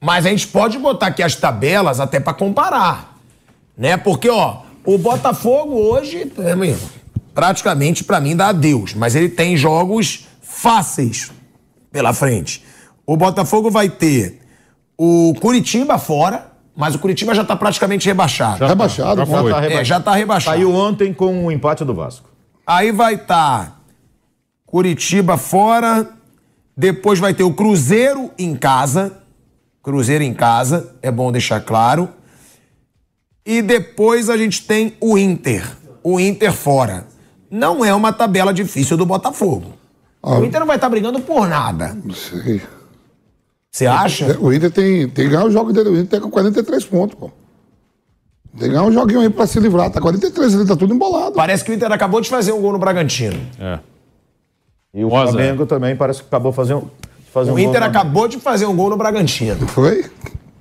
[0.00, 3.18] Mas a gente pode botar aqui as tabelas até pra comparar.
[3.76, 3.96] Né?
[3.96, 6.78] Porque, ó, o Botafogo hoje, amigo,
[7.34, 8.94] praticamente pra mim dá adeus.
[8.94, 11.32] Mas ele tem jogos fáceis
[11.90, 12.62] pela frente.
[13.06, 14.40] O Botafogo vai ter
[14.96, 18.58] o Curitiba fora, mas o Curitiba já tá praticamente rebaixado.
[18.58, 19.50] Tá rebaixado, já foi.
[19.52, 20.56] Tá É, já tá rebaixado.
[20.56, 22.28] Saiu ontem com o empate do Vasco.
[22.66, 23.80] Aí vai estar
[24.66, 26.08] Curitiba fora.
[26.76, 29.18] Depois vai ter o Cruzeiro em casa.
[29.82, 32.08] Cruzeiro em casa, é bom deixar claro.
[33.46, 35.76] E depois a gente tem o Inter.
[36.02, 37.06] O Inter fora.
[37.50, 39.74] Não é uma tabela difícil do Botafogo.
[40.22, 40.38] Ah.
[40.38, 41.96] O Inter não vai estar brigando por nada.
[42.02, 42.62] Não sei.
[43.74, 44.38] Você acha?
[44.40, 45.88] O Inter tem, tem que ganhar o jogo dele.
[45.88, 47.28] O Inter tem com 43 pontos, pô.
[48.56, 49.90] Tem que ganhar um joguinho aí pra se livrar.
[49.90, 51.32] Tá 43, ele tá tudo embolado.
[51.32, 53.36] Parece que o Inter acabou de fazer um gol no Bragantino.
[53.58, 53.80] É.
[54.94, 55.10] E o Um.
[55.10, 56.82] Flamengo também parece que acabou fazendo,
[57.24, 57.88] de fazer um O Inter gol.
[57.90, 59.66] acabou de fazer um gol no Bragantino.
[59.66, 60.04] Foi?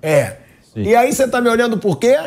[0.01, 0.37] É.
[0.75, 2.17] E aí você tá me olhando por quê?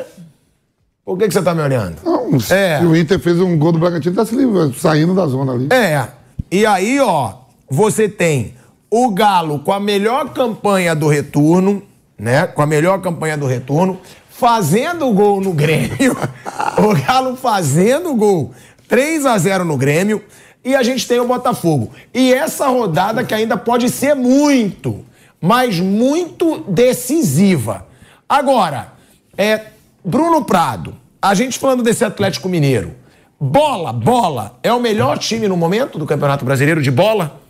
[1.04, 1.96] Por que, que você tá me olhando?
[2.04, 2.78] Não, É.
[2.78, 5.66] se o Inter fez um gol do Bragantino, tá se livrando, saindo da zona ali.
[5.72, 6.06] É.
[6.48, 7.32] E aí, ó,
[7.68, 8.54] você tem
[8.90, 11.82] o Galo com a melhor campanha do retorno,
[12.18, 12.46] né?
[12.46, 16.16] Com a melhor campanha do retorno, fazendo gol no Grêmio.
[16.78, 18.52] o Galo fazendo gol.
[18.88, 20.22] 3 a 0 no Grêmio.
[20.64, 21.92] E a gente tem o Botafogo.
[22.12, 25.04] E essa rodada que ainda pode ser muito,
[25.40, 27.86] mas muito decisiva.
[28.28, 28.92] Agora,
[29.38, 29.66] é
[30.04, 32.94] Bruno Prado, a gente falando desse Atlético Mineiro.
[33.38, 37.40] Bola, bola, é o melhor time no momento do Campeonato Brasileiro de bola?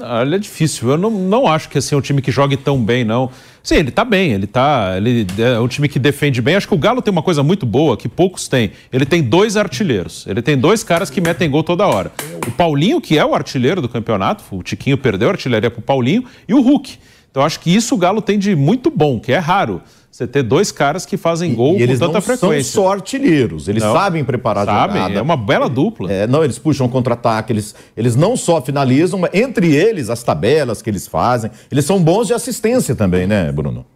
[0.00, 0.90] Olha, é difícil.
[0.90, 3.30] Eu não, não acho que assim, é um time que jogue tão bem, não.
[3.62, 4.94] Sim, ele tá bem, ele tá.
[4.96, 6.56] Ele é um time que defende bem.
[6.56, 8.72] Acho que o Galo tem uma coisa muito boa que poucos têm.
[8.92, 10.26] Ele tem dois artilheiros.
[10.26, 12.12] Ele tem dois caras que metem gol toda hora.
[12.46, 16.24] O Paulinho, que é o artilheiro do campeonato, o Tiquinho perdeu a artilharia pro Paulinho,
[16.48, 16.98] e o Hulk.
[17.30, 19.80] Então acho que isso o Galo tem de muito bom, que é raro.
[20.12, 22.70] Você ter dois caras que fazem gol E eles com tanta não frequência.
[22.70, 23.94] são só artilheiros, eles Não.
[23.94, 25.18] sabem preparar a Sabem, jogada.
[25.18, 26.12] é uma bela dupla.
[26.12, 30.82] É, não, eles puxam contra-ataque, eles, eles não só finalizam, mas entre eles, as tabelas
[30.82, 33.86] que eles fazem, eles são bons de assistência também, né, Bruno?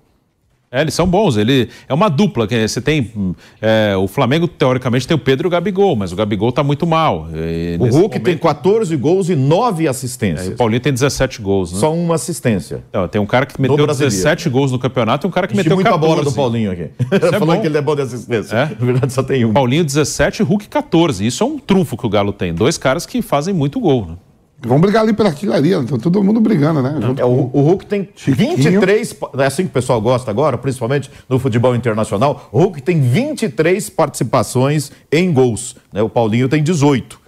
[0.76, 1.36] É, eles são bons.
[1.36, 2.46] Ele é uma dupla.
[2.46, 3.10] que Você tem
[3.60, 6.86] é, o Flamengo teoricamente tem o Pedro e o Gabigol, mas o Gabigol tá muito
[6.86, 7.28] mal.
[7.34, 10.48] E O Hulk tem momento- 14 gols e 9 é, assistências.
[10.48, 11.78] o Paulinho tem 17 gols, né?
[11.80, 12.82] Só uma assistência.
[13.10, 14.14] Tem um cara que meteu brasileiro.
[14.14, 16.14] 17 gols no campeonato e um cara que meteu muita 14.
[16.14, 16.90] bola do Paulinho aqui.
[17.10, 17.60] é Falando bom.
[17.60, 18.54] que ele é bom de assistência.
[18.56, 18.66] É?
[18.78, 19.52] Na verdade, só tem um.
[19.52, 21.26] Paulinho 17 Hulk 14.
[21.26, 22.52] Isso é um trunfo que o Galo tem.
[22.52, 24.06] Dois caras que fazem muito gol.
[24.06, 24.16] Né?
[24.62, 26.98] Vamos brigar ali pela artilharia, então todo mundo brigando, né?
[27.00, 30.56] Junto É, o, o Hulk tem 23, pa- é assim que o pessoal gosta agora,
[30.56, 32.48] principalmente no futebol internacional.
[32.50, 35.76] O Hulk tem 23 participações em gols.
[35.92, 36.00] né?
[36.02, 37.20] O Paulinho tem 18.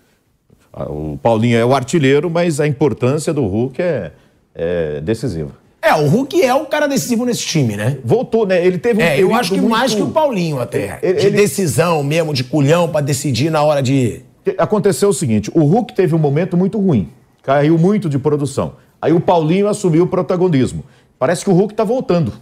[0.72, 4.12] Ah, O Paulinho é o artilheiro, mas a importância do Hulk é,
[4.54, 5.50] é decisiva.
[5.82, 7.98] É, o Hulk é o cara decisivo nesse time, né?
[8.04, 8.64] Voltou, né?
[8.66, 10.98] Ele teve um É, eu acho que muito- mais que o Paulinho até.
[11.02, 14.22] Ele- de ele- decisão mesmo, de culhão pra decidir na hora de.
[14.56, 17.08] Aconteceu o seguinte: o Hulk teve um momento muito ruim,
[17.42, 18.74] caiu muito de produção.
[19.00, 20.84] Aí o Paulinho assumiu o protagonismo.
[21.18, 22.32] Parece que o Hulk está voltando.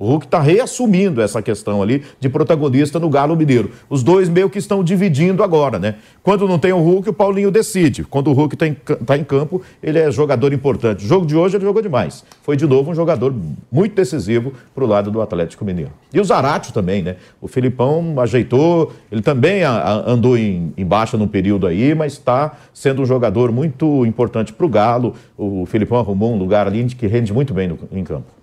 [0.00, 3.70] O Hulk está reassumindo essa questão ali de protagonista no Galo Mineiro.
[3.90, 5.96] Os dois meio que estão dividindo agora, né?
[6.22, 8.02] Quando não tem o Hulk, o Paulinho decide.
[8.04, 8.54] Quando o Hulk
[8.94, 11.04] está em campo, ele é jogador importante.
[11.04, 12.24] O jogo de hoje ele jogou demais.
[12.42, 13.34] Foi de novo um jogador
[13.70, 15.90] muito decisivo para o lado do Atlético Mineiro.
[16.14, 17.16] E o Zaratio também, né?
[17.38, 22.14] O Filipão ajeitou, ele também a- a- andou em, em baixa num período aí, mas
[22.14, 25.14] está sendo um jogador muito importante para o Galo.
[25.36, 28.39] O Filipão arrumou um lugar ali que rende muito bem no- em campo.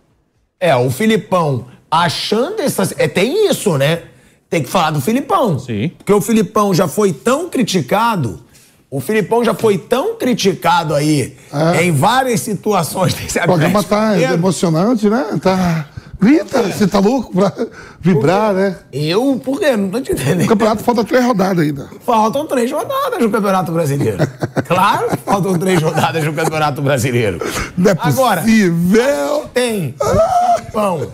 [0.59, 2.93] É, o Filipão achando essas.
[2.97, 4.03] É, tem isso, né?
[4.49, 5.59] Tem que falar do Filipão.
[5.59, 5.91] Sim.
[5.97, 8.41] Porque o Filipão já foi tão criticado.
[8.89, 11.35] O Filipão já foi tão criticado aí
[11.75, 11.83] É.
[11.83, 14.33] em várias situações desse O programa tá Mineiro.
[14.35, 15.25] emocionante, né?
[15.41, 15.89] Tá.
[16.19, 17.53] Grita, você tá louco pra
[18.01, 18.75] vibrar, né?
[18.91, 19.77] Eu, por quê?
[19.77, 20.47] Não tô te O entendendo.
[20.47, 21.87] campeonato falta três rodadas ainda.
[22.03, 24.17] Faltam três rodadas no Campeonato Brasileiro.
[24.67, 27.39] claro que faltam três rodadas no Campeonato Brasileiro.
[27.77, 29.45] Não é Agora, possível.
[29.53, 31.11] tem o Filipão.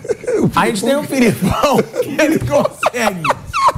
[0.55, 3.23] A gente tem o Filipão que ele consegue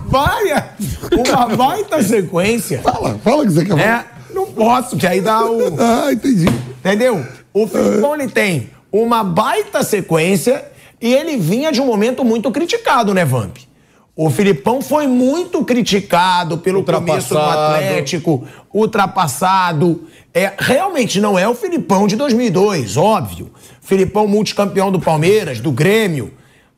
[0.05, 0.63] várias,
[1.11, 2.82] uma baita sequência.
[2.84, 3.84] Fala, fala o que você quer falar.
[3.84, 5.59] É, não posso, que aí dá o.
[5.82, 6.45] Ah, entendi.
[6.80, 7.26] Entendeu?
[7.51, 10.63] O Filipão ele tem uma baita sequência
[11.07, 13.57] e ele vinha de um momento muito criticado, né, Vamp?
[14.15, 17.39] O Filipão foi muito criticado pelo começo do.
[17.39, 18.43] Atlético,
[18.73, 20.03] ultrapassado.
[20.33, 23.51] É, realmente não é o Filipão de 2002, óbvio.
[23.81, 26.31] Filipão multicampeão do Palmeiras, do Grêmio.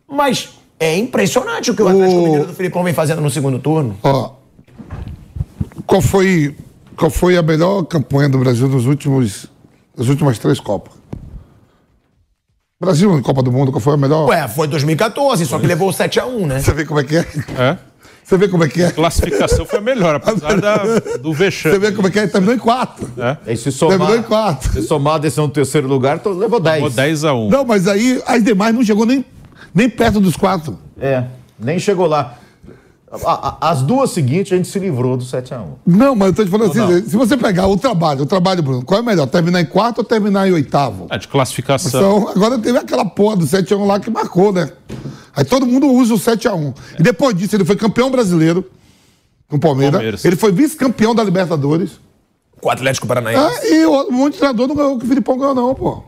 [0.09, 0.49] Mas
[0.79, 3.95] é impressionante o que o Atlético O- Mineiro do Filipão vem fazendo no segundo turno.
[4.03, 4.31] Ó,
[5.85, 6.55] qual foi,
[6.97, 9.45] qual foi a melhor campanha do Brasil nos últimos,
[9.95, 10.96] nas últimas três Copas?
[12.79, 14.29] Brasil em Copa do Mundo, qual foi a melhor?
[14.29, 16.59] Ué, foi 2014, só que levou o 7x1, né?
[16.59, 17.25] Você vê como é que é?
[17.57, 17.77] É.
[18.23, 18.91] Você vê como é que é?
[18.91, 20.77] Classificação foi a melhor, apesar da,
[21.17, 21.79] do Você vexame.
[21.79, 22.27] vê como é que é?
[22.27, 23.09] Terminou em quatro.
[23.47, 24.71] E se somar, Terminou em quatro.
[24.73, 26.75] se somar desse no terceiro lugar, então levou 10.
[26.75, 29.25] Ficou 10 a 1 Não, mas aí as demais não chegou nem,
[29.73, 30.77] nem perto dos quatro.
[31.01, 31.23] É,
[31.59, 32.37] nem chegou lá.
[33.61, 35.65] As duas seguintes a gente se livrou do 7x1.
[35.85, 38.61] Não, mas eu tô te falando Ou assim, se você pegar o trabalho, o trabalho,
[38.61, 39.27] Bruno, qual é melhor?
[39.27, 41.07] Terminar em quarto ou terminar em oitavo?
[41.09, 41.99] É, de classificação.
[42.19, 44.71] Então, agora teve aquela porra do 7x1 lá que marcou, né?
[45.35, 46.75] Aí todo mundo usa o 7x1.
[46.99, 48.65] E depois disso, ele foi campeão brasileiro
[49.47, 49.93] com o Palmeiras.
[49.93, 50.25] Palmeiras.
[50.25, 51.99] Ele foi vice-campeão da Libertadores.
[52.59, 53.39] Com o Atlético Paranaense.
[53.39, 55.75] Ah, e o, um monte de treinador não ganhou o que o Filipão ganhou, não,
[55.75, 56.03] pô.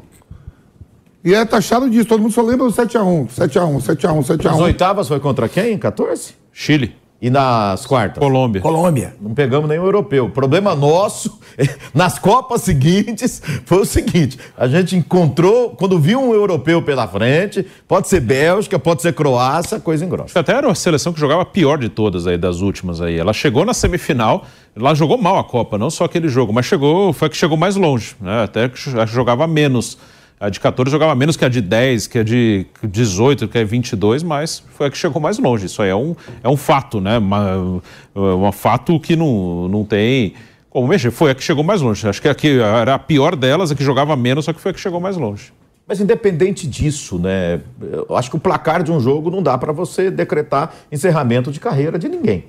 [1.24, 4.52] E é taxado disso, todo mundo só lembra do 7x1, 7x1, 7x1, 7x1.
[4.52, 5.78] As oitavas foi contra quem?
[5.78, 6.34] 14?
[6.52, 6.96] Chile.
[7.22, 8.24] E nas quartas?
[8.24, 8.62] Colômbia.
[8.62, 9.14] Colômbia.
[9.20, 10.26] Não pegamos nenhum europeu.
[10.26, 11.38] O problema nosso,
[11.94, 17.66] nas Copas seguintes, foi o seguinte: a gente encontrou, quando viu um europeu pela frente,
[17.86, 20.40] pode ser Bélgica, pode ser Croácia, coisa engrossa.
[20.40, 23.20] Até era a seleção que jogava pior de todas aí, das últimas aí.
[23.20, 27.12] Ela chegou na semifinal, ela jogou mal a Copa, não só aquele jogo, mas chegou,
[27.12, 28.44] foi a que chegou mais longe, né?
[28.44, 29.98] Até que jogava menos.
[30.40, 33.64] A de 14 jogava menos que a de 10, que a de 18, que a
[33.64, 35.66] de 22, mas foi a que chegou mais longe.
[35.66, 37.18] Isso aí é um, é um fato, né?
[37.18, 37.82] Uma,
[38.16, 40.34] um fato que não, não tem
[40.70, 41.12] como mexer.
[41.12, 42.08] Foi a que chegou mais longe.
[42.08, 44.72] Acho que a que era a pior delas, a que jogava menos, só que foi
[44.72, 45.52] a que chegou mais longe.
[45.86, 47.60] Mas independente disso, né?
[47.82, 51.60] Eu acho que o placar de um jogo não dá para você decretar encerramento de
[51.60, 52.46] carreira de ninguém.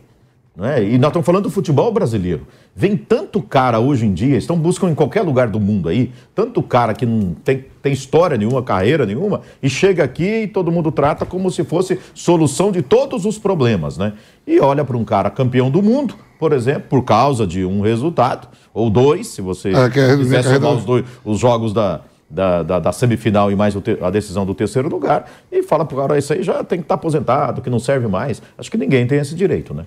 [0.60, 0.84] Né?
[0.84, 2.46] E nós estamos falando do futebol brasileiro.
[2.76, 6.62] Vem tanto cara hoje em dia, estão buscando em qualquer lugar do mundo aí, tanto
[6.62, 10.92] cara que não tem, tem história nenhuma, carreira nenhuma, e chega aqui e todo mundo
[10.92, 14.12] trata como se fosse solução de todos os problemas, né?
[14.46, 18.46] E olha para um cara campeão do mundo, por exemplo, por causa de um resultado,
[18.74, 22.78] ou dois, se você É, reduzir quiser somar os, dois, os jogos da, da, da,
[22.80, 26.34] da semifinal e mais te- a decisão do terceiro lugar, e fala pro cara, isso
[26.34, 28.42] aí já tem que estar aposentado, que não serve mais.
[28.58, 29.86] Acho que ninguém tem esse direito, né?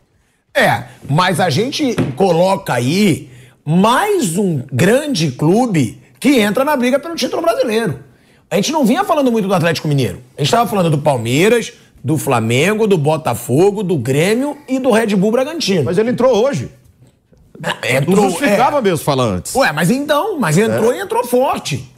[0.53, 3.29] É, mas a gente coloca aí
[3.65, 7.99] mais um grande clube que entra na briga pelo título brasileiro.
[8.49, 10.21] A gente não vinha falando muito do Atlético Mineiro.
[10.37, 11.71] A gente estava falando do Palmeiras,
[12.03, 15.85] do Flamengo, do Botafogo, do Grêmio e do Red Bull Bragantino.
[15.85, 16.69] Mas ele entrou hoje.
[17.89, 18.81] Entrou, não justificava é.
[18.81, 19.55] mesmo falar antes.
[19.55, 21.90] Ué, mas então, mas entrou e entrou forte.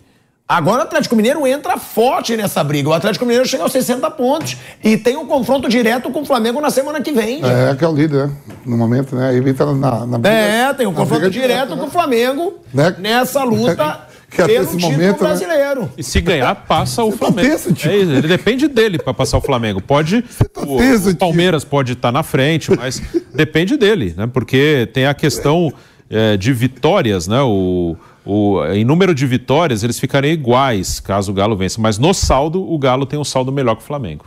[0.56, 2.89] Agora o Atlético Mineiro entra forte nessa briga.
[2.89, 6.62] O Atlético Mineiro chega aos 60 pontos e tem um confronto direto com o Flamengo
[6.62, 7.41] na semana que vem.
[7.43, 8.34] É, que é o líder, né?
[8.66, 9.30] No momento, né?
[9.30, 12.54] Aí entra na, na briga- É, tem um na confronto direto direta, com o Flamengo
[12.74, 12.95] Né?
[12.99, 15.28] nessa luta Que até pelo esse título momento, né?
[15.30, 15.91] brasileiro.
[15.97, 17.49] E se ganhar, passa o tá Flamengo.
[17.49, 17.93] tenso, tipo.
[17.93, 19.80] É ele depende dele para passar o Flamengo.
[19.82, 20.24] Pode.
[20.58, 22.99] o, tenso, o Palmeiras pode estar na frente, mas
[23.34, 24.28] depende dele, né?
[24.32, 25.72] Porque tem a questão
[26.10, 27.41] é, de vitórias, né?
[27.43, 27.95] O,
[28.26, 31.82] o, em número de vitórias, eles ficariam iguais caso o Galo vença.
[31.82, 34.26] Mas no saldo, o Galo tem um saldo melhor que o Flamengo.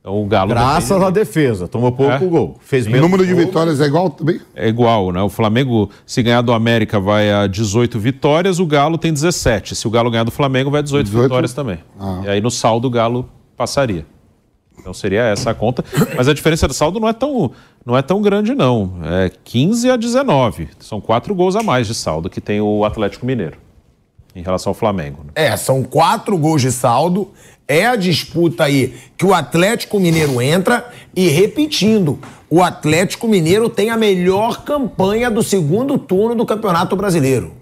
[0.00, 0.48] Então o Galo.
[0.48, 1.68] Graças à defesa.
[1.68, 2.18] Tomou pouco É.
[2.26, 2.56] gol.
[2.60, 4.40] Fez O número de gol, vitórias é igual também?
[4.56, 5.20] É igual, né?
[5.20, 9.74] O Flamengo, se ganhar do América, vai a 18 vitórias, o Galo tem 17.
[9.76, 11.22] Se o Galo ganhar do Flamengo, vai a 18, 18?
[11.24, 11.78] vitórias também.
[11.98, 12.22] Ah.
[12.24, 14.06] E aí no saldo o Galo passaria.
[14.78, 15.84] Então seria essa a conta.
[16.16, 17.50] Mas a diferença do saldo não é tão,
[17.84, 18.92] não é tão grande, não.
[19.04, 20.68] É 15 a 19.
[20.78, 23.56] São quatro gols a mais de saldo que tem o Atlético Mineiro
[24.34, 25.24] em relação ao Flamengo.
[25.24, 25.30] né?
[25.34, 27.30] É, são quatro gols de saldo.
[27.66, 30.90] É a disputa aí que o Atlético Mineiro entra.
[31.14, 32.18] E repetindo,
[32.48, 37.52] o Atlético Mineiro tem a melhor campanha do segundo turno do Campeonato Brasileiro.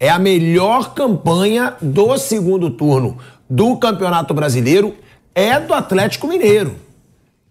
[0.00, 4.94] É a melhor campanha do segundo turno do Campeonato Brasileiro.
[5.34, 6.74] É do Atlético Mineiro.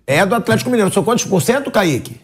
[0.05, 0.91] É do Atlético Mineiro.
[0.93, 2.19] São quantos por cento, Kaique?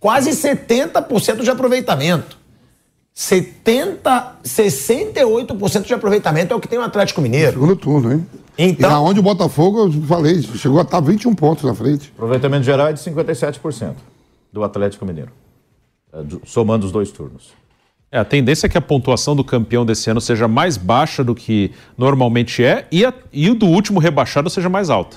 [0.00, 2.38] Quase 70% de aproveitamento.
[3.14, 7.52] 70, 68% de aproveitamento é o que tem o Atlético Mineiro.
[7.52, 8.26] Segundo turno, hein?
[8.58, 12.12] Então- E aonde o Botafogo, eu falei, chegou a estar 21 pontos na frente.
[12.14, 13.94] Aproveitamento geral é de 57%
[14.52, 15.30] do Atlético Mineiro.
[16.12, 17.50] É, do- Somando os dois turnos.
[18.12, 21.34] É, a tendência é que a pontuação do campeão desse ano seja mais baixa do
[21.34, 25.16] que normalmente é e, a- e o do último rebaixado seja mais alta.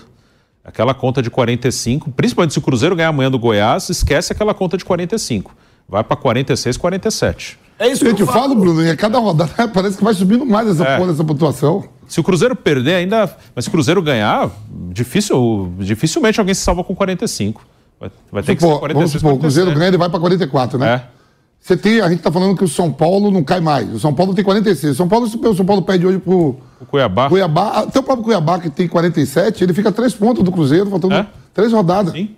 [0.69, 4.77] Aquela conta de 45, principalmente se o Cruzeiro ganhar amanhã do Goiás, esquece aquela conta
[4.77, 5.51] de 45.
[5.87, 7.57] Vai para 46, 47.
[7.79, 10.67] É isso Eu te falo, Bruno, e a cada rodada parece que vai subindo mais
[10.69, 10.97] essa, É.
[10.97, 11.85] porra, essa pontuação.
[12.07, 14.47] Se o Cruzeiro perder ainda, mas se o Cruzeiro ganhar,
[14.91, 17.65] difícil, dificilmente alguém se salva com 45.
[17.99, 19.79] Vai, vai ter que ser Supor, 46, vamos supor, o Cruzeiro 47.
[19.79, 20.93] ganha, ele vai para 44, né?
[20.93, 21.18] É.
[21.61, 23.93] Você tem, a gente tá falando que o São Paulo não cai mais.
[23.93, 24.93] O São Paulo tem 46.
[24.93, 27.29] O São Paulo, se o São Paulo perde hoje pro O Cuiabá.
[27.29, 30.89] Cuiabá, até o próprio Cuiabá, que tem 47, ele fica a três pontos do Cruzeiro,
[30.89, 31.27] faltando É.
[31.53, 32.13] três rodadas.
[32.13, 32.29] Sim.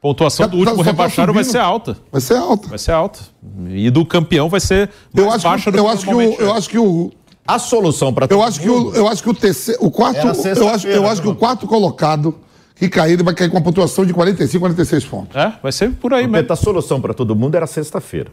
[0.00, 1.52] Pontuação Tá- do último só tá rebaixado vai subindo.
[1.52, 1.96] ser alta.
[2.12, 2.68] Vai ser alta.
[2.68, 3.20] Vai ser alta.
[3.70, 6.08] E do campeão vai ser mais Eu acho, baixa que, do eu, que acho que
[6.10, 7.10] o, normalmente eu acho que o.
[7.46, 10.30] A solução para Eu acho que o, eu acho que o terceiro, o quarto, eu
[10.68, 11.36] acho, eu acho que o Bruno.
[11.36, 12.34] quarto colocado
[12.74, 15.36] que cair, ele vai cair com uma pontuação de 45, 46 pontos.
[15.36, 16.52] É, vai ser por aí Porque mesmo.
[16.52, 18.30] a solução para todo mundo era sexta-feira.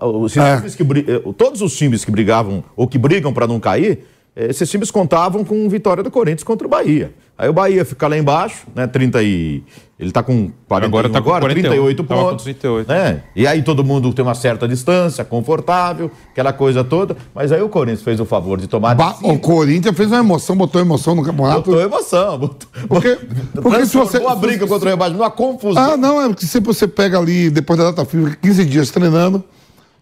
[0.00, 0.56] Os É.
[0.56, 4.04] times que eh, Todos os times que brigavam ou que brigam para não cair,
[4.36, 7.12] esses times contavam com vitória do Corinthians contra o Bahia.
[7.36, 8.86] Aí o Bahia fica lá embaixo, né?
[8.86, 9.62] 30 e.
[9.98, 12.44] Ele tá com 41 Agora tá com 41, 38 tava com pontos.
[12.44, 12.88] 38.
[12.88, 13.22] Né?
[13.34, 17.16] E aí todo mundo tem uma certa distância, confortável, aquela coisa toda.
[17.34, 18.94] Mas aí o Corinthians fez o favor de tomar.
[18.94, 21.62] Ba- o Corinthians fez uma emoção, botou emoção no campeonato.
[21.62, 22.38] Botou emoção.
[22.38, 23.18] Botou, Porque,
[23.60, 24.18] porque se você.
[24.18, 25.92] uma briga contra o rebaixamento, uma confusão.
[25.92, 29.42] Ah, não, é porque sempre você pega ali, depois da data FIFA, 15 dias treinando,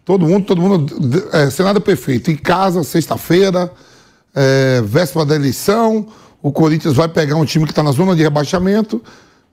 [0.07, 2.31] todo mundo, todo mundo, é, cenário perfeito.
[2.31, 3.69] Em casa, sexta-feira,
[4.33, 6.07] é, véspera da eleição,
[6.41, 9.03] o Corinthians vai pegar um time que está na zona de rebaixamento,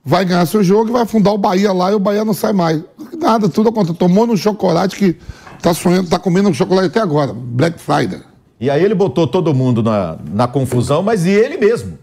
[0.03, 2.53] vai ganhar seu jogo e vai afundar o Bahia lá e o Bahia não sai
[2.53, 2.81] mais.
[3.19, 3.97] Nada, tudo acontece.
[3.97, 5.17] Tomou no chocolate que
[5.61, 8.21] tá sonhando, tá comendo chocolate até agora, Black Friday.
[8.57, 11.99] E aí ele botou todo mundo na, na confusão, mas e ele mesmo?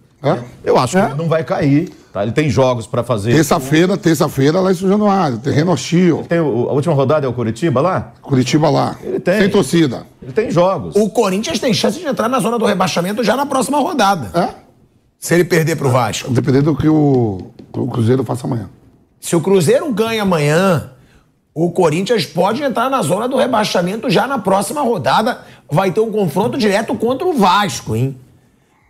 [0.62, 1.90] Eu acho que ele não vai cair.
[2.12, 2.22] Tá?
[2.22, 3.32] Ele tem jogos para fazer.
[3.32, 6.24] Terça-feira, terça-feira lá em São Januário, terreno hostil.
[6.28, 8.12] Tem o- a última rodada é o Curitiba lá?
[8.20, 8.96] Curitiba lá.
[9.02, 9.40] Ele tem.
[9.40, 10.06] Sem torcida.
[10.22, 10.94] Ele tem jogos.
[10.94, 14.30] O Corinthians tem chance de entrar na zona do rebaixamento já na próxima rodada.
[14.38, 14.54] É?
[15.18, 16.30] Se ele perder pro Vasco.
[16.30, 18.68] Dependendo do que o, o Cruzeiro faça amanhã.
[19.18, 20.90] Se o Cruzeiro ganha amanhã,
[21.54, 25.38] o Corinthians pode entrar na zona do rebaixamento já na próxima rodada.
[25.70, 28.18] Vai ter um confronto direto contra o Vasco, hein?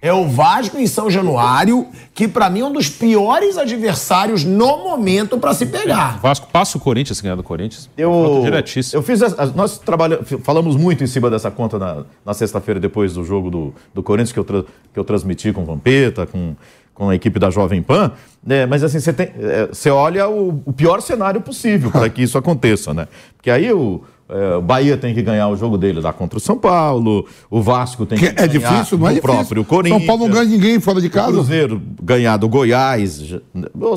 [0.05, 4.79] É o Vasco em São Januário, que pra mim é um dos piores adversários no
[4.79, 6.19] momento pra se pegar.
[6.21, 7.89] Vasco passa o Corinthians se ganhar do Corinthians.
[7.97, 8.99] Eu, diretíssimo.
[8.99, 9.21] eu fiz.
[9.55, 13.75] nós trabalhamos, falamos muito em cima dessa conta na, na sexta-feira, depois do jogo do,
[13.95, 16.57] do Corinthians, que eu, tra- que eu transmiti com o Vampeta, com,
[16.93, 18.11] com a equipe da Jovem Pan.
[18.45, 18.67] né?
[18.67, 22.37] mas assim, você tem- é, você olha o, o pior cenário possível para que isso
[22.37, 23.07] aconteça, né?
[23.37, 24.03] Porque aí o.
[24.33, 27.61] é, o Bahia tem que ganhar o jogo dele lá contra o São Paulo, o
[27.63, 29.37] Vasco tem que, Que é ganhar difícil, não é do difícil.
[29.37, 29.99] próprio Corinthians.
[30.01, 31.33] São Paulo não ganha ninguém fora de O casa.
[31.33, 33.21] Cruzeiro ganhar do Goiás.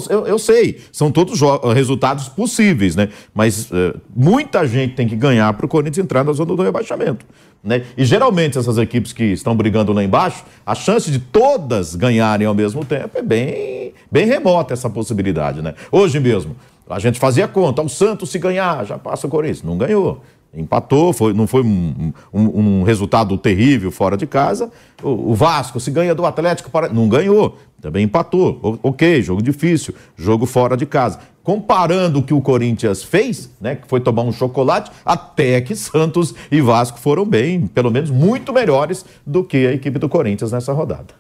[0.10, 1.40] Eu, eu- sei, são todos
[1.74, 3.10] resultados possíveis, né?
[3.34, 7.26] Mas eh, muita gente tem que ganhar para o Corinthians entrar na zona do rebaixamento.
[7.64, 7.82] Né?
[7.98, 12.53] E geralmente essas equipes que estão brigando lá embaixo, a chance de todas ganharem ao
[12.53, 15.74] mesmo tempo é bem, bem remota essa possibilidade, né?
[15.91, 16.56] Hoje mesmo,
[16.90, 19.64] a gente fazia conta, o Santos se ganhar, já passa o Corinthians.
[19.64, 20.22] Não ganhou.
[20.57, 24.72] Empatou, foi, não foi um, um- um resultado terrível fora de casa.
[25.03, 28.57] O, o Vasco se ganha do Atlético, para- não ganhou, também empatou.
[28.64, 31.20] O- ok, jogo difícil, jogo fora de casa.
[31.44, 36.34] Comparando o que o Corinthians fez, né, que foi tomar um chocolate, até que Santos
[36.49, 40.72] e Vasco foram bem, pelo menos muito melhores do que a equipe do Corinthians nessa
[40.72, 41.14] rodada.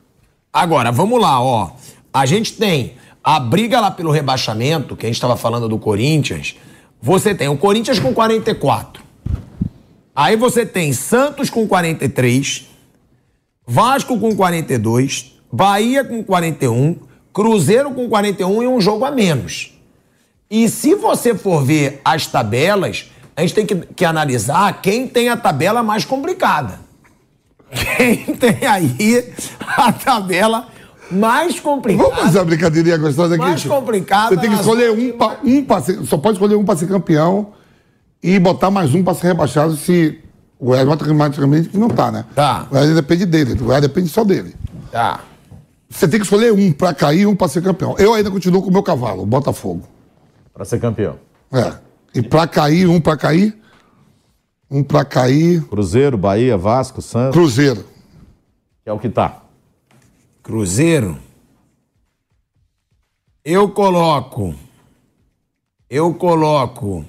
[0.53, 1.71] Agora, vamos lá, ó.
[2.13, 2.93] A gente tem
[3.25, 6.55] a briga lá pelo rebaixamento, que a gente estava falando do Corinthians.
[7.01, 9.03] Você tem o Corinthians com 44.
[10.15, 12.67] Aí você tem Santos com 43,
[13.65, 16.99] Vasco com 42, Bahia com 41,
[17.33, 19.73] Cruzeiro com 41 e um jogo a menos.
[20.47, 25.29] E se você for ver as tabelas, a gente tem que, que analisar quem tem
[25.29, 26.79] a tabela mais complicada.
[27.97, 30.69] Quem tem aí a tabela
[31.11, 32.09] mais complicada.
[32.09, 33.43] Vamos fazer uma brincadeirinha gostosa aqui?
[33.43, 33.75] Mais Chico?
[33.75, 36.77] complicada Você tem que escolher um, pra, um pra ser, Só pode escolher um para
[36.77, 37.53] ser campeão
[38.21, 40.19] e botar mais um para ser rebaixado se
[40.59, 42.25] o Goiás matematicamente não tá, né?
[42.33, 42.65] Tá.
[42.67, 43.53] O Goiás depende dele.
[43.53, 44.55] O Goiás depende só dele.
[44.91, 45.21] Tá.
[45.89, 47.95] Você tem que escolher um para cair e um para ser campeão.
[47.97, 49.83] Eu ainda continuo com o meu cavalo, o Botafogo.
[50.53, 51.17] Para ser campeão.
[51.51, 51.73] É.
[52.13, 53.57] E para cair, um para cair,
[54.69, 57.85] um para cair, Cruzeiro, Bahia, Vasco, Santos, Cruzeiro.
[58.83, 59.44] que é o que tá.
[60.45, 61.17] Cruzeiro.
[63.43, 64.53] Eu coloco.
[65.89, 67.03] Eu coloco.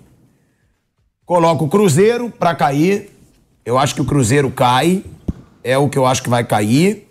[1.26, 3.10] Coloco o Cruzeiro pra cair.
[3.62, 5.04] Eu acho que o Cruzeiro cai.
[5.62, 7.06] É o que eu acho que vai cair.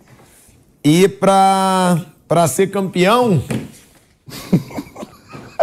[0.84, 3.43] E pra, pra ser campeão.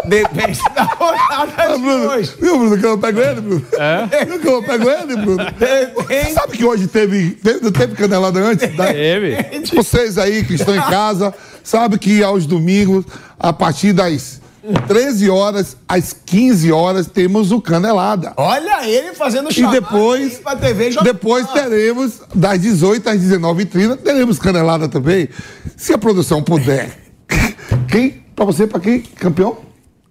[0.04, 2.34] Depende da rodada de hoje.
[2.40, 3.66] Viu, Bruno, que eu pego ele, Bruno?
[3.78, 4.24] É?
[4.24, 5.44] Viu que eu pego ele, Bruno?
[5.58, 6.32] Depende.
[6.32, 8.76] Sabe que hoje teve, teve, não teve canelada antes?
[8.76, 9.36] Da- Teve.
[9.74, 13.04] Vocês aí que estão em casa, sabem que aos domingos,
[13.38, 14.40] a partir das
[14.86, 18.32] 13 horas às 15 horas, temos o Canelada.
[18.36, 24.38] Olha ele fazendo E depois, pra TV e depois teremos, das 18 às 19h30, teremos
[24.38, 25.28] Canelada também.
[25.76, 26.90] Se a produção puder.
[27.88, 28.22] Quem?
[28.36, 29.00] Pra você, pra quem?
[29.00, 29.58] Campeão?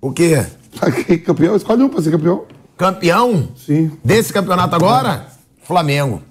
[0.01, 0.43] O quê?
[1.25, 1.55] Campeão?
[1.55, 2.43] Escolhe um pra ser campeão.
[2.75, 3.49] Campeão?
[3.55, 3.91] Sim.
[4.03, 5.27] Desse campeonato agora?
[5.63, 6.23] Flamengo.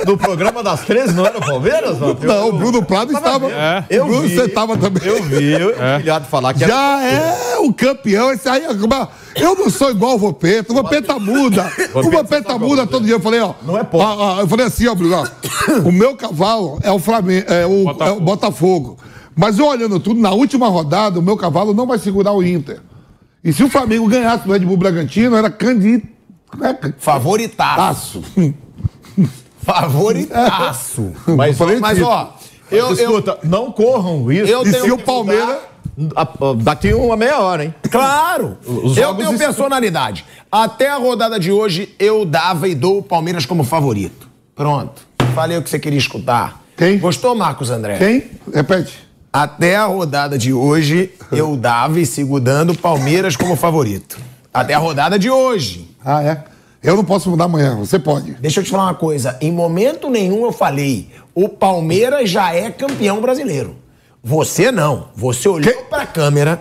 [0.05, 1.97] No programa das 13 não era o Palmeiras?
[1.99, 3.49] Não, Não, o Bruno Prado estava.
[3.49, 3.85] É.
[3.89, 4.35] Eu o Bruno, vi.
[4.35, 5.07] você estava também.
[5.07, 8.31] Eu vi, eu filhado falar que Já é o campeão.
[8.33, 10.73] Esse aí, eu não sou igual o Vopeta.
[10.73, 11.71] O Vopeta muda.
[11.95, 13.15] O Vopeta muda todo dia.
[13.15, 13.53] Eu falei, ó.
[13.63, 14.05] Não é pouco.
[14.05, 15.15] ah, ah, eu falei assim, ó, Bruno.
[15.15, 15.25] ó,
[15.87, 18.03] o meu cavalo é o Flamengo, é o Botafogo.
[18.03, 18.97] É o Botafogo.
[19.37, 22.79] Mas eu olhando tudo, na última rodada, o meu cavalo não vai segurar o Inter.
[23.43, 26.09] E se o Flamengo ganhasse no Red Bull Bragantino, era candidato.
[26.97, 28.21] Favoritaço.
[28.21, 28.53] Taço.
[29.63, 31.13] Favoritaço.
[31.37, 32.35] Mas, Mas, ó,
[32.71, 34.51] eu, eu, escuta, não corram isso.
[34.51, 35.57] eu E tenho se o Palmeiras.
[36.63, 37.73] Daqui uma meia hora, hein?
[37.89, 38.57] Claro!
[38.95, 40.25] Eu tenho personalidade.
[40.51, 44.29] Até a rodada de hoje, eu dava e dou o Palmeiras como favorito.
[44.55, 45.01] Pronto.
[45.33, 46.63] Falei o que você queria escutar.
[46.75, 46.99] Quem?
[46.99, 47.97] Gostou, Marcos André?
[47.97, 48.25] Quem?
[48.53, 49.06] Repete.
[49.37, 54.17] Até a rodada de hoje, eu dava e sigo dando o Palmeiras como favorito.
[54.51, 55.91] Até a rodada de hoje.
[56.03, 56.43] Ah, é?
[56.81, 58.31] Eu não posso mudar amanhã, você pode.
[58.31, 59.37] Deixa eu te falar uma coisa.
[59.39, 63.75] Em momento nenhum eu falei, o Palmeiras já é campeão brasileiro.
[64.23, 65.09] Você não.
[65.15, 66.59] Você olhou pra câmera.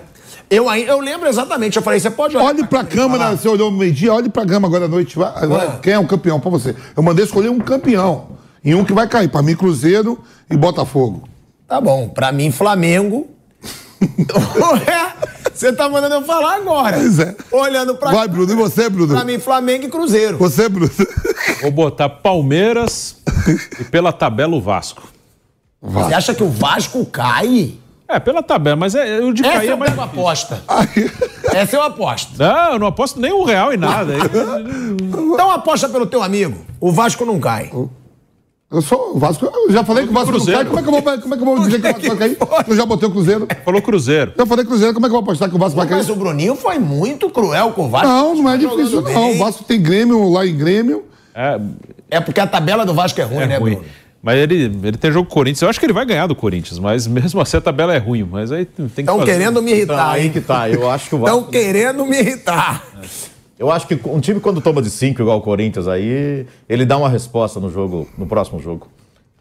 [0.50, 1.78] Eu, eu lembro exatamente.
[1.78, 3.36] Eu falei, você pode olhar Olhe pra câmera, falar.
[3.38, 5.16] você olhou no meio-dia, olhe pra cama agora à noite.
[5.16, 6.76] vai- agora, Quem é o campeão pra você?
[6.94, 8.36] Eu mandei escolher um campeão.
[8.62, 9.28] E um que vai cair.
[9.30, 10.18] Pra mim, Cruzeiro
[10.50, 11.26] e Botafogo.
[11.66, 13.28] Tá bom, pra mim, Flamengo.
[14.00, 15.12] Ué,
[15.52, 16.96] Você tá mandando eu falar agora.
[16.98, 17.34] Pois é.
[17.50, 18.12] Olhando pra.
[18.12, 18.52] Vai, Bruno.
[18.52, 19.14] E você, Bruno?
[19.14, 20.36] Pra mim, Flamengo e Cruzeiro.
[20.38, 20.90] Você, Bruno.
[21.62, 23.16] Vou botar Palmeiras
[23.80, 25.02] e pela tabela o Vasco.
[25.80, 27.74] Você acha que o Vasco cai?
[28.08, 29.90] É, pela tabela, mas é, o de Essa cair é eu mais.
[29.90, 30.62] pego aposta.
[31.52, 32.38] Essa eu aposto.
[32.38, 34.14] Não, eu não aposto nem um real em nada.
[35.36, 36.64] Então aposta pelo teu amigo.
[36.80, 37.70] O Vasco não cai.
[38.76, 39.46] Eu sou o Vasco.
[39.46, 40.60] Eu já falei que o Vasco não Cruzeiro.
[40.60, 40.68] cai.
[40.68, 42.16] Como é que eu vou, como é que eu vou dizer que o Vasco vai
[42.16, 42.38] cair?
[42.68, 43.48] Eu já botei o Cruzeiro.
[43.64, 44.32] Falou Cruzeiro.
[44.36, 44.92] Já falei Cruzeiro.
[44.94, 45.98] Como é que eu vou apostar que o Vasco vai cair?
[45.98, 48.06] Mas o Bruninho foi muito cruel com o Vasco.
[48.06, 49.02] Não, não é Tá difícil, não.
[49.02, 49.34] bem.
[49.34, 51.04] O Vasco tem Grêmio lá em Grêmio.
[51.34, 51.58] É,
[52.10, 53.72] É porque a tabela do Vasco é ruim, é né, ruim.
[53.76, 53.88] Bruno?
[54.22, 55.62] Mas ele, ele tem jogo com o Corinthians.
[55.62, 58.28] Eu acho que ele vai ganhar do Corinthians, mas mesmo assim a tabela é ruim.
[58.30, 60.68] Mas aí tem que Estão querendo me irritar, Tá, aí que tá.
[60.68, 61.50] Eu acho que o Estão Vasco.
[61.52, 62.84] querendo me irritar.
[63.58, 66.98] Eu acho que um time quando toma de 5 igual o Corinthians aí, ele dá
[66.98, 68.88] uma resposta no jogo, no próximo jogo.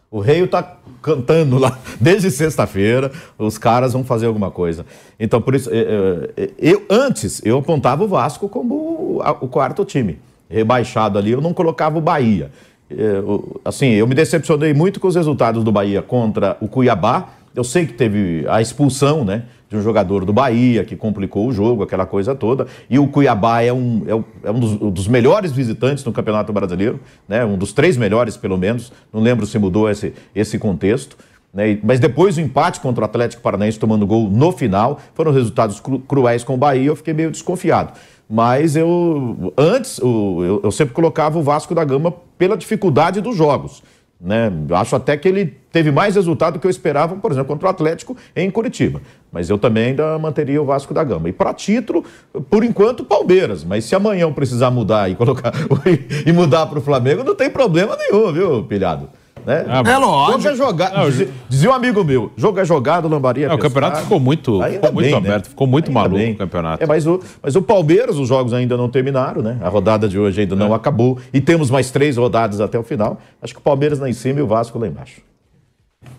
[0.09, 4.85] O Rei tá cantando lá desde sexta-feira, os caras vão fazer alguma coisa.
[5.19, 10.17] Então, por isso, eh, eh, eu antes eu apontava o Vasco como o quarto time.
[10.49, 12.51] Rebaixado ali, eu não colocava o Bahia.
[12.89, 17.29] Eh, o- Assim, eu me decepcionei muito com os resultados do Bahia contra o Cuiabá.
[17.53, 19.43] Eu sei que teve a expulsão, né?
[19.77, 22.67] Um jogador do Bahia que complicou o jogo, aquela coisa toda.
[22.89, 26.11] E o Cuiabá é um, é um, é um dos, um dos melhores visitantes no
[26.11, 27.43] Campeonato Brasileiro, né?
[27.45, 28.91] Um dos três melhores, pelo menos.
[29.13, 31.17] Não lembro se mudou esse, esse contexto.
[31.53, 31.79] né?
[31.83, 35.99] Mas depois o empate contra o Atlético Paranaense tomando gol no final, foram resultados cru-
[35.99, 37.93] cruéis com o Bahia, eu fiquei meio desconfiado.
[38.29, 43.83] Mas eu, antes, eu, eu sempre colocava o Vasco da Gama pela dificuldade dos jogos.
[44.19, 44.51] Né?
[44.71, 47.69] Acho até que ele teve mais resultado do que eu esperava, por exemplo, contra o
[47.69, 49.01] Atlético em Curitiba.
[49.31, 51.27] Mas eu também ainda manteria o Vasco da Gama.
[51.27, 52.03] E para título,
[52.49, 53.63] por enquanto, Palmeiras.
[53.63, 55.51] Mas se amanhã eu precisar mudar e colocar
[56.25, 59.09] e mudar para o Flamengo, não tem problema nenhum, viu, pilhado?
[59.45, 59.65] Né?
[59.67, 60.41] Ah, É lógico.
[60.41, 60.97] Jogo é jogado.
[60.97, 63.47] Não, dizia, dizia um amigo meu: jogo é jogado, lambaria.
[63.47, 66.33] É, o campeonato ficou muito, ficou muito aberto, ficou muito Ainda maluco bem.
[66.33, 66.83] o campeonato.
[66.83, 69.57] É, mas, o, mas o Palmeiras, os jogos ainda não terminaram, né?
[69.61, 70.75] A rodada de hoje ainda não É.
[70.75, 71.17] acabou.
[71.33, 73.19] E temos mais três rodadas até o final.
[73.41, 75.21] Acho que o Palmeiras lá em cima e o Vasco lá embaixo.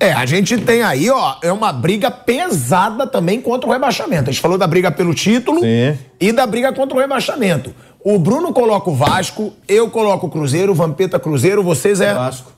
[0.01, 4.29] É, a gente tem aí, ó, é uma briga pesada também contra o rebaixamento.
[4.29, 5.97] A gente falou da briga pelo título Sim.
[6.21, 7.73] e da briga contra o rebaixamento.
[8.05, 12.53] O Bruno coloca o Vasco, eu coloco o Cruzeiro, o Vampeta Cruzeiro, vocês é Vasco.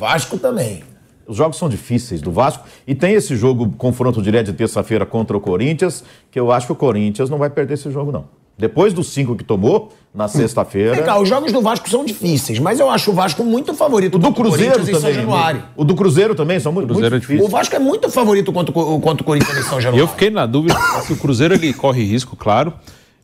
[0.00, 0.82] Vasco também.
[1.26, 2.64] Os jogos são difíceis do Vasco.
[2.86, 6.72] E tem esse jogo, confronto direto de terça-feira contra o Corinthians, que eu acho que
[6.72, 8.24] o Corinthians não vai perder esse jogo, não.
[8.58, 10.94] Depois dos cinco que tomou, na sexta-feira.
[10.94, 14.14] Vem cá, os jogos do Vasco são difíceis, mas eu acho o Vasco muito favorito
[14.16, 15.14] O do contra Cruzeiro Corinthians em São também.
[15.24, 15.62] Januário.
[15.76, 17.46] O do Cruzeiro também são muito, muito Cruzeiro é difíceis.
[17.46, 20.02] O Vasco é muito favorito contra, o- contra o Corinthians em São Januário.
[20.02, 22.72] eu fiquei na dúvida se o Cruzeiro ele corre risco, claro,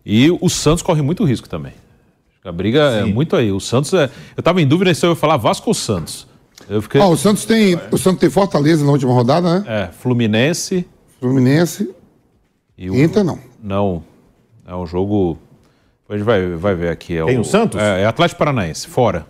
[0.07, 1.73] e o Santos corre muito risco também.
[2.45, 3.51] A briga é muito aí.
[3.51, 4.09] O Santos é.
[4.37, 6.27] Eu tava em dúvida se eu ia falar Vasco ou Santos.
[6.69, 7.01] Eu fiquei.
[7.01, 7.79] O Santos tem.
[7.91, 9.65] O Santos tem Fortaleza na última rodada, né?
[9.67, 10.87] É, Fluminense
[11.21, 11.95] Fluminense.
[12.77, 12.95] e o.
[12.95, 13.39] Inter não.
[13.63, 14.03] Não.
[14.67, 15.39] É um jogo.
[16.09, 17.17] A gente vai, vai ver aqui.
[17.17, 17.81] É Tem o Santos?
[17.81, 19.27] É, é Atlético Paranaense, fora.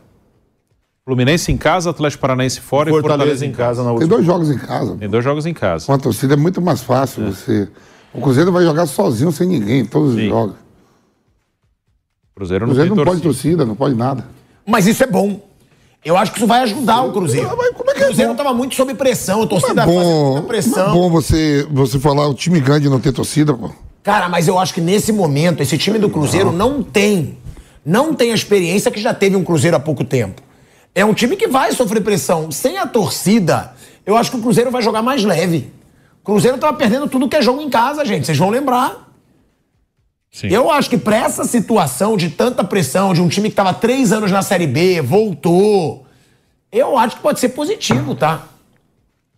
[1.05, 4.09] Fluminense em casa, Atlético Paranaense fora Fortaleza, e Fortaleza em casa na Tem última.
[4.17, 4.97] dois jogos em casa.
[4.97, 5.87] Tem dois jogos em casa.
[5.87, 7.69] Com a torcida é muito mais fácil você.
[8.13, 10.29] O Cruzeiro vai jogar sozinho, sem ninguém, todos os Sim.
[10.29, 10.57] jogos.
[12.33, 14.27] O Cruzeiro O não Cruzeiro tem não pode torcida, não pode nada.
[14.67, 15.41] Mas isso é bom.
[16.07, 17.53] Eu acho que isso vai ajudar o Cruzeiro.
[17.59, 19.87] Mas como é que é o Cruzeiro estava muito sob pressão, a torcida Não é
[19.87, 20.89] fazendo bom, não pressão.
[20.89, 23.73] é bom você, você falar o time grande não ter torcida, pô.
[24.05, 27.37] Cara, mas eu acho que nesse momento, esse time do Cruzeiro não, tem.
[27.85, 30.41] Não tem a experiência que já teve um Cruzeiro há pouco tempo.
[30.95, 32.53] É um time que vai sofrer pressão.
[32.53, 33.73] Sem a torcida,
[34.07, 35.73] eu acho que o Cruzeiro vai jogar mais leve.
[36.23, 38.27] O Cruzeiro tava perdendo tudo que é jogo em casa, gente.
[38.27, 39.06] Vocês vão lembrar.
[40.37, 40.49] Sim.
[40.49, 44.13] Eu acho que pra essa situação de tanta pressão, de um time que tava três
[44.13, 46.05] anos na Série B, voltou,
[46.71, 48.43] eu acho que pode ser positivo, tá?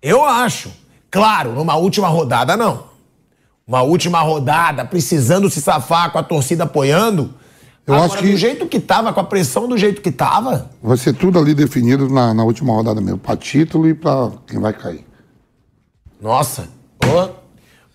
[0.02, 0.72] Eu acho.
[1.08, 2.88] Claro, numa última rodada, não.
[3.64, 7.32] Uma última rodada, precisando se safar com a torcida apoiando,
[7.86, 10.68] Eu Agora, acho que do jeito que tava, com a pressão do jeito que tava,
[10.82, 14.58] vai ser tudo ali definido na, na última rodada mesmo, pra título e pra quem
[14.58, 15.06] vai cair.
[16.20, 16.68] nossa,
[16.98, 17.30] pô,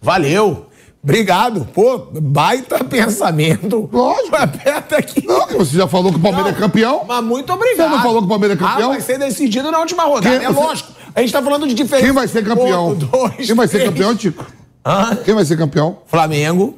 [0.01, 0.67] valeu.
[1.03, 3.89] Obrigado, pô, baita pensamento.
[3.91, 4.35] Lógico.
[4.37, 5.25] Aperta aqui.
[5.27, 7.03] Não, que você já falou que o Palmeiras é campeão.
[7.05, 7.89] Mas muito obrigado.
[7.89, 8.89] Você não falou que o Palmeiras é campeão?
[8.89, 10.37] Ah, vai ser decidido na última rodada.
[10.39, 10.93] Quem- é você- lógico.
[11.13, 12.05] A gente tá falando de diferença.
[12.05, 12.89] Quem vai ser campeão?
[12.95, 13.89] Ponto, dois, Quem vai ser três.
[13.89, 14.45] campeão, Tico?
[14.85, 15.15] Hã?
[15.23, 15.97] Quem vai ser campeão?
[16.07, 16.77] Flamengo.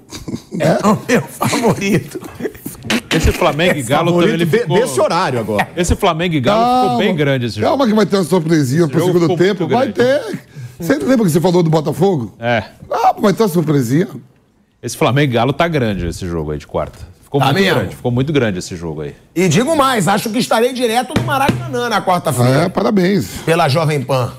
[0.60, 2.20] É o meu favorito.
[3.16, 4.78] Esse Flamengo e Galo também ele ficou...
[4.78, 5.70] desse horário agora.
[5.78, 7.68] Esse Flamengo e Galo ficou bem grande esse jogo.
[7.68, 9.68] Calma que vai ter uma surpresinha pro jogo segundo tempo.
[9.68, 9.94] Vai grande.
[9.94, 10.40] ter.
[10.80, 12.34] Você lembra que você falou do Botafogo?
[12.40, 12.64] É.
[12.92, 14.08] Ah, vai ter uma surpresinha.
[14.82, 17.00] Esse Flamengo e Galo tá grande esse jogo aí de quarta.
[17.24, 17.80] Ficou Tá muito mesmo?
[17.80, 17.96] grande.
[17.96, 19.16] Ficou muito grande esse jogo aí.
[19.36, 22.64] E digo mais, acho que estarei direto do Maracanã na quarta-feira.
[22.64, 23.42] É, parabéns.
[23.46, 24.34] Pela Jovem Pan.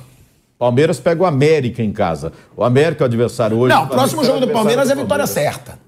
[0.58, 2.32] Palmeiras pega o América em casa.
[2.56, 3.74] O América é o adversário hoje.
[3.74, 5.54] Não, o próximo jogo do adversário Palmeiras é do vitória Palmeiras.
[5.54, 5.78] certa.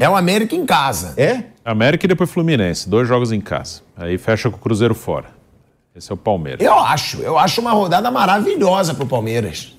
[0.00, 0.08] É?
[0.08, 1.14] o América em casa.
[1.16, 1.44] É?
[1.64, 2.88] América e depois Fluminense.
[2.88, 3.80] Dois jogos em casa.
[3.96, 5.26] Aí fecha com o Cruzeiro fora.
[5.94, 6.64] Esse é o Palmeiras.
[6.64, 7.20] Eu acho.
[7.20, 9.76] Eu acho uma rodada maravilhosa pro Palmeiras.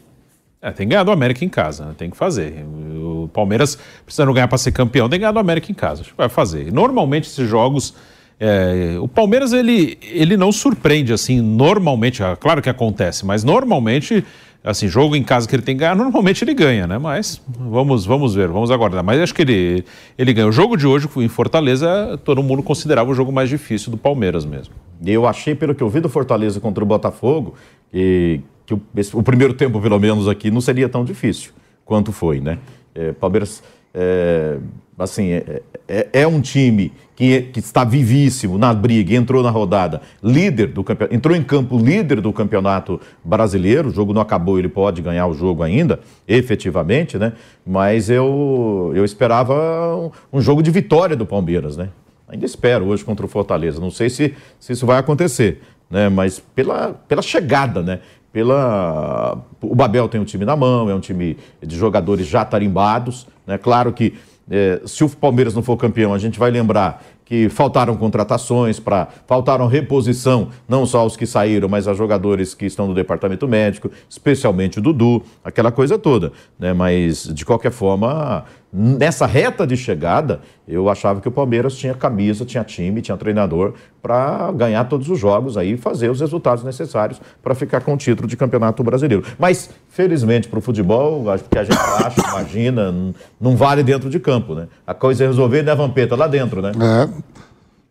[0.61, 1.95] É, tem que ganhar do América em casa, né?
[1.97, 2.63] tem que fazer.
[2.65, 6.01] O Palmeiras, precisando ganhar para ser campeão, tem que ganhar do América em casa.
[6.01, 6.71] Acho que vai fazer.
[6.71, 7.93] Normalmente esses jogos.
[8.39, 14.23] é, o Palmeiras ele, ele não surpreende assim, normalmente, ah, claro que acontece, mas normalmente,
[14.63, 16.97] assim, jogo em casa que ele tem que ganhar, normalmente ele ganha, né?
[16.97, 19.03] Mas vamos, vamos ver, vamos aguardar.
[19.03, 19.83] Mas acho que ele,
[20.17, 20.47] ele ganha.
[20.47, 24.45] O jogo de hoje em Fortaleza, todo mundo considerava o jogo mais difícil do Palmeiras
[24.45, 24.73] mesmo.
[25.05, 27.55] Eu achei, pelo que eu vi do Fortaleza contra o Botafogo,
[27.91, 31.51] que, que o, esse- o primeiro tempo, pelo menos aqui, não seria tão difícil
[31.83, 32.57] quanto foi, né?
[32.95, 33.61] É, Palmeiras,
[33.93, 34.57] é,
[34.97, 40.01] assim, é, é- é um time que, que está vivíssimo na briga, entrou na rodada
[40.21, 44.69] líder do campeonato, entrou em campo líder do campeonato brasileiro, o jogo não acabou, ele
[44.69, 47.33] pode ganhar o jogo ainda, efetivamente, né?
[47.65, 51.89] Mas eu, eu esperava um, um jogo de vitória do Palmeiras, né?
[52.27, 53.79] Ainda espero hoje contra o Fortaleza.
[53.79, 56.09] Não sei se, se isso vai acontecer, né?
[56.09, 57.99] Mas pela, pela chegada, né?
[58.31, 59.37] Pela...
[59.61, 63.59] O Babel tem um time na mão, é um time de jogadores já tarimbados, né?
[63.59, 64.15] Claro que
[64.49, 69.07] eh, se o Palmeiras não for campeão, a gente vai lembrar que faltaram contratações, para
[69.25, 73.89] faltaram reposição, não só os que saíram, mas a jogadores que estão no departamento médico,
[74.09, 76.31] especialmente o Dudu, aquela coisa toda.
[76.59, 76.73] Né?
[76.73, 82.43] Mas, de qualquer forma, nessa reta de chegada, eu achava que o Palmeiras tinha camisa,
[82.43, 87.21] tinha time, tinha treinador para ganhar todos os jogos aí e fazer os resultados necessários
[87.43, 89.23] para ficar com o título de campeonato brasileiro.
[89.37, 94.19] Mas, felizmente, para o futebol, acho que a gente acha, imagina, não vale dentro de
[94.19, 94.67] campo, né?
[94.87, 96.15] A coisa é resolver, né, Vampeta?
[96.15, 96.71] Lá dentro, né?
[96.81, 97.33] É.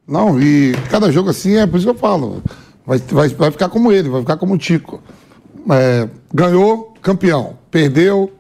[0.07, 2.43] Não, e cada jogo assim é por isso que eu falo.
[2.85, 5.01] Vai, vai, vai ficar como ele, vai ficar como o Tico.
[5.71, 7.57] É, ganhou, campeão.
[7.71, 8.33] Perdeu,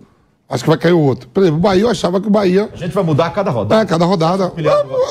[0.52, 1.28] acho que vai cair o outro.
[1.30, 2.68] Por exemplo, o Bahia, eu achava que o Bahia.
[2.72, 3.82] A gente vai mudar a cada rodada.
[3.82, 4.52] É, cada rodada.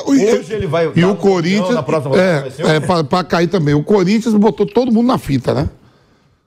[0.06, 1.74] Hoje ele vai E o Corinthians.
[1.74, 3.74] na próxima rodada vai ser É, é pra, pra cair também.
[3.74, 5.68] O Corinthians botou todo mundo na fita, né?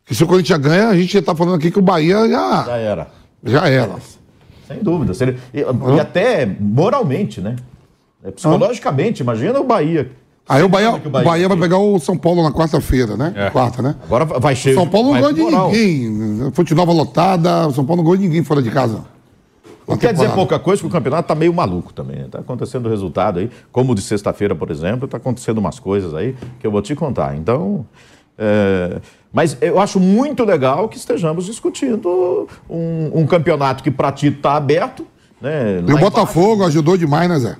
[0.05, 2.63] Que se o Corinthians ganha, a gente já tá falando aqui que o Bahia já,
[2.65, 3.07] Já era.
[3.43, 3.95] já era.
[4.67, 5.13] Sem dúvida.
[5.53, 7.55] E, e até moralmente, né?
[8.23, 10.09] É, Psicologicamente, imagina o Bahia.
[10.47, 13.33] Aí o Bahia, o Bahia vai pegar o São Paulo na quarta-feira, né?
[13.35, 13.49] É.
[13.49, 13.95] Quarta, né?
[14.03, 14.75] Agora vai cheio.
[14.75, 16.51] São Paulo não ganha de ninguém.
[16.51, 19.03] Fonte Nova lotada, o São Paulo não ganha de ninguém fora de casa.
[19.87, 22.21] Não quer dizer pouca coisa, que o campeonato tá meio maluco também.
[22.21, 26.35] Está acontecendo resultado aí, como o de sexta-feira, por exemplo, está acontecendo umas coisas aí
[26.59, 27.35] que eu vou te contar.
[27.35, 27.85] Então.
[28.37, 28.99] é,
[29.33, 34.55] Mas eu acho muito legal que estejamos discutindo um, um campeonato que para ti está
[34.55, 35.05] aberto.
[35.41, 35.83] Né?
[35.87, 37.55] E o Botafogo ajudou demais, né, Zé?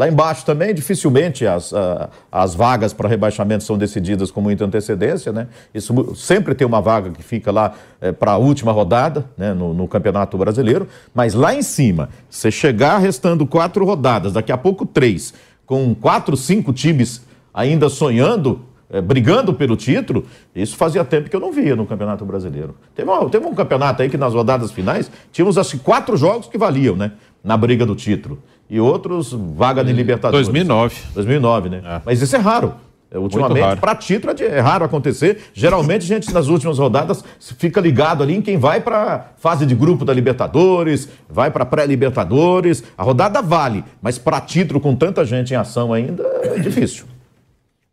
[0.00, 5.30] Lá embaixo também, dificilmente as, a- as vagas para rebaixamento são decididas com muita antecedência,
[5.30, 5.48] né?
[5.74, 7.74] Isso sempre tem uma vaga que fica lá
[8.18, 9.52] para a última rodada, né?
[9.52, 10.88] No, no Campeonato Brasileiro.
[11.14, 15.34] Mas lá em cima, você chegar restando quatro rodadas, daqui a pouco três,
[15.66, 17.20] com quatro, cinco times
[17.52, 20.24] ainda sonhando, eh, brigando pelo título,
[20.56, 22.74] isso fazia tempo que eu não via no Campeonato Brasileiro.
[22.94, 26.56] Teve, uma- teve um campeonato aí que nas rodadas finais tínhamos que quatro jogos que
[26.56, 27.12] valiam, né?
[27.44, 28.38] Na briga do título.
[28.70, 30.46] E outros, vaga de Libertadores.
[30.46, 30.94] 2009.
[31.12, 32.02] 2009, né?
[32.06, 32.74] Mas isso é raro.
[33.12, 35.50] É, Ultimamente, para título é de- é raro acontecer.
[35.52, 39.66] Geralmente, a gente, nas últimas rodadas, se fica ligado ali em quem vai para fase
[39.66, 42.84] de grupo da Libertadores, vai para pré-Libertadores.
[42.96, 47.04] A rodada vale, mas para título, com tanta gente em ação ainda, é difícil.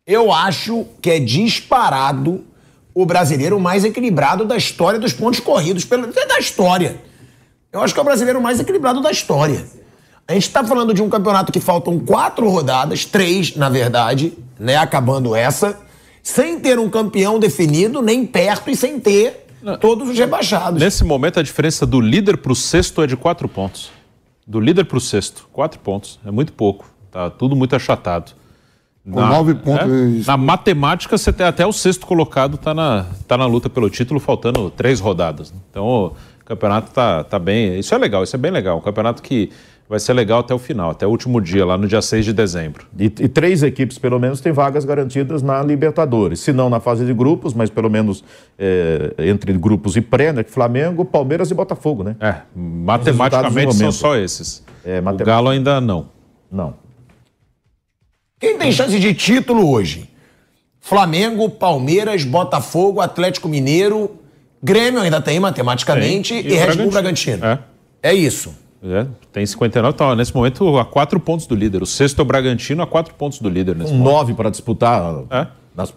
[0.06, 2.44] Eu acho que é disparado
[2.94, 6.96] o brasileiro mais equilibrado da história dos pontos corridos, pelo é da história.
[7.72, 9.64] Eu acho que é o brasileiro mais equilibrado da história.
[10.28, 14.76] A gente está falando de um campeonato que faltam quatro rodadas, três, na verdade, né?
[14.76, 15.80] Acabando essa,
[16.22, 19.46] sem ter um campeão definido, nem perto, e sem ter
[19.80, 20.78] todos os rebaixados.
[20.78, 23.90] Nesse momento, a diferença do líder para o sexto é de quatro pontos.
[24.46, 26.20] Do líder para o sexto, quatro pontos.
[26.26, 26.84] É muito pouco.
[27.10, 28.32] Tá tudo muito achatado.
[29.10, 29.88] Com nove pontos.
[29.88, 33.88] é, na matemática, você tem até o sexto colocado tá na, tá na luta pelo
[33.88, 35.54] título, faltando três rodadas.
[35.70, 36.12] Então o
[36.44, 37.78] campeonato tá, tá bem.
[37.78, 38.76] Isso é legal, isso é bem legal.
[38.76, 39.50] Um campeonato que
[39.88, 42.32] vai ser legal até o final, até o último dia, lá no dia 6 de
[42.32, 42.86] dezembro.
[42.98, 46.40] E, e três equipes, pelo menos, têm vagas garantidas na Libertadores.
[46.40, 48.22] Se não na fase de grupos, mas pelo menos
[48.58, 50.44] é, entre grupos e pré, né?
[50.44, 52.16] Flamengo, Palmeiras e Botafogo, né?
[52.20, 54.62] É, matematicamente são só esses.
[54.84, 56.10] É, O Galo ainda não.
[56.50, 56.74] Não.
[58.38, 60.08] Quem tem chance de título hoje?
[60.80, 64.18] Flamengo, Palmeiras, Botafogo, Atlético Mineiro,
[64.62, 66.52] Grêmio ainda tem matematicamente Tem.
[66.52, 67.44] e, Red Bull Bragantino.
[67.44, 67.58] É.
[68.02, 68.54] É isso.
[68.82, 71.82] É, tem 59, tá nesse momento a quatro pontos do líder.
[71.82, 74.12] O sexto é o Bragantino a quatro pontos do líder nesse Com momento.
[74.14, 75.24] nove para disputar.
[75.30, 75.46] É.
[75.76, 75.94] nas-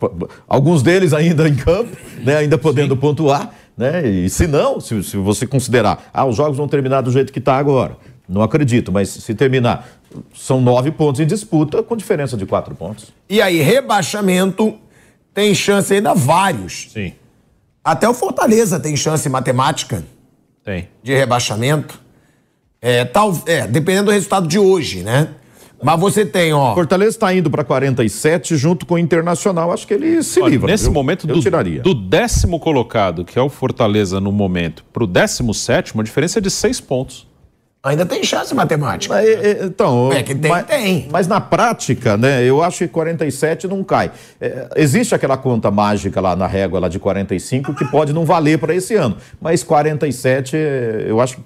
[0.48, 3.52] alguns deles ainda em campo, né, ainda podendo pontuar.
[3.78, 7.32] Né, e se não, se, se você considerar, ah, os jogos vão terminar do jeito
[7.34, 7.98] que está agora.
[8.30, 9.88] Não acredito, mas se terminar,
[10.36, 13.12] são nove pontos em disputa, com diferença de quatro pontos.
[13.30, 14.76] E aí, rebaixamento
[15.34, 16.90] tem chance ainda vários.
[16.92, 17.14] Sim.
[17.84, 20.04] Até o Fortaleza tem chance matemática
[20.64, 20.88] Tem.
[21.02, 22.00] de rebaixamento.
[22.82, 25.28] É, tal, é, dependendo do resultado de hoje, né?
[25.84, 26.74] Mas você tem, ó.
[26.74, 29.72] Fortaleza está indo para 47 junto com o Internacional.
[29.72, 30.72] Acho que ele se Olha, livra.
[30.72, 30.94] nesse viu?
[30.94, 31.82] momento, eu do, tiraria.
[31.82, 36.40] do décimo colocado, que é o Fortaleza no momento, para o décimo sétimo, a diferença
[36.40, 37.28] é de seis pontos.
[37.84, 39.14] Ainda tem chance matemática.
[39.16, 41.08] Mas, é, é, então, É que tem, mas, tem.
[41.12, 44.12] Mas na prática, né, eu acho que 47 não cai.
[44.40, 48.60] É, existe aquela conta mágica lá na régua lá de 45 que pode não valer
[48.60, 49.18] para esse ano.
[49.40, 51.40] Mas 47, é, eu acho.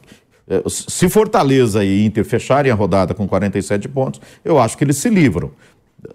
[0.47, 4.97] É, Se Fortaleza e Inter fecharem a rodada com 47 pontos, eu acho que eles
[4.97, 5.51] se livram.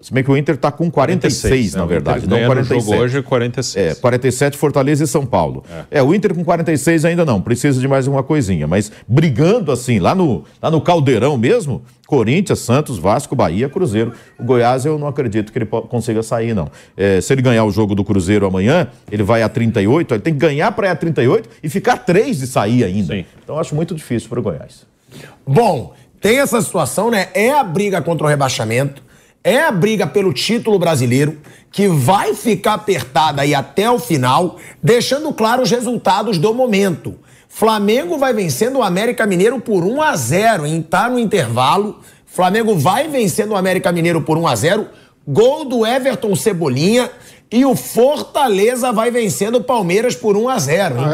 [0.01, 1.79] Se bem que o Inter está com 46, né?
[1.79, 2.85] na O verdade, Inter não no 47.
[2.85, 3.85] jogo hoje é 46.
[3.85, 5.63] É, 47 Fortaleza e São Paulo.
[5.89, 6.01] É.
[6.01, 8.67] o Inter com 46 ainda não, precisa de mais uma coisinha.
[8.67, 14.13] Mas brigando assim, lá no, lá no Caldeirão mesmo, Corinthians, Santos, Vasco, Bahia, Cruzeiro.
[14.37, 16.69] O Goiás eu não acredito que ele consiga sair, não.
[16.97, 20.33] É, se ele ganhar o jogo do Cruzeiro amanhã, ele vai a 38, ele tem
[20.33, 23.15] que ganhar para ir a 38 e ficar três de sair ainda.
[23.15, 24.85] Então eu acho muito difícil para o Goiás.
[25.47, 27.29] Bom, tem essa situação, né?
[27.33, 29.01] É a briga contra o rebaixamento,
[29.43, 31.37] é a briga pelo título brasileiro,
[31.71, 37.15] que vai ficar apertada aí até o final, deixando claro os resultados do momento.
[37.47, 40.81] Flamengo vai vencendo o América Mineiro por 1 a 0 hein?
[40.81, 41.99] Tá no intervalo.
[42.25, 44.87] Flamengo vai vencendo o América Mineiro por 1 a 0
[45.27, 47.09] Gol do Everton Cebolinha.
[47.51, 51.05] E o Fortaleza vai vencendo o Palmeiras por 1 a 0 hein?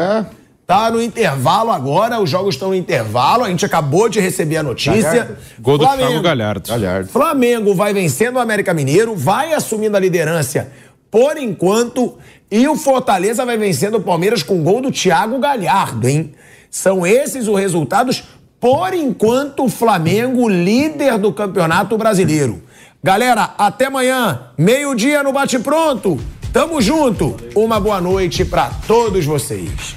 [0.68, 3.42] Tá no intervalo agora, os jogos estão no intervalo.
[3.42, 5.02] A gente acabou de receber a notícia.
[5.02, 5.36] Galhardo.
[5.60, 7.08] Gol do Thiago Galhardo.
[7.08, 10.70] Flamengo vai vencendo o América Mineiro, vai assumindo a liderança
[11.10, 12.18] por enquanto.
[12.50, 16.34] E o Fortaleza vai vencendo o Palmeiras com gol do Thiago Galhardo, hein?
[16.70, 18.24] São esses os resultados.
[18.60, 22.62] Por enquanto, o Flamengo líder do Campeonato Brasileiro.
[23.02, 26.20] Galera, até amanhã, meio-dia no Bate Pronto.
[26.52, 27.34] Tamo junto.
[27.54, 29.96] Uma boa noite pra todos vocês.